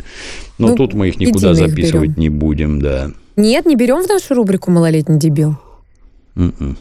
Но 0.58 0.68
Ну, 0.68 0.76
тут 0.76 0.92
мы 0.92 1.08
их 1.08 1.18
никуда 1.18 1.52
их 1.52 1.56
записывать 1.56 2.10
берем. 2.10 2.20
не 2.20 2.28
будем, 2.28 2.78
да. 2.82 3.10
Нет, 3.36 3.64
не 3.64 3.74
берем 3.74 4.02
в 4.04 4.06
нашу 4.06 4.34
рубрику 4.34 4.70
«Малолетний 4.70 5.18
дебил». 5.18 5.56
М-м. 6.36 6.76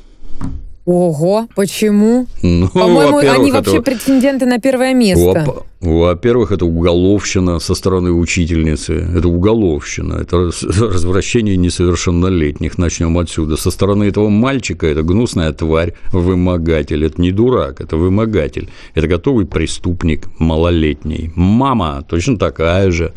Ого, 0.85 1.47
почему? 1.55 2.25
Ну, 2.41 2.67
По-моему, 2.69 3.17
они 3.19 3.49
это- 3.49 3.57
вообще 3.57 3.81
претенденты 3.83 4.45
на 4.47 4.59
первое 4.59 4.95
место. 4.95 5.43
Во- 5.45 5.65
Во-первых, 5.81 6.51
это 6.51 6.65
уголовщина 6.65 7.59
со 7.59 7.75
стороны 7.75 8.11
учительницы. 8.11 8.93
Это 9.15 9.27
уголовщина. 9.27 10.15
Это 10.15 10.45
раз- 10.45 10.63
развращение 10.63 11.55
несовершеннолетних. 11.57 12.77
Начнем 12.79 13.17
отсюда. 13.17 13.57
Со 13.57 13.69
стороны 13.71 14.05
этого 14.05 14.29
мальчика 14.29 14.87
это 14.87 15.03
гнусная 15.03 15.53
тварь, 15.53 15.93
вымогатель. 16.11 17.03
Это 17.05 17.21
не 17.21 17.31
дурак, 17.31 17.81
это 17.81 17.97
вымогатель. 17.97 18.69
Это 18.95 19.07
готовый 19.07 19.45
преступник 19.45 20.27
малолетний. 20.39 21.31
Мама 21.35 22.03
точно 22.07 22.37
такая 22.37 22.91
же. 22.91 23.13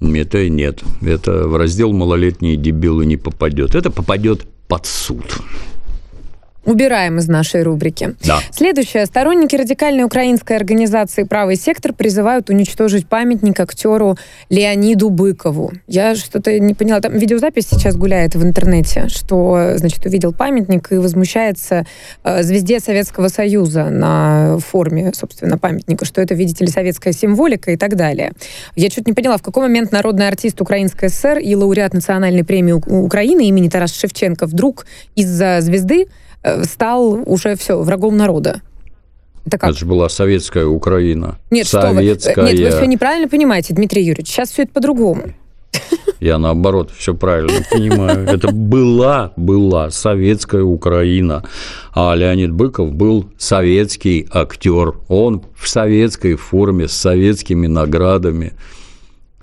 Это 0.00 0.48
нет. 0.48 0.82
Это 1.02 1.46
в 1.48 1.56
раздел 1.56 1.92
малолетние 1.92 2.56
дебилы 2.56 3.04
не 3.06 3.16
попадет. 3.16 3.74
Это 3.74 3.90
попадет 3.90 4.46
под 4.68 4.86
суд. 4.86 5.24
Убираем 6.68 7.16
из 7.16 7.28
нашей 7.28 7.62
рубрики. 7.62 8.14
Да. 8.26 8.40
Следующее. 8.50 9.06
Сторонники 9.06 9.56
радикальной 9.56 10.04
украинской 10.04 10.52
организации 10.52 11.22
«Правый 11.22 11.56
сектор» 11.56 11.94
призывают 11.94 12.50
уничтожить 12.50 13.08
памятник 13.08 13.58
актеру 13.58 14.18
Леониду 14.50 15.08
Быкову. 15.08 15.72
Я 15.86 16.14
что-то 16.14 16.58
не 16.58 16.74
поняла. 16.74 17.00
Там 17.00 17.16
видеозапись 17.16 17.68
сейчас 17.70 17.96
гуляет 17.96 18.34
в 18.34 18.44
интернете, 18.44 19.08
что, 19.08 19.76
значит, 19.76 20.04
увидел 20.04 20.34
памятник 20.34 20.92
и 20.92 20.96
возмущается 20.96 21.86
э, 22.22 22.42
звезде 22.42 22.80
Советского 22.80 23.28
Союза 23.28 23.88
на 23.88 24.58
форме, 24.58 25.12
собственно, 25.14 25.56
памятника, 25.56 26.04
что 26.04 26.20
это, 26.20 26.34
видите 26.34 26.66
ли, 26.66 26.70
советская 26.70 27.14
символика 27.14 27.70
и 27.70 27.78
так 27.78 27.96
далее. 27.96 28.32
Я 28.76 28.90
что-то 28.90 29.08
не 29.08 29.14
поняла, 29.14 29.38
в 29.38 29.42
какой 29.42 29.62
момент 29.62 29.90
народный 29.90 30.28
артист 30.28 30.60
Украинской 30.60 31.08
ССР 31.08 31.38
и 31.38 31.56
лауреат 31.56 31.94
национальной 31.94 32.44
премии 32.44 32.72
Украины 32.72 33.46
имени 33.48 33.70
Тарас 33.70 33.94
Шевченко 33.94 34.44
вдруг 34.44 34.84
из-за 35.14 35.62
звезды 35.62 36.08
стал 36.64 37.22
уже 37.26 37.56
все 37.56 37.78
врагом 37.80 38.16
народа. 38.16 38.62
Это 39.46 39.58
как? 39.58 39.70
Это 39.70 39.78
же 39.78 39.86
была 39.86 40.08
советская 40.08 40.66
Украина. 40.66 41.38
Нет, 41.50 41.66
что 41.66 41.80
вы. 41.80 41.86
Э, 41.86 41.94
Советская. 41.94 42.52
Нет, 42.52 42.58
вы 42.58 42.78
все 42.78 42.86
неправильно 42.86 43.28
понимаете, 43.28 43.74
Дмитрий 43.74 44.02
Юрьевич. 44.02 44.28
Сейчас 44.28 44.50
все 44.50 44.64
это 44.64 44.72
по-другому. 44.72 45.32
Я 46.20 46.38
наоборот 46.38 46.90
все 46.96 47.14
правильно 47.14 47.62
понимаю. 47.70 48.26
Это 48.26 48.52
была, 48.52 49.32
была 49.36 49.90
советская 49.90 50.62
Украина. 50.62 51.44
А 51.94 52.14
Леонид 52.14 52.52
Быков 52.52 52.92
был 52.92 53.26
советский 53.38 54.28
актер. 54.32 54.94
Он 55.08 55.42
в 55.56 55.68
советской 55.68 56.34
форме, 56.34 56.88
с 56.88 56.92
советскими 56.92 57.66
наградами. 57.66 58.52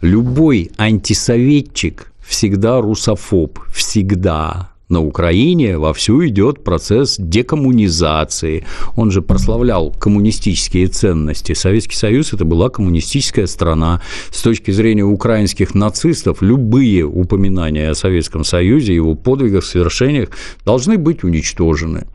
Любой 0.01 0.71
антисоветчик 0.77 2.11
всегда 2.25 2.81
русофоб. 2.81 3.59
Всегда. 3.73 4.74
На 4.87 5.01
Украине 5.01 5.79
вовсю 5.79 6.27
идет 6.27 6.63
процесс 6.63 7.15
декоммунизации. 7.17 8.65
Он 8.95 9.09
же 9.09 9.23
прославлял 9.23 9.91
коммунистические 9.91 10.87
ценности. 10.87 11.53
Советский 11.53 11.95
Союз– 11.95 12.33
это 12.33 12.45
была 12.45 12.69
коммунистическая 12.69 13.47
страна. 13.47 14.01
С 14.29 14.43
точки 14.43 14.69
зрения 14.69 15.03
украинских 15.03 15.73
нацистов, 15.73 16.43
любые 16.43 17.03
упоминания 17.03 17.89
о 17.89 17.95
Советском 17.95 18.43
Союзе, 18.43 18.93
его 18.93 19.15
подвигах, 19.15 19.65
свершениях 19.65 20.29
должны 20.65 20.99
быть 20.99 21.23
уничтожены. 21.23 22.05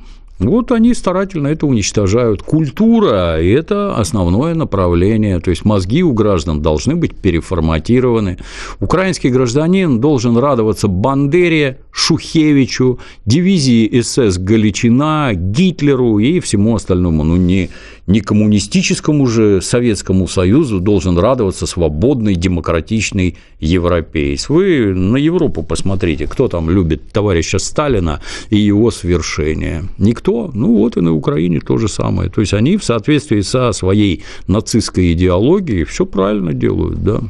Вот 0.40 0.72
они 0.72 0.94
старательно 0.94 1.48
это 1.48 1.66
уничтожают. 1.66 2.42
Культура– 2.42 3.36
это 3.42 3.94
основное 3.94 4.54
направление, 4.54 5.38
то 5.38 5.50
есть 5.50 5.66
мозги 5.66 6.02
у 6.02 6.14
граждан 6.14 6.62
должны 6.62 6.96
быть 6.96 7.14
переформатированы. 7.14 8.38
Украинский 8.80 9.28
гражданин 9.28 10.00
должен 10.00 10.38
радоваться 10.38 10.88
Бандере, 10.88 11.80
Шухевичу, 11.92 12.98
дивизии 13.26 14.00
СС 14.00 14.38
Галичина, 14.38 15.32
Гитлеру 15.34 16.18
и 16.18 16.40
всему 16.40 16.74
остальному. 16.74 17.22
Ну, 17.22 17.36
не, 17.36 17.68
не 18.10 18.20
коммунистическому 18.20 19.26
же 19.26 19.62
Советскому 19.62 20.26
Союзу 20.26 20.80
должен 20.80 21.16
радоваться 21.16 21.66
свободный, 21.66 22.34
демократичный 22.34 23.36
европеец. 23.60 24.48
Вы 24.48 24.92
на 24.92 25.16
Европу 25.16 25.62
посмотрите, 25.62 26.26
кто 26.26 26.48
там 26.48 26.68
любит 26.68 27.12
товарища 27.12 27.60
Сталина 27.60 28.20
и 28.50 28.56
его 28.56 28.90
свершения. 28.90 29.84
Никто. 29.96 30.50
Ну, 30.52 30.76
вот 30.76 30.96
и 30.96 31.00
на 31.00 31.14
Украине 31.14 31.60
то 31.60 31.78
же 31.78 31.88
самое. 31.88 32.30
То 32.30 32.40
есть 32.40 32.52
они 32.52 32.76
в 32.76 32.84
соответствии 32.84 33.42
со 33.42 33.70
своей 33.72 34.24
нацистской 34.48 35.12
идеологией 35.12 35.84
все 35.84 36.04
правильно 36.04 36.52
делают, 36.52 37.04
да. 37.04 37.20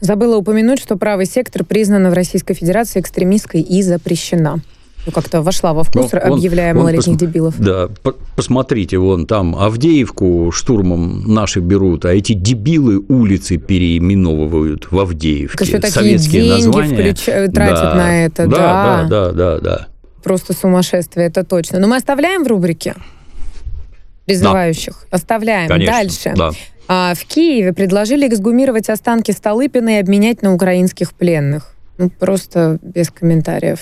Забыла 0.00 0.36
упомянуть, 0.36 0.80
что 0.80 0.96
правый 0.96 1.26
сектор 1.26 1.64
признана 1.64 2.10
в 2.10 2.14
Российской 2.14 2.54
Федерации 2.54 3.00
экстремистской 3.00 3.60
и 3.60 3.82
запрещена. 3.82 4.60
Ну, 5.06 5.12
как-то 5.12 5.42
вошла 5.42 5.74
во 5.74 5.84
вкус, 5.84 6.10
Ну, 6.12 6.18
он- 6.24 6.32
объявляя 6.38 6.72
он 6.72 6.78
малолетних 6.78 7.14
посм- 7.16 7.18
дебилов. 7.18 7.54
Да, 7.60 7.88
по- 8.02 8.14
посмотрите, 8.36 8.96
вон 8.98 9.26
там 9.26 9.54
Авдеевку 9.54 10.50
штурмом 10.50 11.24
наши 11.32 11.60
берут, 11.60 12.04
а 12.06 12.14
эти 12.14 12.32
дебилы 12.32 13.04
улицы 13.08 13.58
переименовывают 13.58 14.90
в 14.90 14.98
Авдеевке. 14.98 15.62
Еще 15.64 15.78
такие 15.78 15.92
Советские 15.92 16.42
деньги 16.44 16.64
названия. 16.66 16.94
включ- 17.12 17.24
тратят 17.24 17.52
Да, 17.52 17.94
на 17.94 18.24
это, 18.24 18.46
да. 18.46 18.56
да. 18.56 19.06
Да, 19.08 19.08
да, 19.08 19.32
да, 19.32 19.58
да. 19.60 19.86
Просто 20.22 20.54
сумасшествие, 20.54 21.26
это 21.26 21.44
точно. 21.44 21.78
Но 21.80 21.86
мы 21.86 21.96
оставляем 21.96 22.44
в 22.44 22.46
рубрике 22.46 22.94
призывающих? 24.26 25.06
Оставляем. 25.10 25.68
Конечно. 25.68 25.92
Дальше. 25.92 26.32
Да. 26.36 26.50
А, 26.88 27.14
в 27.14 27.24
Киеве 27.26 27.72
предложили 27.72 28.28
эксгумировать 28.28 28.88
останки 28.88 29.30
Столыпина 29.32 29.96
и 29.96 30.00
обменять 30.00 30.42
на 30.42 30.54
украинских 30.54 31.12
пленных. 31.14 31.74
Ну, 31.98 32.10
просто 32.10 32.78
без 32.82 33.10
комментариев. 33.10 33.80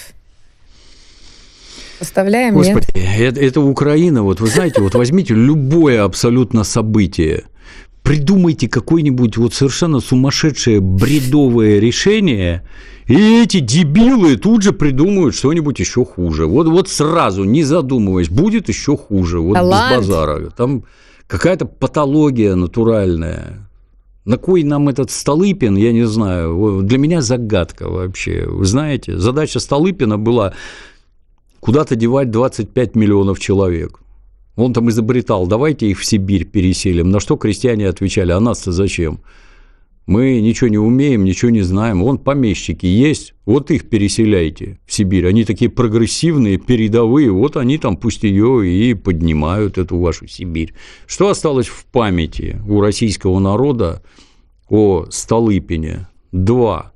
Оставляем, 2.03 2.57
нет? 2.57 2.75
Господи, 2.75 2.99
это, 2.99 3.41
это 3.41 3.61
Украина. 3.61 4.25
Вот 4.25 4.41
вы 4.41 4.49
знаете, 4.49 4.83
вот 4.83 4.95
возьмите 4.97 5.35
любое 5.35 6.03
абсолютно 6.03 6.65
событие, 6.65 7.45
придумайте 8.03 8.69
какое-нибудь 8.69 9.37
вот 9.37 9.55
совершенно 9.55 10.01
сумасшедшее 10.01 10.81
бредовое 10.81 11.79
решение, 11.79 12.65
и 13.07 13.43
эти 13.43 13.61
дебилы 13.61 14.37
тут 14.37 14.63
же 14.63 14.73
придумают 14.73 15.37
что-нибудь 15.37 15.79
еще 15.79 16.05
хуже. 16.05 16.47
Вот, 16.47 16.67
вот 16.67 16.89
сразу, 16.89 17.45
не 17.45 17.63
задумываясь, 17.63 18.29
будет 18.29 18.69
еще 18.69 18.97
хуже. 18.97 19.39
Вот 19.39 19.55
Талант. 19.55 20.01
без 20.01 20.09
базара. 20.09 20.51
Там 20.51 20.83
какая-то 21.29 21.67
патология 21.67 22.57
натуральная. 22.57 23.69
На 24.25 24.39
кой 24.39 24.65
нам 24.65 24.89
этот 24.89 25.13
Столыпин, 25.13 25.77
я 25.77 25.93
не 25.93 26.05
знаю, 26.05 26.83
для 26.83 26.99
меня 26.99 27.23
загадка 27.23 27.89
вообще. 27.89 28.45
Вы 28.47 28.65
знаете, 28.65 29.19
задача 29.19 29.61
Столыпина 29.61 30.19
была 30.19 30.55
куда-то 31.63 31.95
девать 31.95 32.31
25 32.31 32.97
миллионов 32.97 33.39
человек. 33.39 34.01
Он 34.57 34.75
там 34.75 34.91
изобретал, 34.91 35.47
давайте 35.47 35.87
их 35.87 36.01
в 36.01 36.05
Сибирь 36.05 36.45
переселим. 36.45 37.11
На 37.11 37.21
что 37.21 37.37
крестьяне 37.37 37.89
отвечали, 37.89 38.33
а 38.33 38.41
нас-то 38.41 38.73
зачем? 38.73 39.21
Мы 40.07 40.41
ничего 40.41 40.69
не 40.69 40.79
умеем, 40.79 41.23
ничего 41.23 41.53
не 41.53 41.63
знаем. 41.63 42.03
Вон 42.03 42.19
помещики 42.19 42.87
есть, 42.87 43.35
вот 43.47 43.71
их 43.71 43.89
переселяйте 43.89 44.81
в 44.87 44.93
Сибирь. 44.93 45.29
Они 45.29 45.45
такие 45.45 45.71
прогрессивные, 45.71 46.59
передовые, 46.59 47.31
вот 47.31 47.57
они 47.57 47.79
там 47.79 47.97
пусть 47.97 48.25
ее 48.25 48.69
и 48.69 48.95
поднимают, 48.95 49.79
эту 49.79 49.99
вашу 49.99 50.27
Сибирь. 50.27 50.75
Что 51.07 51.29
осталось 51.29 51.69
в 51.69 51.85
памяти 51.85 52.61
у 52.69 52.81
российского 52.81 53.39
народа 53.39 54.03
о 54.69 55.07
Столыпине? 55.11 56.09
Два, 56.33 56.93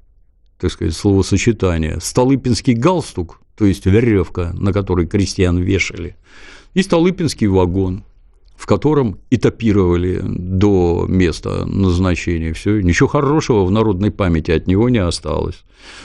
так 0.59 0.73
сказать, 0.73 0.95
словосочетания. 0.95 2.01
Столыпинский 2.01 2.75
галстук, 2.75 3.41
то 3.57 3.65
есть 3.65 3.87
веревка, 3.87 4.53
на 4.55 4.73
которой 4.73 5.07
крестьян 5.07 5.59
вешали, 5.59 6.17
и 6.75 6.83
Столыпинский 6.83 7.47
вагон– 7.47 8.05
в 8.57 8.65
котором 8.67 9.19
этапировали 9.31 10.21
до 10.25 11.05
места 11.09 11.67
назначения. 11.67 12.53
Все, 12.55 12.81
ничего 12.81 13.09
хорошего 13.09 13.65
в 13.65 13.71
народной 13.71 14.11
памяти 14.11 14.51
от 14.51 14.67
него 14.67 14.89
не 14.89 14.99
осталось. 14.99 15.63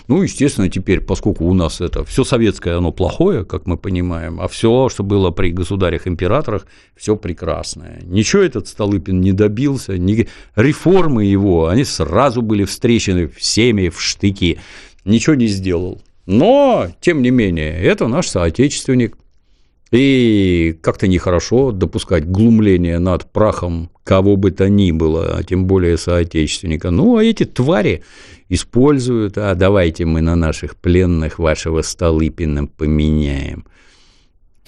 Ну, 0.08 0.22
естественно, 0.22 0.70
теперь, 0.70 1.00
поскольку 1.00 1.46
у 1.46 1.54
нас 1.54 1.80
это 1.80 2.04
все 2.04 2.24
советское, 2.24 2.76
оно 2.76 2.92
плохое, 2.92 3.46
как 3.46 3.66
мы 3.68 3.78
понимаем, 3.78 4.42
а 4.42 4.48
все, 4.48 4.90
что 4.90 5.02
было 5.02 5.32
при 5.32 5.52
государях-императорах, 5.52 6.68
все 6.96 7.16
прекрасное. 7.16 8.02
Ничего 8.04 8.42
этот 8.42 8.68
Столыпин 8.68 9.22
не 9.22 9.32
добился, 9.32 9.98
ни... 9.98 10.28
реформы 10.56 11.24
его, 11.24 11.68
они 11.68 11.86
сразу 11.86 12.42
были 12.42 12.66
встречены 12.66 13.28
всеми 13.28 13.90
в 13.90 14.02
штыки, 14.02 14.60
ничего 15.06 15.36
не 15.36 15.48
сделал. 15.48 16.02
Но, 16.26 16.88
тем 17.02 17.22
не 17.22 17.32
менее, 17.32 17.82
это 17.82 18.08
наш 18.08 18.28
соотечественник, 18.28 19.18
и 19.92 20.78
как-то 20.82 21.08
нехорошо 21.08 21.72
допускать 21.72 22.26
глумление 22.26 23.00
над 23.00 23.30
прахом 23.32 23.90
кого 24.04 24.38
бы 24.38 24.52
то 24.52 24.70
ни 24.70 24.92
было, 24.92 25.36
а 25.38 25.44
тем 25.44 25.66
более 25.66 25.98
соотечественника. 25.98 26.92
Ну, 26.92 27.18
а 27.18 27.24
эти 27.24 27.44
твари 27.44 28.04
используют, 28.50 29.38
а 29.38 29.54
давайте 29.54 30.06
мы 30.06 30.22
на 30.22 30.36
наших 30.36 30.78
пленных 30.78 31.40
вашего 31.40 31.82
Столыпина 31.82 32.68
поменяем. 32.68 33.66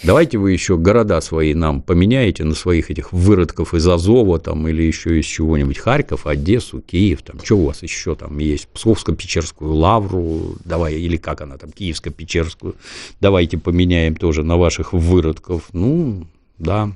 Давайте 0.02 0.38
вы 0.38 0.52
еще 0.52 0.78
города 0.78 1.22
свои 1.22 1.54
нам 1.54 1.82
поменяете 1.82 2.44
на 2.44 2.56
своих 2.56 2.90
этих 2.92 3.14
выродков 3.14 3.74
из 3.74 3.88
Азова 3.88 4.40
там, 4.40 4.68
или 4.68 4.82
еще 4.82 5.20
из 5.20 5.26
чего-нибудь 5.26 5.78
Харьков, 5.78 6.26
Одессу, 6.26 6.82
Киев, 6.82 7.22
там, 7.22 7.40
что 7.44 7.58
у 7.58 7.66
вас 7.68 7.84
еще 7.84 8.16
там 8.16 8.38
есть, 8.40 8.68
Псковско-Печерскую 8.74 9.72
лавру, 9.72 10.58
давай, 10.66 10.96
или 10.96 11.16
как 11.16 11.42
она 11.42 11.58
там, 11.58 11.70
Киевско-Печерскую, 11.70 12.76
давайте 13.22 13.58
поменяем 13.58 14.16
тоже 14.16 14.44
на 14.44 14.58
ваших 14.58 14.92
выродков. 14.94 15.70
Ну, 15.72 16.28
да, 16.58 16.92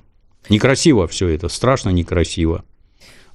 некрасиво 0.50 1.08
все 1.08 1.30
это, 1.30 1.48
страшно 1.48 1.90
некрасиво, 1.92 2.66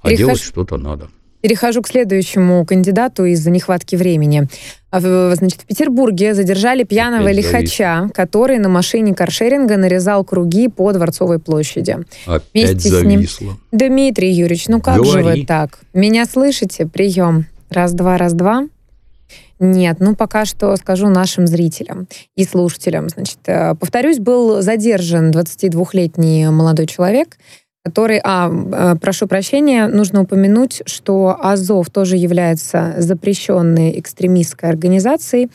а 0.02 0.08
Перехож... 0.08 0.18
делать 0.18 0.42
что-то 0.42 0.76
надо. 0.76 1.08
Перехожу 1.43 1.82
к 1.82 1.88
следующему 1.88 2.64
кандидату 2.64 3.24
из-за 3.26 3.51
нехватки 3.51 3.97
времени. 3.97 4.49
А 4.90 5.01
значит, 5.01 5.62
в 5.62 5.66
Петербурге 5.66 6.34
задержали 6.34 6.84
пьяного 6.84 7.24
Опять 7.24 7.36
лихача, 7.36 7.99
завис. 8.01 8.12
который 8.14 8.59
на 8.59 8.68
машине 8.68 9.14
каршеринга 9.14 9.76
нарезал 9.76 10.24
круги 10.24 10.68
по 10.68 10.93
Дворцовой 10.93 11.38
площади. 11.38 11.99
Опять 12.26 12.45
Вместе 12.55 12.88
зависло. 12.88 13.36
С 13.36 13.40
ним... 13.40 13.59
Дмитрий 13.72 14.30
Юрьевич, 14.30 14.68
ну 14.68 14.80
как 14.80 14.99
Говори. 14.99 15.11
же 15.11 15.22
вы 15.22 15.47
так? 15.47 15.80
Меня 15.93 16.26
слышите? 16.26 16.86
Прием. 16.86 17.47
Раз-два, 17.70 18.18
раз-два. 18.18 18.68
Нет, 19.59 19.99
ну 20.01 20.16
пока 20.16 20.45
что 20.45 20.76
скажу 20.76 21.09
нашим 21.09 21.47
зрителям 21.47 22.09
и 22.34 22.45
слушателям. 22.45 23.09
Значит, 23.09 23.38
э, 23.47 23.74
повторюсь, 23.76 24.18
был 24.18 24.61
задержан 24.61 25.30
22-летний 25.30 26.49
молодой 26.49 26.86
человек, 26.86 27.38
который, 27.85 28.20
а, 28.22 28.51
э, 28.51 28.97
прошу 29.01 29.26
прощения, 29.26 29.89
нужно 29.89 30.22
упомянуть, 30.22 30.83
что 30.87 31.37
Азов 31.43 31.91
тоже 31.91 32.16
является 32.16 32.95
запрещенной 32.99 33.99
экстремистской 33.99 34.68
организацией 34.68 35.51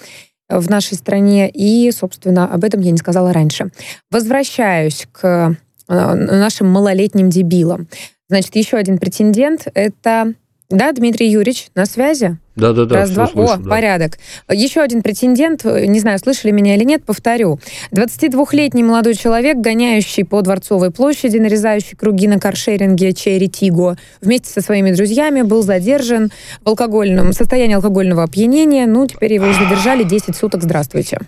в 0.50 0.70
нашей 0.70 0.96
стране, 0.96 1.50
и, 1.50 1.90
собственно, 1.92 2.52
об 2.52 2.64
этом 2.64 2.82
я 2.82 2.92
не 2.92 2.98
сказала 2.98 3.34
раньше. 3.34 3.70
Возвращаюсь 4.12 5.08
к 5.12 5.56
э, 5.88 6.14
нашим 6.14 6.68
малолетним 6.68 7.30
дебилам. 7.30 7.88
Значит, 8.30 8.56
еще 8.56 8.78
один 8.78 8.98
претендент— 8.98 9.68
это 9.74 10.34
да, 10.70 10.92
Дмитрий 10.92 11.30
Юрьевич, 11.30 11.68
на 11.76 11.86
связи? 11.86 12.38
Да, 12.58 12.74
да, 12.74 12.86
да. 12.86 12.96
Раз, 12.96 13.12
два. 13.12 13.28
Слышу, 13.28 13.54
О, 13.54 13.58
да. 13.58 13.70
порядок. 13.70 14.18
Еще 14.52 14.82
один 14.82 15.02
претендент, 15.02 15.64
не 15.64 16.00
знаю, 16.02 16.20
слышали 16.20 16.52
меня 16.52 16.76
или 16.76 16.84
нет, 16.84 17.06
повторю. 17.06 17.60
22-летний 17.94 18.84
молодой 18.84 19.16
человек, 19.16 19.58
гоняющий 19.58 20.26
по 20.26 20.42
Дворцовой 20.42 20.92
площади, 20.92 21.38
нарезающий 21.38 21.96
круги 21.96 22.28
на 22.28 22.38
каршеринге 22.38 23.14
Черри 23.14 23.48
Тиго, 23.48 23.98
вместе 24.22 24.50
со 24.50 24.62
своими 24.62 24.92
друзьями 24.92 25.42
был 25.44 25.62
задержан 25.62 26.32
в 26.64 26.68
алкогольном 26.68 27.32
состоянии 27.32 27.76
алкогольного 27.76 28.24
опьянения. 28.24 28.88
Ну, 28.88 29.08
теперь 29.08 29.34
его 29.34 29.46
задержали 29.54 30.04
10 30.04 30.36
суток. 30.36 30.64
Здравствуйте. 30.64 31.20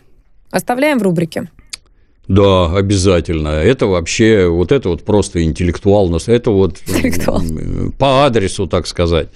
Оставляем 0.51 0.99
в 0.99 1.03
рубрике. 1.03 1.47
Да, 2.29 2.67
обязательно. 2.77 3.47
Это 3.47 3.87
вообще, 3.87 4.47
вот 4.47 4.71
это 4.71 4.89
вот 4.89 5.03
просто 5.03 5.43
интеллектуал, 5.43 6.15
это 6.15 6.51
вот 6.51 6.77
интеллектуал. 6.85 7.41
по 7.97 8.23
адресу, 8.25 8.67
так 8.67 8.85
сказать. 8.85 9.29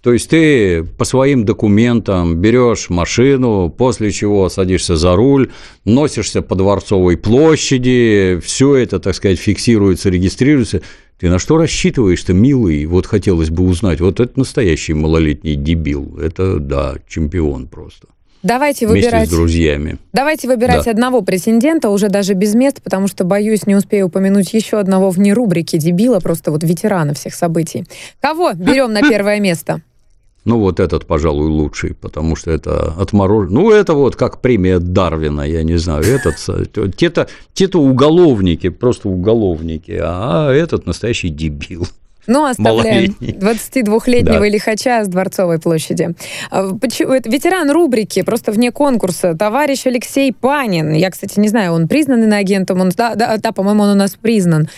То 0.00 0.12
есть 0.12 0.30
ты 0.30 0.84
по 0.84 1.04
своим 1.04 1.44
документам 1.44 2.36
берешь 2.36 2.88
машину, 2.88 3.68
после 3.68 4.12
чего 4.12 4.48
садишься 4.48 4.94
за 4.94 5.16
руль, 5.16 5.50
носишься 5.84 6.40
по 6.40 6.54
Дворцовой 6.54 7.16
площади, 7.16 8.40
все 8.44 8.76
это, 8.76 9.00
так 9.00 9.16
сказать, 9.16 9.40
фиксируется, 9.40 10.08
регистрируется. 10.08 10.82
Ты 11.18 11.28
на 11.28 11.40
что 11.40 11.56
рассчитываешь-то, 11.56 12.32
милый? 12.32 12.86
Вот 12.86 13.06
хотелось 13.06 13.50
бы 13.50 13.64
узнать. 13.64 14.00
Вот 14.00 14.20
это 14.20 14.38
настоящий 14.38 14.94
малолетний 14.94 15.56
дебил. 15.56 16.16
Это, 16.22 16.60
да, 16.60 16.94
чемпион 17.08 17.66
просто. 17.66 18.06
Давайте 18.46 18.86
выбирать. 18.86 19.12
Вместе 19.12 19.34
с 19.34 19.38
друзьями. 19.38 19.98
Давайте 20.12 20.46
выбирать 20.46 20.84
да. 20.84 20.90
одного 20.92 21.22
претендента, 21.22 21.90
уже 21.90 22.08
даже 22.08 22.34
без 22.34 22.54
мест, 22.54 22.80
потому 22.82 23.08
что, 23.08 23.24
боюсь, 23.24 23.66
не 23.66 23.74
успею 23.74 24.06
упомянуть 24.06 24.54
еще 24.54 24.78
одного 24.78 25.10
вне 25.10 25.32
рубрики 25.32 25.76
дебила, 25.78 26.20
просто 26.20 26.50
вот 26.50 26.62
ветерана 26.62 27.12
всех 27.14 27.34
событий. 27.34 27.84
Кого 28.20 28.52
берем 28.52 28.92
на 28.92 29.02
первое 29.02 29.40
место? 29.40 29.82
Ну, 30.44 30.60
вот 30.60 30.78
этот, 30.78 31.06
пожалуй, 31.06 31.48
лучший, 31.48 31.94
потому 31.94 32.36
что 32.36 32.52
это 32.52 32.94
отморож... 32.96 33.50
Ну, 33.50 33.72
это 33.72 33.94
вот 33.94 34.14
как 34.14 34.40
премия 34.40 34.78
Дарвина, 34.78 35.40
я 35.40 35.64
не 35.64 35.76
знаю, 35.76 36.04
этот... 36.04 36.36
Те-то, 36.96 37.26
те-то 37.52 37.80
уголовники, 37.80 38.68
просто 38.68 39.08
уголовники, 39.08 39.98
а 40.00 40.52
этот 40.52 40.86
настоящий 40.86 41.30
дебил. 41.30 41.88
Ну, 42.26 42.44
оставляем 42.44 43.16
22-летнего 43.20 44.40
да. 44.40 44.48
лихача 44.48 45.04
с 45.04 45.08
Дворцовой 45.08 45.58
площади. 45.58 46.14
А, 46.50 46.62
ветеран 46.64 47.70
рубрики, 47.70 48.22
просто 48.22 48.52
вне 48.52 48.72
конкурса. 48.72 49.34
Товарищ 49.34 49.86
Алексей 49.86 50.32
Панин. 50.32 50.92
Я, 50.92 51.10
кстати, 51.10 51.38
не 51.38 51.48
знаю, 51.48 51.72
он 51.72 51.88
признан 51.88 52.22
иноагентом? 52.22 52.80
Он, 52.80 52.90
да, 52.96 53.14
да, 53.14 53.36
да 53.38 53.52
по-моему, 53.52 53.84
он 53.84 53.90
у 53.90 53.94
нас 53.94 54.16
признан. 54.20 54.68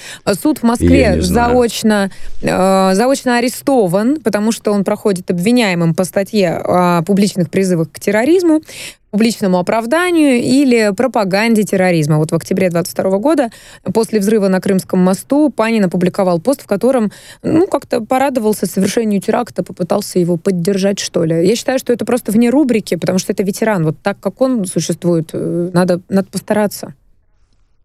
Суд 0.40 0.59
в 0.59 0.62
Москве 0.62 1.20
заочно, 1.20 2.11
э, 2.42 2.90
заочно 2.94 3.38
арестован, 3.38 4.20
потому 4.20 4.53
что 4.53 4.72
он 4.72 4.84
проходит 4.84 5.30
обвиняемым 5.30 5.94
по 5.94 6.05
статье 6.05 6.61
о 6.64 7.03
публичных 7.03 7.51
призывах 7.51 7.90
к 7.90 8.01
терроризму 8.01 8.62
публичному 9.11 9.59
оправданию 9.59 10.42
или 10.42 10.92
пропаганде 10.94 11.62
терроризма. 11.62 12.18
Вот 12.18 12.30
в 12.30 12.34
октябре 12.34 12.70
22 12.70 13.18
года 13.18 13.50
после 13.94 14.20
взрыва 14.20 14.48
на 14.48 14.61
Крымском 14.61 15.00
мосту 15.00 15.50
Панин 15.50 15.84
опубликовал 15.84 16.40
пост, 16.40 16.62
в 16.62 16.66
котором 16.66 17.11
ну, 17.42 17.66
как-то 17.66 18.00
порадовался 18.00 18.66
совершению 18.66 19.20
теракта, 19.20 19.62
попытался 19.62 20.18
его 20.18 20.36
поддержать, 20.36 20.98
что 20.98 21.24
ли. 21.24 21.46
Я 21.46 21.56
считаю, 21.56 21.78
что 21.78 21.92
это 21.92 22.04
просто 22.04 22.32
вне 22.32 22.50
рубрики, 22.50 22.96
потому 22.96 23.18
что 23.18 23.32
это 23.32 23.42
ветеран. 23.42 23.84
Вот 23.84 23.96
так, 24.02 24.20
как 24.20 24.40
он 24.40 24.66
существует, 24.66 25.30
э, 25.32 25.70
надо, 25.72 26.00
надо 26.09 26.28
постараться. 26.30 26.94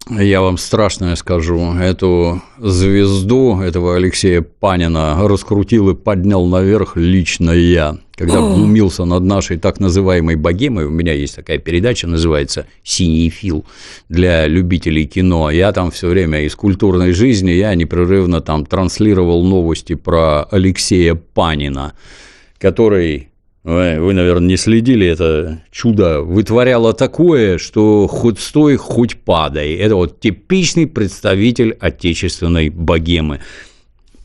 Я 0.09 0.41
вам 0.41 0.57
страшное 0.57 1.15
скажу. 1.15 1.73
Эту 1.75 2.41
звезду, 2.57 3.61
этого 3.61 3.95
Алексея 3.95 4.41
Панина, 4.41 5.17
раскрутил 5.27 5.89
и 5.91 5.95
поднял 5.95 6.45
наверх 6.45 6.97
лично 6.97 7.51
я. 7.51 7.97
Когда 8.15 8.41
глумился 8.41 9.05
над 9.05 9.23
нашей 9.23 9.57
так 9.57 9.79
называемой 9.79 10.35
богемой, 10.35 10.85
у 10.85 10.89
меня 10.91 11.13
есть 11.13 11.35
такая 11.35 11.57
передача, 11.57 12.05
называется 12.05 12.67
«Синий 12.83 13.29
фил» 13.29 13.65
для 14.09 14.45
любителей 14.45 15.05
кино. 15.05 15.49
Я 15.49 15.71
там 15.71 15.89
все 15.89 16.09
время 16.09 16.41
из 16.41 16.55
культурной 16.55 17.13
жизни, 17.13 17.51
я 17.51 17.73
непрерывно 17.73 18.41
там 18.41 18.65
транслировал 18.65 19.43
новости 19.43 19.95
про 19.95 20.43
Алексея 20.43 21.15
Панина, 21.15 21.93
который 22.59 23.29
вы, 23.63 23.97
вы, 24.01 24.13
наверное, 24.13 24.49
не 24.49 24.57
следили, 24.57 25.07
это 25.07 25.61
чудо 25.71 26.21
вытворяло 26.21 26.93
такое, 26.93 27.57
что 27.57 28.07
хоть 28.07 28.39
стой, 28.39 28.75
хоть 28.75 29.15
падай. 29.15 29.75
Это 29.75 29.95
вот 29.95 30.19
типичный 30.19 30.85
представитель 30.85 31.71
отечественной 31.79 32.69
богемы. 32.69 33.39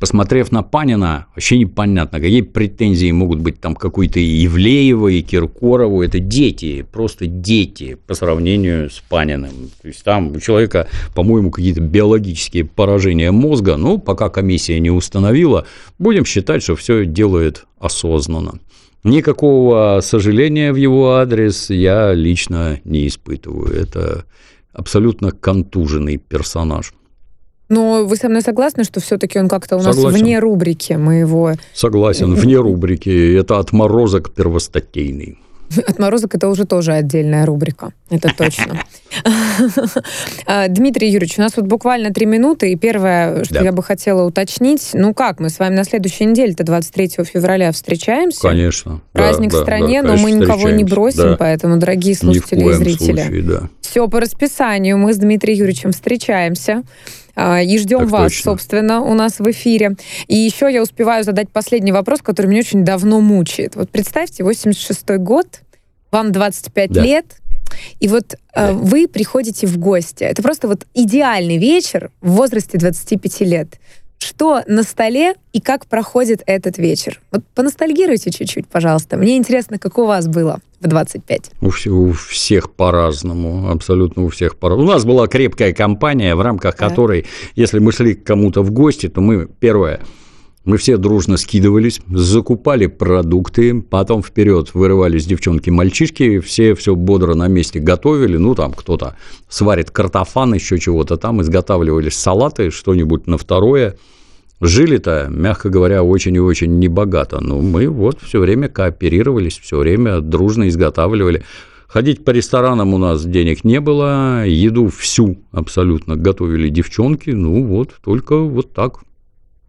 посмотрев 0.01 0.51
на 0.51 0.63
Панина, 0.63 1.27
вообще 1.37 1.59
непонятно, 1.59 2.21
какие 2.21 2.41
претензии 2.41 3.11
могут 3.13 3.39
быть 3.39 3.61
там 3.61 3.77
какой-то 3.77 4.19
Евлеева 4.19 5.07
и 5.07 5.23
Киркорову. 5.23 6.03
Это 6.03 6.19
дети, 6.19 6.85
просто 6.91 7.27
дети 7.27 7.97
по 8.09 8.15
сравнению 8.15 8.91
с 8.91 9.01
Паниным. 9.09 9.71
То 9.81 9.89
есть 9.89 10.03
там 10.03 10.33
у 10.33 10.41
человека, 10.41 10.89
по-моему, 11.15 11.53
какие-то 11.53 11.81
биологические 11.81 12.65
поражения 12.65 13.31
мозга, 13.31 13.77
но 13.77 13.99
пока 13.99 14.31
комиссия 14.31 14.81
не 14.81 14.91
установила, 14.91 15.65
будем 15.99 16.25
считать, 16.25 16.65
что 16.65 16.75
все 16.75 17.05
делает 17.05 17.67
осознанно. 17.79 18.59
Никакого 19.05 20.01
сожаления 20.03 20.73
в 20.73 20.77
его 20.77 21.13
адрес 21.13 21.71
я 21.71 22.13
лично 22.13 22.81
не 22.85 23.07
испытываю. 23.07 23.73
Это 23.73 24.25
абсолютно 24.73 25.31
контуженный 25.31 26.17
персонаж. 26.17 26.93
Но 27.69 28.05
вы 28.05 28.17
со 28.17 28.29
мной 28.29 28.43
согласны, 28.43 28.85
что 28.85 29.01
все-таки 29.01 29.39
он 29.39 29.49
как-то 29.49 29.77
у 29.77 29.83
нас 29.83 29.95
Согласен. 29.95 30.19
вне 30.21 30.39
рубрики 30.39 30.95
моего? 30.95 31.53
Согласен, 31.75 32.35
вне 32.35 32.57
рубрики. 32.57 33.37
Это 33.37 33.59
отморозок 33.59 34.33
первостатейный. 34.33 35.39
Отморозок 35.87 36.35
это 36.35 36.49
уже 36.49 36.65
тоже 36.65 36.93
отдельная 36.93 37.45
рубрика. 37.47 37.93
Это 38.11 38.33
точно. 38.37 38.83
А, 40.47 40.69
Дмитрий 40.69 41.11
Юрьевич, 41.11 41.39
у 41.39 41.43
нас 41.43 41.53
вот 41.57 41.67
буквально 41.67 42.11
три 42.11 42.27
минуты, 42.27 42.73
и 42.73 42.77
первое, 42.77 43.45
что 43.45 43.55
Да. 43.55 43.63
я 43.63 43.73
бы 43.73 43.83
хотела 43.83 44.23
уточнить, 44.25 44.91
ну 44.93 45.13
как, 45.15 45.41
мы 45.41 45.51
с 45.51 45.59
вами 45.59 45.75
на 45.75 45.85
следующей 45.85 46.25
неделе-то 46.27 46.65
23 46.65 47.09
февраля 47.25 47.73
встречаемся. 47.73 48.41
Конечно. 48.43 49.01
Праздник 49.13 49.51
Да, 49.51 49.59
в 49.59 49.63
стране, 49.63 50.03
да, 50.03 50.09
но 50.09 50.17
мы 50.17 50.33
никого 50.33 50.71
не 50.71 50.85
бросим, 50.85 51.37
поэтому, 51.39 51.77
дорогие 51.79 52.15
слушатели 52.15 52.65
и 52.65 52.73
зрители, 52.73 53.23
случае, 53.23 53.43
да. 53.43 53.69
все 53.81 54.09
по 54.09 54.21
расписанию. 54.21 54.97
Мы 54.99 55.13
с 55.13 55.17
Дмитрием 55.19 55.59
Юрьевичем 55.59 55.93
встречаемся. 55.93 56.83
А, 57.41 57.63
И 57.63 57.79
ждем 57.79 58.01
Так 58.01 58.11
вас, 58.11 58.33
точно. 58.33 58.53
собственно, 58.53 59.01
у 59.01 59.15
нас 59.15 59.39
в 59.39 59.49
эфире. 59.51 59.95
И 60.27 60.37
еще 60.37 60.69
я 60.73 60.83
успеваю 60.83 61.23
задать 61.23 61.51
последний 61.51 61.93
вопрос, 61.93 62.21
который 62.21 62.49
меня 62.49 62.61
очень 62.61 62.85
давно 62.85 63.21
мучает. 63.21 63.77
Вот 63.77 63.91
представьте, 63.91 64.43
86-й 64.43 65.19
год, 65.19 65.61
вам 66.11 66.33
25 66.33 66.91
Да. 66.91 67.03
лет, 67.03 67.37
и 68.01 68.09
вот 68.09 68.35
э, 68.55 68.73
вы 68.73 69.07
приходите 69.07 69.67
в 69.67 69.79
гости. 69.79 70.25
Это 70.25 70.43
просто 70.43 70.67
вот 70.67 70.87
идеальный 70.95 71.59
вечер 71.59 72.11
в 72.21 72.33
возрасте 72.33 72.77
25 72.79 73.41
лет. 73.43 73.69
Что 74.19 74.63
на 74.67 74.83
столе 74.83 75.35
и 75.53 75.61
как 75.61 75.87
проходит 75.87 76.43
этот 76.47 76.77
вечер? 76.79 77.21
Вот 77.31 77.45
поностальгируйте 77.55 78.31
чуть-чуть, 78.31 78.67
пожалуйста. 78.67 79.17
Мне 79.17 79.37
интересно, 79.37 79.79
как 79.79 79.97
у 79.99 80.07
вас 80.07 80.27
было 80.27 80.61
в 80.81 80.89
25. 80.89 81.51
У, 81.61 81.67
вс- 81.69 81.89
у 81.89 82.13
всех 82.13 82.71
по-разному, 82.73 83.71
абсолютно 83.71 84.25
у 84.25 84.29
всех 84.29 84.57
по-разному. 84.57 84.91
У 84.91 84.93
нас 84.93 85.05
была 85.05 85.29
крепкая 85.29 85.73
компания, 85.73 86.35
в 86.35 86.41
рамках 86.41 86.75
Так. 86.77 86.89
которой, 86.89 87.27
если 87.55 87.79
мы 87.79 87.93
шли 87.93 88.15
к 88.15 88.25
кому-то 88.25 88.63
в 88.63 88.71
гости, 88.73 89.09
то 89.09 89.21
мы, 89.21 89.47
первое, 89.61 90.01
мы 90.69 90.77
все 90.77 90.99
дружно 90.99 91.39
скидывались, 91.39 92.03
закупали 92.11 92.89
продукты, 92.89 93.81
потом 93.81 94.23
вперед 94.23 94.75
вырывались 94.75 95.25
девчонки-мальчишки, 95.25 96.41
все 96.41 96.75
все 96.75 96.95
бодро 96.95 97.33
на 97.33 97.49
месте 97.49 97.81
готовили, 97.81 98.37
ну 98.37 98.55
там 98.55 98.75
кто-то 98.75 99.17
сварит 99.49 99.91
картофан, 99.91 100.53
еще 100.53 100.79
чего-то 100.79 101.17
там, 101.17 101.41
изготавливались 101.41 102.17
салаты, 102.17 102.71
что-нибудь 102.71 103.27
на 103.27 103.39
второе. 103.39 103.97
Жили-то, 104.61 105.29
мягко 105.31 105.71
говоря, 105.71 106.03
очень 106.03 106.35
и 106.35 106.41
очень 106.41 106.79
небогато. 106.79 107.41
Но 107.41 107.63
мы 107.63 107.89
вот 107.89 108.19
все 108.21 108.39
время 108.39 108.69
кооперировались, 108.69 109.59
все 109.59 109.79
время 109.79 110.21
дружно 110.21 110.69
изготавливали. 110.69 111.45
Ходить 111.87 112.27
по 112.27 112.31
ресторанам 112.33 112.93
у 112.93 112.99
нас 112.99 113.25
денег 113.25 113.65
не 113.65 113.81
было, 113.81 114.45
еду 114.45 114.89
всю 114.89 115.39
абсолютно 115.51 116.17
готовили 116.17 116.69
девчонки, 116.69 117.31
ну 117.31 117.65
вот, 117.65 117.95
только 118.05 118.37
вот 118.37 118.75
так. 118.75 118.99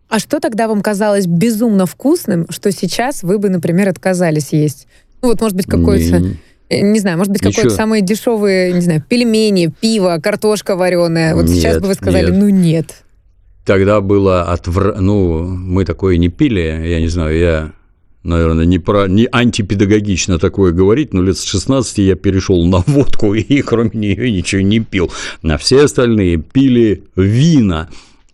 А 0.10 0.18
что 0.18 0.40
тогда 0.40 0.68
вам 0.68 0.82
казалось 0.82 1.28
безумно 1.28 1.86
вкусным, 1.86 2.48
что 2.50 2.72
сейчас 2.72 3.22
вы 3.22 3.38
бы, 3.38 3.50
например, 3.50 3.90
отказались 3.90 4.50
есть? 4.52 4.88
Ну 5.22 5.30
вот, 5.30 5.40
может 5.40 5.56
быть, 5.56 5.68
какой-то, 5.68 6.20
Не- 6.20 6.38
э, 6.70 6.82
не 6.82 7.00
знаю, 7.00 7.18
может 7.20 7.32
быть, 7.32 7.42
какой-то 7.42 7.70
самые 7.70 8.02
дешевые, 8.02 8.74
не 8.74 8.82
знаю, 8.82 9.04
пельмени, 9.08 9.72
пиво, 9.80 10.20
картошка 10.22 10.76
вареная. 10.76 11.36
Вот 11.36 11.48
сейчас 11.48 11.74
Нет, 11.76 11.82
бы 11.84 11.90
вы 11.90 11.94
сказали, 11.94 12.32
нет. 12.32 12.40
ну 12.40 12.50
нет. 12.50 13.04
Тогда 13.66 14.02
было 14.02 14.52
отвр... 14.52 14.96
Ну, 15.00 15.44
мы 15.44 15.86
такое 15.86 16.18
не 16.18 16.30
пили, 16.30 16.60
я 16.60 17.00
не 17.00 17.08
знаю, 17.08 17.38
я, 17.38 17.72
наверное, 18.24 18.66
не, 18.66 18.80
про... 18.80 19.08
не 19.08 19.28
антипедагогично 19.32 20.40
такое 20.40 20.72
говорить, 20.72 21.14
но 21.14 21.22
лет 21.22 21.38
с 21.38 21.44
16 21.44 22.00
я 22.00 22.16
перешел 22.16 22.66
на 22.66 22.80
водку 22.88 23.34
и 23.36 23.62
кроме 23.62 23.92
нее 23.94 24.32
ничего 24.32 24.62
не 24.62 24.80
пил. 24.80 25.12
На 25.44 25.60
все 25.60 25.84
остальные 25.84 26.38
пили 26.38 27.04
вина. 27.16 27.90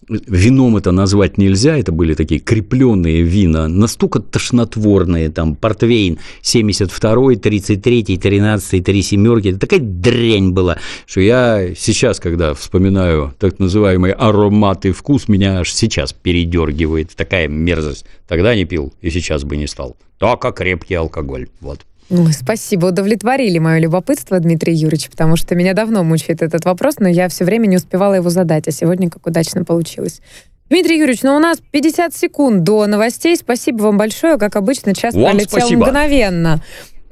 Вином 0.07 0.77
это 0.77 0.91
назвать 0.91 1.37
нельзя, 1.37 1.77
это 1.77 1.91
были 1.91 2.13
такие 2.13 2.39
крепленные 2.39 3.21
вина, 3.21 3.67
настолько 3.67 4.19
тошнотворные, 4.19 5.29
там, 5.29 5.55
портвейн 5.55 6.19
72-й, 6.41 7.35
33-й, 7.35 8.17
13-й, 8.17 8.81
3 8.81 9.01
семерки, 9.01 9.47
это 9.49 9.59
такая 9.59 9.79
дрянь 9.79 10.51
была, 10.51 10.77
что 11.05 11.21
я 11.21 11.73
сейчас, 11.75 12.19
когда 12.19 12.53
вспоминаю 12.53 13.33
так 13.39 13.59
называемый 13.59 14.11
аромат 14.11 14.85
и 14.85 14.91
вкус, 14.91 15.27
меня 15.27 15.59
аж 15.59 15.73
сейчас 15.73 16.13
передергивает, 16.13 17.15
такая 17.15 17.47
мерзость. 17.47 18.05
Тогда 18.27 18.55
не 18.55 18.65
пил 18.65 18.93
и 19.01 19.09
сейчас 19.09 19.43
бы 19.43 19.57
не 19.57 19.67
стал. 19.67 19.97
Только 20.17 20.51
крепкий 20.51 20.95
алкоголь, 20.95 21.47
вот. 21.61 21.81
Ой, 22.09 22.33
спасибо, 22.33 22.87
удовлетворили 22.87 23.57
мое 23.57 23.79
любопытство, 23.79 24.39
Дмитрий 24.39 24.73
Юрьевич, 24.75 25.09
потому 25.09 25.35
что 25.37 25.55
меня 25.55 25.73
давно 25.73 26.03
мучает 26.03 26.43
этот 26.43 26.63
вопрос, 26.65 26.95
но 26.99 27.07
я 27.07 27.27
все 27.29 27.45
время 27.45 27.65
не 27.65 27.77
успевала 27.77 28.13
его 28.13 28.29
задать, 28.29 28.67
а 28.67 28.71
сегодня 28.71 29.09
как 29.09 29.25
удачно 29.25 29.63
получилось. 29.63 30.21
Дмитрий 30.69 30.99
Юрьевич, 30.99 31.21
ну 31.23 31.35
у 31.35 31.39
нас 31.39 31.59
50 31.71 32.15
секунд 32.15 32.63
до 32.63 32.87
новостей. 32.87 33.35
Спасибо 33.37 33.83
вам 33.83 33.97
большое. 33.97 34.37
Как 34.37 34.55
обычно, 34.55 34.95
час 34.95 35.13
Вам 35.13 35.31
пролетел 35.31 35.59
спасибо. 35.59 35.85
мгновенно. 35.85 36.59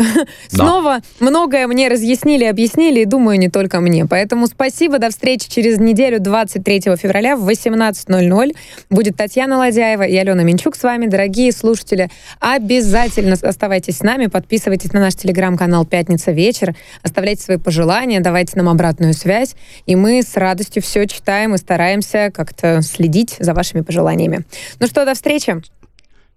Снова 0.48 1.00
многое 1.20 1.68
мне 1.68 1.88
разъяснили, 1.88 2.46
объяснили, 2.46 3.02
и 3.02 3.06
думаю, 3.06 3.40
не 3.40 3.50
только 3.50 3.80
мне. 3.80 4.06
Поэтому 4.06 4.48
спасибо, 4.48 5.00
до 5.00 5.10
встречи 5.10 5.50
через 5.50 5.80
неделю, 5.80 6.20
23 6.20 6.82
февраля 6.98 7.36
в 7.36 7.48
18.00. 7.48 8.56
Будет 8.90 9.18
Татьяна 9.18 9.58
Ладяева 9.58 10.04
и 10.04 10.16
Алена 10.16 10.44
Минчук 10.44 10.76
с 10.76 10.84
вами. 10.84 11.08
Дорогие 11.08 11.52
слушатели, 11.52 12.10
обязательно 12.40 13.36
оставайтесь 13.42 13.98
с 13.98 14.04
нами, 14.04 14.28
подписывайтесь 14.28 14.94
на 14.94 15.00
наш 15.00 15.16
телеграм-канал 15.16 15.86
«Пятница 15.86 16.32
вечер», 16.32 16.76
оставляйте 17.02 17.44
свои 17.44 17.58
пожелания, 17.58 18.20
давайте 18.20 18.58
нам 18.58 18.70
обратную 18.70 19.14
связь, 19.14 19.56
и 19.86 19.96
мы 19.96 20.22
с 20.22 20.36
радостью 20.36 20.82
все 20.82 21.06
читаем 21.08 21.56
и 21.56 21.58
стараемся 21.58 22.32
как-то 22.34 22.82
следить 22.82 23.36
за 23.40 23.54
вашими 23.54 23.82
пожеланиями. 23.82 24.46
Ну 24.80 24.88
что, 24.88 25.06
до 25.06 25.14
встречи! 25.14 25.62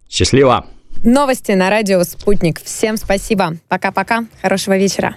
Счастливо! 0.09 0.67
Новости 1.05 1.53
на 1.53 1.70
радио 1.70 2.03
«Спутник». 2.03 2.61
Всем 2.62 2.97
спасибо. 2.97 3.57
Пока-пока. 3.68 4.26
Хорошего 4.42 4.76
вечера. 4.76 5.16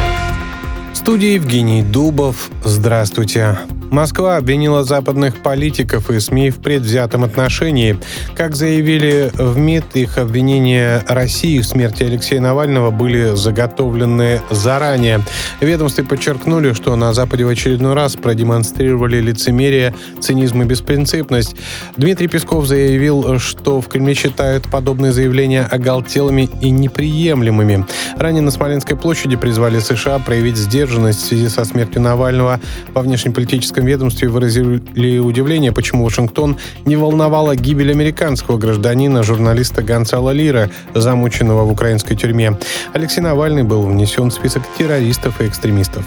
Студии 1.01 1.33
Евгений 1.33 1.81
Дубов. 1.81 2.51
Здравствуйте. 2.63 3.57
Москва 3.89 4.37
обвинила 4.37 4.85
западных 4.85 5.39
политиков 5.39 6.11
и 6.11 6.19
СМИ 6.19 6.51
в 6.51 6.59
предвзятом 6.59 7.25
отношении. 7.25 7.97
Как 8.35 8.55
заявили 8.55 9.31
в 9.33 9.57
МИД, 9.57 9.95
их 9.95 10.17
обвинения 10.17 11.03
России 11.07 11.59
в 11.59 11.65
смерти 11.65 12.03
Алексея 12.03 12.39
Навального 12.39 12.91
были 12.91 13.35
заготовлены 13.35 14.41
заранее. 14.49 15.21
Ведомстве 15.59 16.05
подчеркнули, 16.05 16.71
что 16.71 16.95
на 16.95 17.13
Западе 17.13 17.43
в 17.43 17.49
очередной 17.49 17.95
раз 17.95 18.15
продемонстрировали 18.15 19.19
лицемерие, 19.19 19.93
цинизм 20.21 20.61
и 20.61 20.65
беспринципность. 20.65 21.57
Дмитрий 21.97 22.27
Песков 22.27 22.67
заявил, 22.67 23.39
что 23.39 23.81
в 23.81 23.87
Кремле 23.89 24.13
считают 24.13 24.69
подобные 24.69 25.11
заявления 25.11 25.63
оголтелыми 25.63 26.47
и 26.61 26.69
неприемлемыми. 26.69 27.85
Ранее 28.15 28.43
на 28.43 28.51
Смоленской 28.51 28.95
площади 28.95 29.35
призвали 29.35 29.79
США 29.79 30.19
проявить 30.19 30.55
сдержанность 30.55 30.90
в 30.99 31.13
связи 31.13 31.47
со 31.49 31.65
смертью 31.65 32.01
Навального. 32.01 32.59
Во 32.93 33.01
внешнеполитическом 33.01 33.85
ведомстве 33.85 34.27
выразили 34.27 35.19
удивление, 35.19 35.71
почему 35.71 36.03
Вашингтон 36.03 36.57
не 36.85 36.95
волновала 36.95 37.55
гибель 37.55 37.91
американского 37.91 38.57
гражданина, 38.57 39.23
журналиста 39.23 39.81
Гонсала 39.81 40.31
Лира, 40.31 40.69
замученного 40.93 41.63
в 41.63 41.71
украинской 41.71 42.15
тюрьме. 42.15 42.57
Алексей 42.93 43.21
Навальный 43.21 43.63
был 43.63 43.83
внесен 43.83 44.29
в 44.29 44.33
список 44.33 44.63
террористов 44.77 45.41
и 45.41 45.47
экстремистов. 45.47 46.03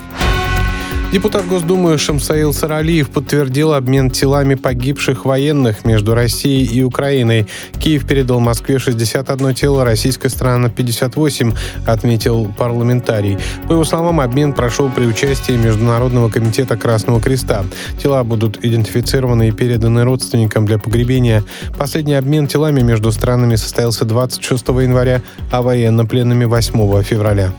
Депутат 1.15 1.47
Госдумы 1.47 1.97
Шамсаил 1.97 2.53
Саралиев 2.53 3.09
подтвердил 3.09 3.73
обмен 3.73 4.11
телами 4.11 4.57
погибших 4.57 5.25
военных 5.25 5.85
между 5.85 6.13
Россией 6.13 6.65
и 6.67 6.83
Украиной. 6.83 7.47
Киев 7.79 8.05
передал 8.05 8.41
Москве 8.41 8.81
61 8.81 9.55
тело, 9.55 9.85
российская 9.85 10.29
сторона 10.29 10.71
58, 10.71 11.55
отметил 11.87 12.53
парламентарий. 12.59 13.39
По 13.69 13.75
его 13.75 13.85
словам, 13.85 14.21
обмен 14.21 14.55
прошел 14.55 14.91
при 14.91 15.05
участии 15.05 15.53
Международного 15.53 16.31
комитета 16.31 16.77
Красного 16.77 17.21
Креста. 17.21 17.65
Тела 18.03 18.25
будут 18.25 18.65
идентифицированы 18.65 19.51
и 19.51 19.53
переданы 19.53 20.03
родственникам 20.03 20.67
для 20.67 20.81
погребения. 20.81 21.45
Последний 21.79 22.15
обмен 22.15 22.49
телами 22.49 22.81
между 22.81 23.13
странами 23.13 23.55
состоялся 23.55 24.05
26 24.05 24.67
января, 24.67 25.23
а 25.53 25.63
военнопленными 25.63 26.45
8 26.45 27.05
февраля. 27.05 27.53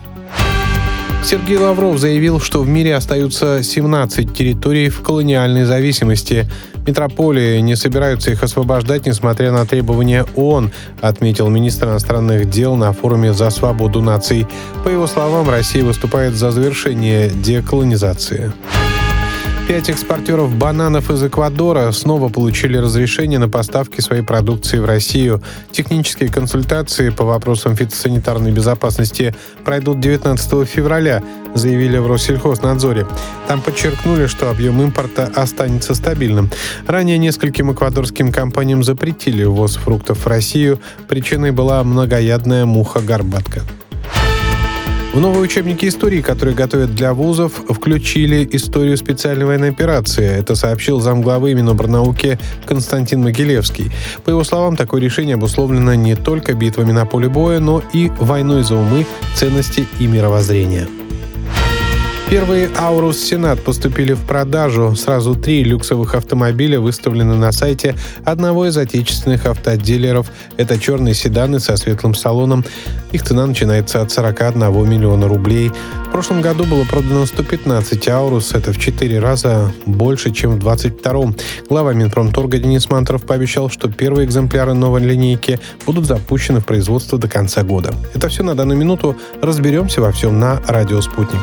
Сергей 1.26 1.58
Лавров 1.58 1.98
заявил, 1.98 2.38
что 2.38 2.60
в 2.60 2.68
мире 2.68 2.94
остаются 2.94 3.60
17 3.60 4.32
территорий 4.32 4.88
в 4.88 5.00
колониальной 5.02 5.64
зависимости. 5.64 6.48
Метрополии 6.86 7.58
не 7.58 7.74
собираются 7.74 8.30
их 8.30 8.44
освобождать, 8.44 9.06
несмотря 9.06 9.50
на 9.50 9.66
требования 9.66 10.24
ООН, 10.36 10.70
отметил 11.00 11.48
министр 11.48 11.86
иностранных 11.88 12.48
дел 12.48 12.76
на 12.76 12.92
форуме 12.92 13.32
«За 13.32 13.50
свободу 13.50 14.00
наций». 14.00 14.46
По 14.84 14.88
его 14.88 15.08
словам, 15.08 15.50
Россия 15.50 15.82
выступает 15.82 16.34
за 16.34 16.52
завершение 16.52 17.28
деколонизации. 17.28 18.52
Пять 19.66 19.88
экспортеров 19.90 20.54
бананов 20.54 21.10
из 21.10 21.24
Эквадора 21.24 21.90
снова 21.90 22.28
получили 22.28 22.76
разрешение 22.76 23.40
на 23.40 23.48
поставки 23.48 24.00
своей 24.00 24.22
продукции 24.22 24.78
в 24.78 24.84
Россию. 24.84 25.42
Технические 25.72 26.28
консультации 26.28 27.10
по 27.10 27.24
вопросам 27.24 27.74
фитосанитарной 27.74 28.52
безопасности 28.52 29.34
пройдут 29.64 29.98
19 29.98 30.68
февраля, 30.68 31.20
заявили 31.54 31.98
в 31.98 32.06
Россельхознадзоре. 32.06 33.08
Там 33.48 33.60
подчеркнули, 33.60 34.28
что 34.28 34.50
объем 34.50 34.80
импорта 34.80 35.32
останется 35.34 35.96
стабильным. 35.96 36.48
Ранее 36.86 37.18
нескольким 37.18 37.72
эквадорским 37.72 38.30
компаниям 38.30 38.84
запретили 38.84 39.42
ввоз 39.42 39.74
фруктов 39.74 40.24
в 40.24 40.28
Россию. 40.28 40.78
Причиной 41.08 41.50
была 41.50 41.82
многоядная 41.82 42.66
муха-горбатка. 42.66 43.62
В 45.16 45.18
новые 45.18 45.40
учебники 45.40 45.86
истории, 45.86 46.20
которые 46.20 46.54
готовят 46.54 46.94
для 46.94 47.14
вузов, 47.14 47.54
включили 47.70 48.46
историю 48.52 48.98
специальной 48.98 49.46
военной 49.46 49.70
операции. 49.70 50.26
Это 50.26 50.54
сообщил 50.54 51.00
замглавы 51.00 51.54
Минобрнауки 51.54 52.38
Константин 52.66 53.22
Могилевский. 53.22 53.90
По 54.26 54.30
его 54.30 54.44
словам, 54.44 54.76
такое 54.76 55.00
решение 55.00 55.36
обусловлено 55.36 55.94
не 55.94 56.16
только 56.16 56.52
битвами 56.52 56.92
на 56.92 57.06
поле 57.06 57.30
боя, 57.30 57.60
но 57.60 57.82
и 57.94 58.12
войной 58.18 58.62
за 58.62 58.74
умы, 58.74 59.06
ценности 59.34 59.86
и 59.98 60.06
мировоззрение. 60.06 60.86
Первые 62.28 62.68
Аурус 62.76 63.18
Сенат 63.18 63.62
поступили 63.62 64.12
в 64.12 64.20
продажу. 64.20 64.96
Сразу 64.96 65.36
три 65.36 65.62
люксовых 65.62 66.16
автомобиля 66.16 66.80
выставлены 66.80 67.36
на 67.36 67.52
сайте 67.52 67.94
одного 68.24 68.66
из 68.66 68.76
отечественных 68.76 69.46
автодилеров. 69.46 70.32
Это 70.56 70.76
черные 70.76 71.14
седаны 71.14 71.60
со 71.60 71.76
светлым 71.76 72.16
салоном. 72.16 72.64
Их 73.12 73.22
цена 73.22 73.46
начинается 73.46 74.02
от 74.02 74.10
41 74.10 74.58
миллиона 74.90 75.28
рублей. 75.28 75.70
В 76.08 76.10
прошлом 76.10 76.40
году 76.40 76.64
было 76.64 76.82
продано 76.82 77.26
115 77.26 78.08
Аурус. 78.08 78.54
Это 78.54 78.72
в 78.72 78.78
4 78.78 79.20
раза 79.20 79.72
больше, 79.86 80.32
чем 80.32 80.56
в 80.56 80.58
22 80.58 81.34
Глава 81.68 81.92
Минпромторга 81.92 82.58
Денис 82.58 82.90
Мантуров 82.90 83.24
пообещал, 83.24 83.70
что 83.70 83.88
первые 83.88 84.26
экземпляры 84.26 84.74
новой 84.74 85.00
линейки 85.00 85.60
будут 85.86 86.06
запущены 86.06 86.58
в 86.58 86.66
производство 86.66 87.18
до 87.18 87.28
конца 87.28 87.62
года. 87.62 87.94
Это 88.14 88.28
все 88.28 88.42
на 88.42 88.56
данную 88.56 88.76
минуту. 88.76 89.16
Разберемся 89.40 90.00
во 90.00 90.10
всем 90.10 90.40
на 90.40 90.60
«Радио 90.66 91.00
Спутник». 91.00 91.42